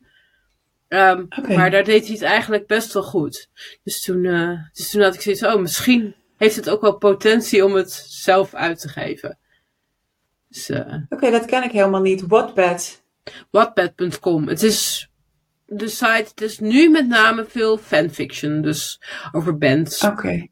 Ehm. 0.88 1.26
Maar 1.48 1.72
daar 1.72 1.84
deed 1.84 2.04
hij 2.04 2.14
het 2.14 2.22
eigenlijk 2.22 2.68
best 2.68 2.94
wel 2.94 3.04
goed. 3.04 3.50
Dus 3.84 4.02
toen, 4.02 4.26
eh, 4.26 4.52
dus 4.74 4.90
toen 4.90 5.02
had 5.02 5.14
ik 5.16 5.22
zoiets 5.22 5.44
oh, 5.44 5.62
misschien 5.62 6.16
heeft 6.38 6.56
het 6.56 6.70
ook 6.70 6.82
wel 6.82 6.98
potentie 6.98 7.66
om 7.66 7.74
het 7.74 7.92
zelf 8.08 8.54
uit 8.54 8.80
te 8.80 8.88
geven. 8.90 9.38
Dus, 10.50 10.70
eh, 10.70 10.96
Oké, 11.10 11.32
dat 11.32 11.46
ken 11.46 11.64
ik 11.64 11.72
helemaal 11.72 12.02
niet. 12.02 12.28
Wattpad. 12.28 13.04
Wattpad.com. 13.52 14.48
Het 14.48 14.64
is 14.64 15.10
de 15.66 15.88
site, 15.88 16.26
het 16.30 16.42
is 16.42 16.60
nu 16.60 16.90
met 16.90 17.08
name 17.08 17.46
veel 17.48 17.78
fanfiction. 17.78 18.62
Dus 18.62 19.02
over 19.32 19.58
bands 19.58 20.04
Oké. 20.04 20.48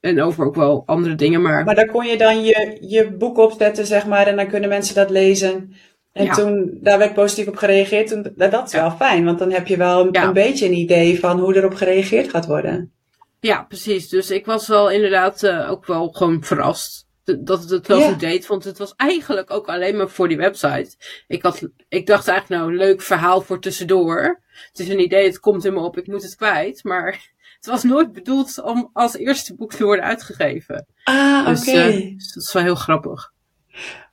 en 0.00 0.22
over 0.22 0.46
ook 0.46 0.54
wel 0.54 0.82
andere 0.86 1.14
dingen. 1.14 1.42
Maar, 1.42 1.64
Maar 1.64 1.74
daar 1.74 1.90
kon 1.90 2.06
je 2.06 2.18
dan 2.18 2.44
je, 2.44 2.78
je 2.80 3.10
boek 3.10 3.38
op 3.38 3.54
zetten, 3.58 3.86
zeg 3.86 4.06
maar, 4.06 4.26
en 4.26 4.36
dan 4.36 4.48
kunnen 4.48 4.68
mensen 4.68 4.94
dat 4.94 5.10
lezen. 5.10 5.74
En 6.12 6.24
Ja. 6.24 6.34
toen, 6.34 6.78
daar 6.80 6.98
werd 6.98 7.14
positief 7.14 7.46
op 7.46 7.56
gereageerd. 7.56 8.30
Dat 8.36 8.66
is 8.66 8.72
wel 8.72 8.90
fijn, 8.90 9.24
want 9.24 9.38
dan 9.38 9.52
heb 9.52 9.66
je 9.66 9.76
wel 9.76 10.00
een, 10.06 10.08
Ja. 10.12 10.24
een 10.24 10.32
beetje 10.32 10.66
een 10.66 10.74
idee 10.76 11.20
van 11.20 11.40
hoe 11.40 11.56
erop 11.56 11.74
gereageerd 11.74 12.30
gaat 12.30 12.46
worden. 12.46 12.92
ja, 13.40 13.62
precies. 13.62 14.08
Dus 14.08 14.30
ik 14.30 14.46
was 14.46 14.68
wel 14.68 14.90
inderdaad 14.90 15.42
eh, 15.42 15.70
ook 15.70 15.86
wel 15.86 16.08
gewoon 16.08 16.44
verrast. 16.44 17.06
Dat 17.24 17.60
het 17.60 17.70
het 17.70 17.86
wel 17.86 18.00
goed 18.00 18.20
deed. 18.20 18.46
Want 18.46 18.64
het 18.64 18.78
was 18.78 18.92
eigenlijk 18.96 19.50
ook 19.50 19.66
alleen 19.68 19.96
maar 19.96 20.08
voor 20.08 20.28
die 20.28 20.36
website. 20.36 20.96
Ik, 21.28 21.42
had, 21.42 21.68
ik 21.88 22.06
dacht 22.06 22.28
eigenlijk, 22.28 22.60
nou, 22.62 22.76
leuk 22.76 23.02
verhaal 23.02 23.40
voor 23.40 23.60
tussendoor. 23.60 24.40
Het 24.68 24.78
is 24.78 24.88
een 24.88 25.00
idee, 25.00 25.26
het 25.26 25.40
komt 25.40 25.64
in 25.64 25.72
me 25.72 25.80
op, 25.80 25.98
ik 25.98 26.06
moet 26.06 26.22
het 26.22 26.36
kwijt. 26.36 26.84
Maar 26.84 27.06
het 27.56 27.66
was 27.66 27.82
nooit 27.82 28.12
bedoeld 28.12 28.62
om 28.62 28.90
als 28.92 29.16
eerste 29.16 29.54
boek 29.54 29.72
te 29.72 29.84
worden 29.84 30.04
uitgegeven. 30.04 30.86
Ah, 31.04 31.40
oké. 31.40 31.50
Dus, 31.50 31.66
eh, 31.66 31.86
dus 32.14 32.32
dat 32.34 32.42
is 32.42 32.52
wel 32.52 32.62
heel 32.62 32.74
grappig. 32.74 33.32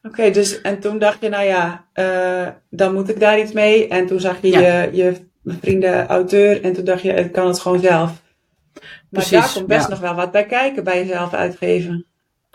Oké, 0.04 0.30
dus 0.32 0.62
en 0.62 0.80
toen 0.80 1.00
dacht 1.00 1.22
je, 1.22 1.30
nou 1.30 1.46
ja, 1.46 1.86
eh, 1.94 2.48
dan 2.70 2.94
moet 2.94 3.10
ik 3.10 3.20
daar 3.20 3.40
iets 3.40 3.52
mee. 3.52 3.88
En 3.88 4.08
toen 4.08 4.20
zag 4.20 4.42
je 4.42 4.48
Ja. 4.48 4.60
je, 4.82 4.90
je 4.96 5.16
vrienden 5.44 6.08
auteur 6.08 6.64
en 6.64 6.74
toen 6.74 6.84
dacht 6.86 7.02
je, 7.02 7.14
ik 7.14 7.32
kan 7.32 7.48
het 7.48 7.60
gewoon 7.60 7.80
zelf. 7.80 8.12
Maar 8.74 8.82
Precies, 9.10 9.32
daar 9.32 9.52
komt 9.54 9.68
best 9.68 9.84
ja. 9.84 9.90
nog 9.90 10.00
wel 10.00 10.16
wat 10.16 10.32
bij 10.32 10.46
kijken 10.46 10.84
bij 10.84 11.06
jezelf 11.06 11.34
uitgeven. 11.34 12.06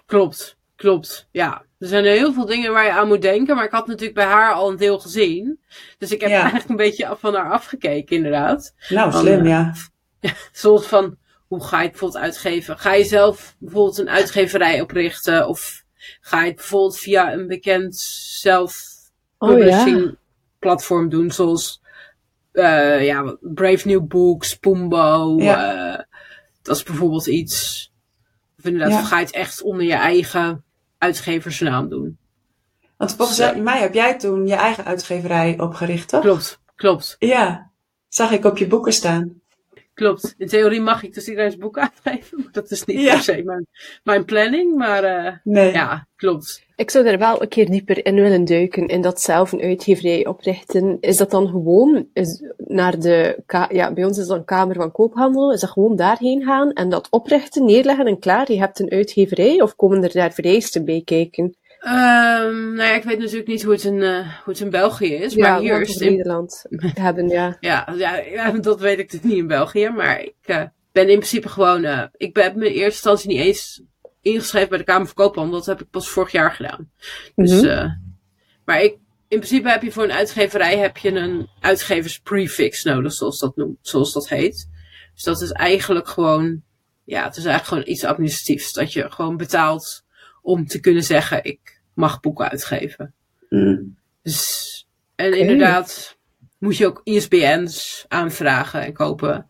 Klopt, 0.07 0.57
klopt. 0.76 1.28
Ja, 1.30 1.62
er 1.78 1.86
zijn 1.88 2.05
heel 2.05 2.32
veel 2.32 2.47
dingen 2.47 2.72
waar 2.72 2.84
je 2.84 2.90
aan 2.92 3.09
moet 3.09 3.22
denken. 3.22 3.57
Maar 3.57 3.64
ik 3.64 3.70
had 3.70 3.86
natuurlijk 3.86 4.14
bij 4.14 4.24
haar 4.26 4.53
al 4.53 4.70
een 4.70 4.76
deel 4.76 4.99
gezien. 4.99 5.61
Dus 5.99 6.12
ik 6.12 6.20
heb 6.20 6.30
Ja. 6.30 6.40
eigenlijk 6.40 6.68
een 6.68 6.76
beetje 6.76 7.07
af 7.07 7.20
van 7.20 7.34
haar 7.34 7.51
afgekeken, 7.53 8.16
inderdaad. 8.16 8.74
Nou, 8.88 9.12
slim, 9.12 9.47
ja. 9.47 9.72
Zoals 10.53 10.86
van, 10.86 11.16
hoe 11.47 11.64
ga 11.64 11.82
je 11.82 11.90
bijvoorbeeld 11.90 12.22
uitgeven? 12.22 12.78
Ga 12.78 12.92
je 12.95 13.05
zelf 13.05 13.57
bijvoorbeeld 13.59 13.99
een 13.99 14.11
uitgeverij 14.11 14.80
oprichten? 14.80 15.49
Of 15.49 15.84
ga 16.20 16.40
je 16.40 16.46
het 16.46 16.57
bijvoorbeeld 16.57 16.98
via 16.98 17.32
een 17.32 17.46
bekend 17.46 17.96
self-publishing 17.96 20.05
Oh, 20.07 20.12
platform 20.59 21.09
doen? 21.09 21.30
Zoals 21.30 21.82
eh, 22.52 23.05
ja, 23.05 23.36
Brave 23.40 23.88
New 23.88 24.07
Books, 24.07 24.57
Pumbo, 24.59 25.36
Ja. 25.38 25.74
eh, 25.92 25.98
Dat 26.62 26.76
is 26.76 26.82
bijvoorbeeld 26.82 27.26
iets. 27.26 27.92
Of 28.59 28.64
inderdaad, 28.64 28.90
Ja. 28.90 29.02
ga 29.05 29.18
je 29.18 29.24
het 29.24 29.34
echt 29.34 29.62
onder 29.62 29.86
je 29.86 29.94
eigen 29.94 30.64
uitgeversnaam 30.98 31.88
doen. 31.88 32.18
Want 32.96 33.14
volgens 33.14 33.55
mij 33.57 33.80
heb 33.80 33.94
jij 33.94 34.18
toen 34.18 34.46
je 34.46 34.55
eigen 34.55 34.84
uitgeverij 34.84 35.61
opgericht, 35.61 36.09
toch? 36.09 36.20
Klopt, 36.20 36.61
klopt, 36.74 37.16
Ja, 37.18 37.70
zag 38.09 38.30
ik 38.30 38.44
op 38.44 38.59
je 38.59 38.66
boeken 38.66 38.92
staan. 38.92 39.40
Klopt. 39.95 40.34
In 40.38 40.47
theorie 40.49 40.80
mag 40.80 41.03
ik 41.03 41.14
dus 41.14 41.28
iedereen's 41.28 41.57
boek 41.57 41.78
uitgeven. 42.05 42.38
maar 42.38 42.53
Dat 42.53 42.70
is 42.70 42.84
niet 42.84 43.01
Ja. 43.01 43.12
per 43.12 43.22
se 43.22 43.42
mijn, 43.45 43.66
mijn 44.03 44.24
planning, 44.24 44.76
maar 44.76 45.05
eh, 45.05 45.32
Nee. 45.45 45.72
ja, 45.72 46.07
klopt. 46.16 46.62
Ik 46.76 46.90
zou 46.90 47.07
er 47.07 47.18
wel 47.18 47.42
een 47.42 47.49
keer 47.49 47.70
dieper 47.70 48.07
in 48.07 48.14
willen 48.14 48.45
duiken 48.45 48.86
in 48.88 49.01
dat 49.03 49.20
zelf 49.20 49.53
een 49.53 49.61
uitgeverij 49.61 50.26
oprichten. 50.26 50.97
Is 51.01 51.16
dat 51.16 51.30
dan 51.30 51.47
gewoon 51.49 52.09
is 52.12 52.42
naar 52.57 52.99
de, 52.99 53.42
ja, 53.68 53.92
bij 53.92 54.05
ons 54.05 54.18
is 54.18 54.26
dat 54.26 54.36
een 54.38 54.45
kamer 54.45 54.74
van 54.74 54.92
koophandel, 54.92 55.53
is 55.53 55.61
dat 55.61 55.70
gewoon 55.70 55.97
daarheen 55.97 56.42
gaan 56.42 56.72
en 56.72 56.88
dat 56.88 57.07
oprichten, 57.11 57.64
neerleggen 57.64 58.07
en 58.07 58.18
klaar, 58.18 58.53
je 58.53 58.59
hebt 58.59 58.78
een 58.78 58.90
uitgeverij, 58.90 59.61
of 59.62 59.76
komen 59.76 60.03
er 60.03 60.12
daar 60.12 60.32
vereisten 60.32 60.84
bij 60.84 61.03
kijken? 61.05 61.55
Ehm, 61.85 62.74
nou 62.74 62.89
ja, 62.89 62.95
ik 62.95 63.03
weet 63.05 63.18
natuurlijk 63.18 63.47
niet 63.47 63.62
hoe 63.62 63.72
het 63.72 63.85
in, 63.85 64.03
eh, 64.03 64.18
hoe 64.18 64.53
het 64.53 64.61
in 64.61 64.70
België 64.70 65.14
is, 65.14 65.35
maar 65.37 65.61
hier 65.61 65.80
is 65.80 65.89
het 65.89 66.01
in 66.01 66.11
Nederland 66.16 66.64
hebben, 66.95 67.28
ja. 67.28 67.57
Ja, 67.61 67.93
ja, 67.97 68.16
ja, 68.16 68.51
dat 68.51 68.80
weet 68.80 68.99
ik 68.99 69.11
dus 69.11 69.20
niet 69.22 69.32
in 69.37 69.47
België. 69.47 69.89
Maar 69.89 70.20
ik 70.22 70.35
eh, 70.41 70.62
ben 70.93 71.09
in 71.09 71.16
principe 71.18 71.49
gewoon. 71.49 71.85
eh, 71.85 72.03
ik 72.16 72.32
ben 72.35 72.53
in 72.55 72.61
eerste 72.62 72.82
instantie 72.85 73.28
niet 73.28 73.41
eens 73.41 73.82
ingeschreven 74.20 74.68
bij 74.68 74.78
de 74.78 74.85
Kamer 74.85 75.07
van 75.07 75.14
Koophandel. 75.14 75.57
Dat 75.59 75.66
heb 75.66 75.80
ik 75.80 75.91
pas 75.91 76.09
vorig 76.09 76.32
jaar 76.32 76.53
gedaan. 76.53 76.91
Dus, 77.35 77.61
Mhm. 77.62 77.89
maar 78.64 78.82
ik, 78.82 78.93
in 79.28 79.39
principe 79.41 79.68
heb 79.70 79.82
je 79.82 79.93
voor 79.93 80.05
een 80.05 80.12
uitgeverij 80.12 80.78
heb 80.78 80.97
je 80.97 81.11
een 81.11 81.49
uitgeversprefix 81.61 82.85
nodig, 82.85 83.12
zoals 83.12 83.39
dat, 83.39 83.57
noemt, 83.57 83.78
zoals 83.80 84.12
dat 84.12 84.28
heet. 84.28 84.68
Dus 85.14 85.22
dat 85.22 85.41
is 85.41 85.51
eigenlijk 85.53 86.09
gewoon. 86.09 86.62
Ja, 87.05 87.24
het 87.24 87.37
is 87.37 87.45
eigenlijk 87.45 87.66
gewoon 87.66 87.95
iets 87.95 88.05
administratiefs. 88.05 88.72
Dat 88.72 88.93
je 88.93 89.11
gewoon 89.11 89.37
betaalt 89.37 90.05
om 90.43 90.66
te 90.66 90.80
kunnen 90.80 91.03
zeggen: 91.03 91.45
ik 91.45 91.74
mag 91.95 92.20
boeken 92.20 92.51
uitgeven. 92.51 93.14
Mm. 93.49 93.97
Dus, 94.22 94.86
en 95.14 95.38
inderdaad 95.38 96.16
moet 96.59 96.76
je 96.76 96.86
ook 96.86 97.01
ISBN's 97.05 98.05
aanvragen 98.09 98.82
en 98.82 98.92
kopen. 98.92 99.49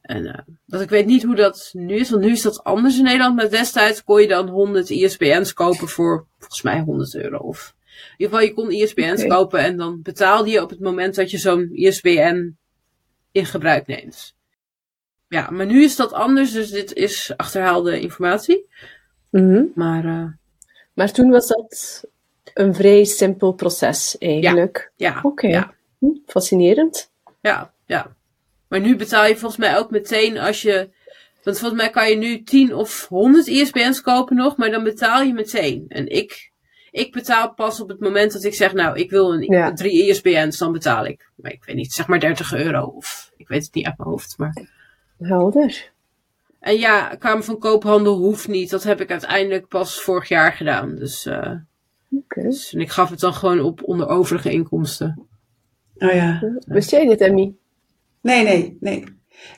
En 0.00 0.24
uh, 0.24 0.38
dat 0.66 0.80
ik 0.80 0.88
weet 0.88 1.06
niet 1.06 1.22
hoe 1.22 1.34
dat 1.34 1.70
nu 1.72 1.94
is, 1.94 2.10
want 2.10 2.22
nu 2.22 2.30
is 2.30 2.42
dat 2.42 2.64
anders 2.64 2.98
in 2.98 3.04
Nederland. 3.04 3.36
Maar 3.36 3.50
destijds 3.50 4.04
kon 4.04 4.20
je 4.20 4.28
dan 4.28 4.48
100 4.48 4.90
ISBN's 4.90 5.52
kopen 5.52 5.88
voor 5.88 6.26
volgens 6.38 6.62
mij 6.62 6.80
100 6.80 7.14
euro. 7.14 7.38
Of 7.38 7.74
in 7.90 8.14
ieder 8.16 8.38
geval, 8.38 8.48
je 8.48 8.54
kon 8.54 8.70
ISBN's 8.70 9.22
Oké. 9.22 9.34
kopen 9.34 9.60
en 9.60 9.76
dan 9.76 10.02
betaalde 10.02 10.50
je 10.50 10.62
op 10.62 10.70
het 10.70 10.80
moment 10.80 11.14
dat 11.14 11.30
je 11.30 11.38
zo'n 11.38 11.70
ISBN 11.72 12.56
in 13.32 13.46
gebruik 13.46 13.86
neemt. 13.86 14.34
Ja, 15.28 15.50
maar 15.50 15.66
nu 15.66 15.82
is 15.82 15.96
dat 15.96 16.12
anders, 16.12 16.52
dus 16.52 16.70
dit 16.70 16.92
is 16.92 17.32
achterhaalde 17.36 18.00
informatie. 18.00 18.66
Mhm. 19.30 19.64
Maar 19.74 20.04
uh, 20.04 20.26
Maar 20.94 21.12
toen 21.12 21.30
was 21.30 21.46
dat 21.46 22.04
een 22.54 22.74
vrij 22.74 23.04
simpel 23.04 23.52
proces 23.52 24.18
eigenlijk. 24.18 24.92
ja, 24.96 25.20
Oké, 25.22 25.46
ja. 25.48 25.74
Hm, 25.98 26.06
fascinerend. 26.26 27.10
Ja, 27.40 27.72
ja. 27.86 28.16
Maar 28.68 28.80
nu 28.80 28.96
betaal 28.96 29.26
je 29.26 29.36
volgens 29.36 29.60
mij 29.60 29.78
ook 29.78 29.90
meteen 29.90 30.38
als 30.38 30.62
je. 30.62 30.90
Want 31.42 31.58
volgens 31.58 31.80
mij 31.80 31.90
kan 31.90 32.10
je 32.10 32.16
nu 32.16 32.42
10 32.42 32.74
of 32.74 33.06
100 33.08 33.46
ISBN's 33.46 34.00
kopen 34.00 34.36
nog, 34.36 34.56
maar 34.56 34.70
dan 34.70 34.84
betaal 34.84 35.22
je 35.22 35.32
meteen. 35.32 35.84
En 35.88 36.08
ik, 36.08 36.52
ik 36.90 37.12
betaal 37.12 37.54
pas 37.54 37.80
op 37.80 37.88
het 37.88 38.00
moment 38.00 38.32
dat 38.32 38.44
ik 38.44 38.54
zeg, 38.54 38.72
nou, 38.72 38.98
ik 38.98 39.10
wil 39.10 39.32
een, 39.34 39.42
Ja. 39.42 39.72
drie 39.72 40.08
ISBN's, 40.08 40.58
dan 40.58 40.72
betaal 40.72 41.06
ik. 41.06 41.30
Maar 41.34 41.52
ik 41.52 41.64
weet 41.64 41.76
niet, 41.76 41.92
zeg 41.92 42.06
maar 42.06 42.20
30 42.20 42.54
euro. 42.54 42.84
Of 42.84 43.30
ik 43.36 43.48
weet 43.48 43.64
het 43.64 43.74
niet 43.74 43.86
uit 43.86 43.98
mijn 43.98 44.08
hoofd. 44.10 44.34
Maar... 44.38 44.56
Helder. 45.18 45.90
En 46.60 46.78
ja, 46.78 47.14
Kamer 47.18 47.44
van 47.44 47.58
Koophandel 47.58 48.16
hoeft 48.16 48.48
niet. 48.48 48.70
Dat 48.70 48.82
heb 48.82 49.00
ik 49.00 49.10
uiteindelijk 49.10 49.68
pas 49.68 50.02
vorig 50.02 50.28
jaar 50.28 50.52
gedaan. 50.52 50.94
Dus, 50.94 51.26
eh, 51.26 51.52
Oké. 52.10 52.42
dus 52.42 52.72
en 52.72 52.80
ik 52.80 52.90
gaf 52.90 53.10
het 53.10 53.20
dan 53.20 53.34
gewoon 53.34 53.60
op 53.60 53.82
onder 53.82 54.08
overige 54.08 54.50
inkomsten. 54.50 55.26
Oh 55.98 56.12
ja. 56.12 56.42
Wist 56.66 56.90
jij 56.90 57.06
dit, 57.06 57.20
Emmy? 57.20 57.54
Nee, 58.20 58.42
nee, 58.44 58.76
nee. 58.80 59.04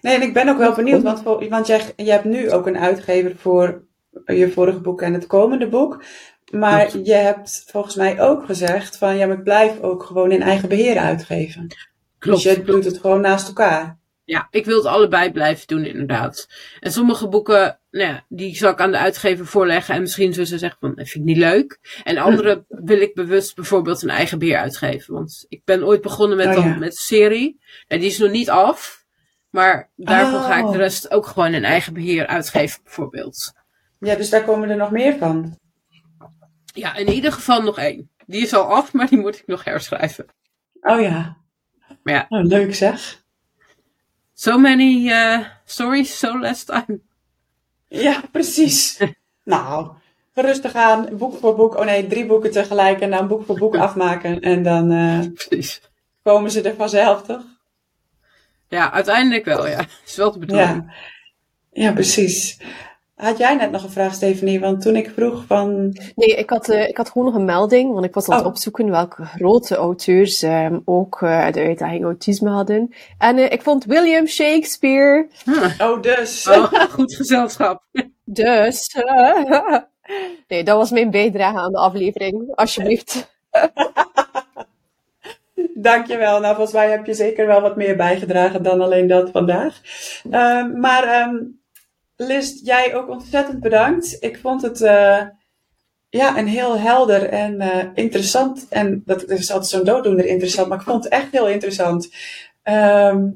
Nee, 0.01 0.15
en 0.15 0.23
ik 0.23 0.35
ben 0.35 0.49
ook 0.49 0.59
wel 0.59 0.75
benieuwd, 0.75 1.03
want, 1.03 1.23
want 1.49 1.67
jij, 1.67 1.93
jij 1.97 2.15
hebt 2.15 2.25
nu 2.25 2.51
ook 2.51 2.67
een 2.67 2.79
uitgever 2.79 3.37
voor 3.37 3.85
je 4.27 4.51
vorige 4.51 4.81
boek 4.81 5.03
en 5.03 5.13
het 5.13 5.27
komende 5.27 5.69
boek. 5.69 6.05
Maar 6.53 6.87
Klopt. 6.87 7.07
je 7.07 7.15
hebt 7.15 7.65
volgens 7.67 7.95
mij 7.95 8.21
ook 8.21 8.45
gezegd 8.45 8.99
van, 8.99 9.17
ja, 9.17 9.27
maar 9.27 9.37
ik 9.37 9.43
blijf 9.43 9.81
ook 9.81 10.03
gewoon 10.03 10.33
in 10.33 10.43
eigen 10.43 10.69
beheer 10.69 10.99
uitgeven. 10.99 11.67
Klopt. 12.19 12.43
Dus 12.43 12.55
je 12.55 12.63
doet 12.63 12.85
het 12.85 12.99
gewoon 12.99 13.21
naast 13.21 13.49
elkaar. 13.49 13.99
Ja, 14.25 14.49
ik 14.51 14.65
wil 14.65 14.77
het 14.77 14.87
allebei 14.87 15.33
blijven 15.33 15.67
doen, 15.67 15.85
inderdaad. 15.85 16.49
En 16.81 16.93
sommige 16.93 17.29
boeken, 17.29 17.81
nou 17.91 18.07
ja, 18.09 18.25
die 18.29 18.57
zal 18.57 18.71
ik 18.71 18.81
aan 18.81 18.91
de 18.91 18.99
uitgever 18.99 19.47
voorleggen. 19.47 19.95
En 19.95 20.01
misschien 20.01 20.33
zullen 20.33 20.49
ze 20.49 20.59
zeggen 20.59 20.79
van, 20.81 20.95
dat 20.95 21.09
vind 21.09 21.29
ik 21.29 21.35
niet 21.35 21.45
leuk. 21.45 21.99
En 22.03 22.19
andere 22.19 22.65
wil 22.69 23.01
ik 23.01 23.15
bewust 23.15 23.55
bijvoorbeeld 23.55 24.03
een 24.03 24.11
eigen 24.11 24.39
beheer 24.39 24.59
uitgeven. 24.59 25.15
Want 25.15 25.45
ik 25.49 25.65
ben 25.65 25.85
ooit 25.85 26.03
begonnen 26.03 26.37
met, 26.37 26.47
Oh, 26.47 26.55
dan, 26.55 26.79
met 26.79 26.91
een 26.91 26.93
serie. 26.93 27.61
En 27.87 27.99
die 27.99 28.09
is 28.09 28.19
nog 28.19 28.31
niet 28.31 28.51
af. 28.51 29.05
Maar 29.51 29.91
daarvoor 29.97 30.41
ga 30.41 30.59
ik 30.59 30.65
Oh. 30.65 30.73
de 30.73 30.79
rest 30.79 31.11
ook 31.11 31.27
gewoon 31.27 31.55
in 31.55 31.65
eigen 31.65 31.93
beheer 31.95 32.27
uitgeven, 32.27 32.81
bijvoorbeeld. 32.83 33.53
Ja, 33.99 34.15
dus 34.15 34.31
daar 34.31 34.45
komen 34.45 34.71
er 34.71 34.77
nog 34.77 34.91
meer 34.91 35.17
van. 35.19 35.59
Ja, 36.75 36.97
in 36.97 37.09
ieder 37.09 37.33
geval 37.33 37.63
nog 37.63 37.79
één. 37.79 38.11
Die 38.27 38.43
is 38.43 38.55
al 38.55 38.65
af, 38.65 38.93
maar 38.93 39.09
die 39.09 39.19
moet 39.19 39.37
ik 39.39 39.47
nog 39.47 39.65
herschrijven. 39.65 40.27
Oh 40.81 41.01
ja. 41.01 41.37
Maar 42.03 42.15
ja. 42.15 42.27
Oh, 42.29 42.45
leuk 42.45 42.75
zeg. 42.75 43.22
So 44.43 44.59
many 44.59 45.09
uh, 45.09 45.45
stories, 45.65 46.19
so 46.19 46.35
less 46.35 46.65
time. 46.65 47.01
Ja, 47.89 48.23
precies. 48.33 48.99
nou, 49.55 49.95
rustig 50.35 50.75
aan, 50.75 51.09
boek 51.17 51.39
voor 51.39 51.57
boek. 51.57 51.77
Oh 51.77 51.85
nee, 51.85 52.07
drie 52.07 52.27
boeken 52.27 52.51
tegelijk 52.51 53.01
en 53.01 53.11
dan 53.11 53.29
boek 53.29 53.47
voor 53.47 53.59
boek 53.59 53.77
afmaken. 53.87 54.41
En 54.41 54.63
dan 54.63 54.91
eh, 54.91 55.21
komen 56.23 56.51
ze 56.51 56.63
er 56.63 56.75
vanzelf, 56.75 57.23
toch? 57.23 57.43
Ja, 58.69 58.93
uiteindelijk 58.93 59.45
wel, 59.45 59.67
ja. 59.67 59.85
is 60.05 60.17
wel 60.17 60.33
de 60.33 60.39
bedoeling. 60.39 60.93
Ja. 61.71 61.83
ja, 61.83 61.93
precies. 61.93 62.59
Had 63.23 63.39
jij 63.39 63.55
net 63.55 63.71
nog 63.71 63.83
een 63.83 63.91
vraag, 63.91 64.15
Stephanie? 64.15 64.61
Want 64.61 64.83
toen 64.83 64.97
ik 64.97 65.11
vroeg 65.17 65.45
van... 65.47 65.97
Nee, 66.15 66.37
ik 66.37 66.51
had, 66.51 66.69
eh, 66.69 66.89
ik 66.89 66.97
had 66.97 67.11
gewoon 67.11 67.27
nog 67.27 67.35
een 67.35 67.45
melding, 67.45 67.93
want 67.93 68.05
ik 68.05 68.15
was 68.15 68.29
aan 68.29 68.37
het 68.37 68.45
Oh. 68.45 68.51
opzoeken 68.51 68.91
welke 68.91 69.25
grote 69.25 69.77
auteurs 69.77 70.43
ehm, 70.43 70.79
ook 70.85 71.23
eh, 71.23 71.53
de 71.53 71.61
uitdaging 71.61 72.05
autisme 72.05 72.51
hadden. 72.51 72.95
En 73.19 73.37
eh, 73.37 73.53
ik 73.53 73.63
vond 73.63 73.85
William 73.85 74.27
Shakespeare, 74.27 75.29
Oh, 75.79 76.03
dus. 76.03 76.49
Oh, 76.49 76.73
goed 76.73 77.15
gezelschap. 77.15 77.83
dus... 78.25 78.97
nee, 80.49 80.65
dat 80.65 80.77
was 80.77 80.91
mijn 80.91 81.11
bijdrage 81.11 81.59
aan 81.59 81.73
de 81.73 81.79
aflevering, 81.79 82.55
alsjeblieft. 82.55 83.31
Dankjewel. 85.75 86.41
Nou, 86.41 86.55
volgens 86.55 86.77
mij 86.77 86.91
heb 86.91 87.07
je 87.07 87.15
zeker 87.15 87.47
wel 87.47 87.61
wat 87.61 87.77
meer 87.77 87.97
bijgedragen 87.97 88.63
dan 88.63 88.81
alleen 88.81 89.07
dat 89.07 89.31
vandaag. 89.31 89.81
Ehm, 90.31 90.81
maar 90.81 91.05
ehm 91.05 91.37
Liz, 92.27 92.61
jij 92.63 92.95
ook 92.95 93.09
ontzettend 93.09 93.61
bedankt. 93.61 94.17
Ik 94.21 94.39
vond 94.39 94.63
het 94.63 94.81
eh, 94.81 95.23
ja, 96.09 96.39
een 96.39 96.47
heel 96.47 96.79
helder 96.79 97.29
en 97.29 97.61
eh, 97.61 97.87
interessant. 97.95 98.67
En 98.69 99.03
dat 99.05 99.31
is 99.31 99.51
altijd 99.51 99.71
zo'n 99.71 99.85
dooddoener 99.85 100.27
interessant, 100.27 100.69
maar 100.69 100.79
ik 100.79 100.85
vond 100.85 101.05
het 101.05 101.13
echt 101.13 101.33
heel 101.33 101.49
interessant. 101.49 102.15
Ehm, 102.63 103.27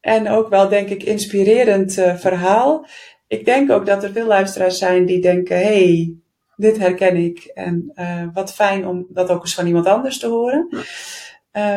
en 0.00 0.28
ook 0.28 0.48
wel, 0.48 0.68
denk 0.68 0.88
ik, 0.88 1.02
inspirerend 1.02 1.98
eh, 1.98 2.16
verhaal. 2.16 2.86
Ik 3.26 3.44
denk 3.44 3.70
ook 3.70 3.86
dat 3.86 4.04
er 4.04 4.12
veel 4.12 4.26
luisteraars 4.26 4.78
zijn 4.78 5.06
die 5.06 5.20
denken: 5.20 5.56
hey, 5.56 6.14
dit 6.56 6.78
herken 6.78 7.16
ik. 7.16 7.44
En 7.44 7.92
wat 8.34 8.54
fijn 8.54 8.86
om 8.86 9.06
dat 9.08 9.30
ook 9.30 9.42
eens 9.42 9.54
van 9.54 9.66
iemand 9.66 9.86
anders 9.86 10.18
te 10.18 10.26
horen. 10.26 10.68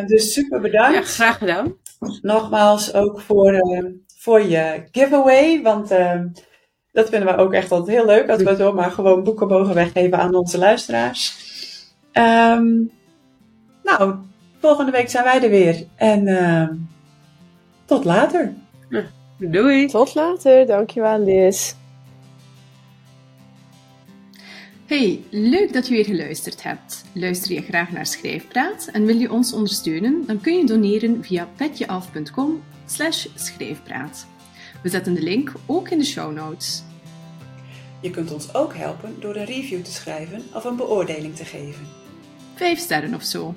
Dus 0.05 0.33
super 0.33 0.61
bedankt. 0.61 0.95
Ja, 0.95 1.01
graag 1.01 1.37
gedaan. 1.37 1.81
Nogmaals 2.21 2.93
ook 2.93 3.21
voor, 3.21 3.53
eh, 3.53 3.85
voor 4.17 4.41
je 4.41 4.83
giveaway. 4.91 5.61
Want 5.61 5.91
eh, 5.91 6.21
dat 6.91 7.09
vinden 7.09 7.35
we 7.35 7.41
ook 7.41 7.53
echt 7.53 7.71
altijd 7.71 7.97
heel 7.97 8.05
leuk. 8.05 8.27
Dat 8.27 8.41
we 8.41 8.55
zomaar 8.55 8.91
gewoon 8.91 9.23
boeken 9.23 9.47
mogen 9.47 9.75
weggeven 9.75 10.19
aan 10.19 10.35
onze 10.35 10.57
luisteraars. 10.57 11.41
Ehm, 12.11 12.71
nou, 13.83 14.15
volgende 14.59 14.91
week 14.91 15.09
zijn 15.09 15.23
wij 15.23 15.43
er 15.43 15.49
weer. 15.49 15.85
En 15.95 16.27
ehm, 16.27 16.75
tot 17.85 18.05
later. 18.05 18.53
Doei. 19.37 19.87
Tot 19.87 20.15
later, 20.15 20.65
dankjewel 20.65 21.19
Liz. 21.19 21.73
Hey, 24.85 25.23
leuk 25.29 25.73
dat 25.73 25.87
je 25.87 25.93
weer 25.93 26.05
geluisterd 26.05 26.63
hebt. 26.63 27.03
Luister 27.13 27.53
je 27.53 27.61
graag 27.61 27.91
naar 27.91 28.05
Schrijfpraat 28.05 28.89
en 28.91 29.05
wil 29.05 29.17
je 29.17 29.31
ons 29.31 29.53
ondersteunen? 29.53 30.23
Dan 30.25 30.41
kun 30.41 30.57
je 30.57 30.65
doneren 30.65 31.23
via 31.23 31.49
petjeaf.com 31.55 32.63
schrijfpraat. 33.35 34.27
We 34.81 34.89
zetten 34.89 35.13
de 35.13 35.21
link 35.21 35.51
ook 35.65 35.89
in 35.89 35.97
de 35.97 36.05
show 36.05 36.33
notes. 36.33 36.83
Je 38.01 38.09
kunt 38.09 38.31
ons 38.31 38.53
ook 38.53 38.75
helpen 38.75 39.15
door 39.19 39.35
een 39.35 39.45
review 39.45 39.81
te 39.81 39.91
schrijven 39.91 40.43
of 40.53 40.63
een 40.63 40.75
beoordeling 40.75 41.35
te 41.35 41.45
geven. 41.45 41.87
Vijf 42.55 42.79
sterren 42.79 43.13
of 43.13 43.23
zo. 43.23 43.53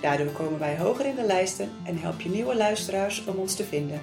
Daardoor 0.00 0.32
komen 0.32 0.58
wij 0.58 0.78
hoger 0.78 1.06
in 1.06 1.14
de 1.14 1.26
lijsten 1.26 1.70
en 1.84 1.98
help 1.98 2.20
je 2.20 2.28
nieuwe 2.28 2.56
luisteraars 2.56 3.24
om 3.24 3.36
ons 3.36 3.54
te 3.54 3.64
vinden. 3.64 4.02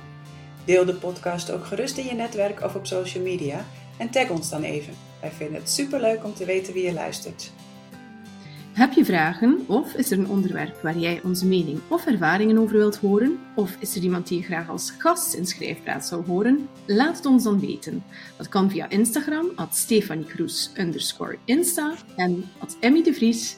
Deel 0.65 0.85
de 0.85 0.95
podcast 0.95 1.51
ook 1.51 1.65
gerust 1.65 1.97
in 1.97 2.05
je 2.05 2.13
netwerk 2.13 2.63
of 2.63 2.75
op 2.75 2.87
social 2.87 3.23
media 3.23 3.65
en 3.97 4.09
tag 4.09 4.29
ons 4.29 4.49
dan 4.49 4.63
even. 4.63 5.08
Wij 5.21 5.31
vinden 5.31 5.59
het 5.59 5.69
superleuk 5.69 6.23
om 6.23 6.33
te 6.33 6.45
weten 6.45 6.73
wie 6.73 6.83
je 6.83 6.93
luistert. 6.93 7.51
Heb 8.73 8.93
je 8.93 9.05
vragen 9.05 9.63
of 9.67 9.93
is 9.93 10.11
er 10.11 10.19
een 10.19 10.29
onderwerp 10.29 10.81
waar 10.81 10.97
jij 10.97 11.21
onze 11.23 11.45
mening 11.45 11.79
of 11.87 12.05
ervaringen 12.05 12.57
over 12.57 12.77
wilt 12.77 12.97
horen? 12.97 13.39
Of 13.55 13.75
is 13.79 13.95
er 13.95 14.01
iemand 14.01 14.27
die 14.27 14.39
je 14.39 14.45
graag 14.45 14.69
als 14.69 14.93
gast 14.97 15.33
in 15.33 15.45
Schrijfpraat 15.45 16.05
zou 16.05 16.25
horen? 16.25 16.69
Laat 16.85 17.15
het 17.15 17.25
ons 17.25 17.43
dan 17.43 17.59
weten. 17.59 18.03
Dat 18.37 18.49
kan 18.49 18.69
via 18.69 18.89
Instagram, 18.89 19.51
at 19.55 19.75
Stefanie 19.75 20.25
Kroes, 20.25 20.71
Insta, 21.45 21.93
en 22.15 22.49
at 22.59 22.77
Emmy 22.79 23.03
de 23.03 23.13
Vries, 23.13 23.55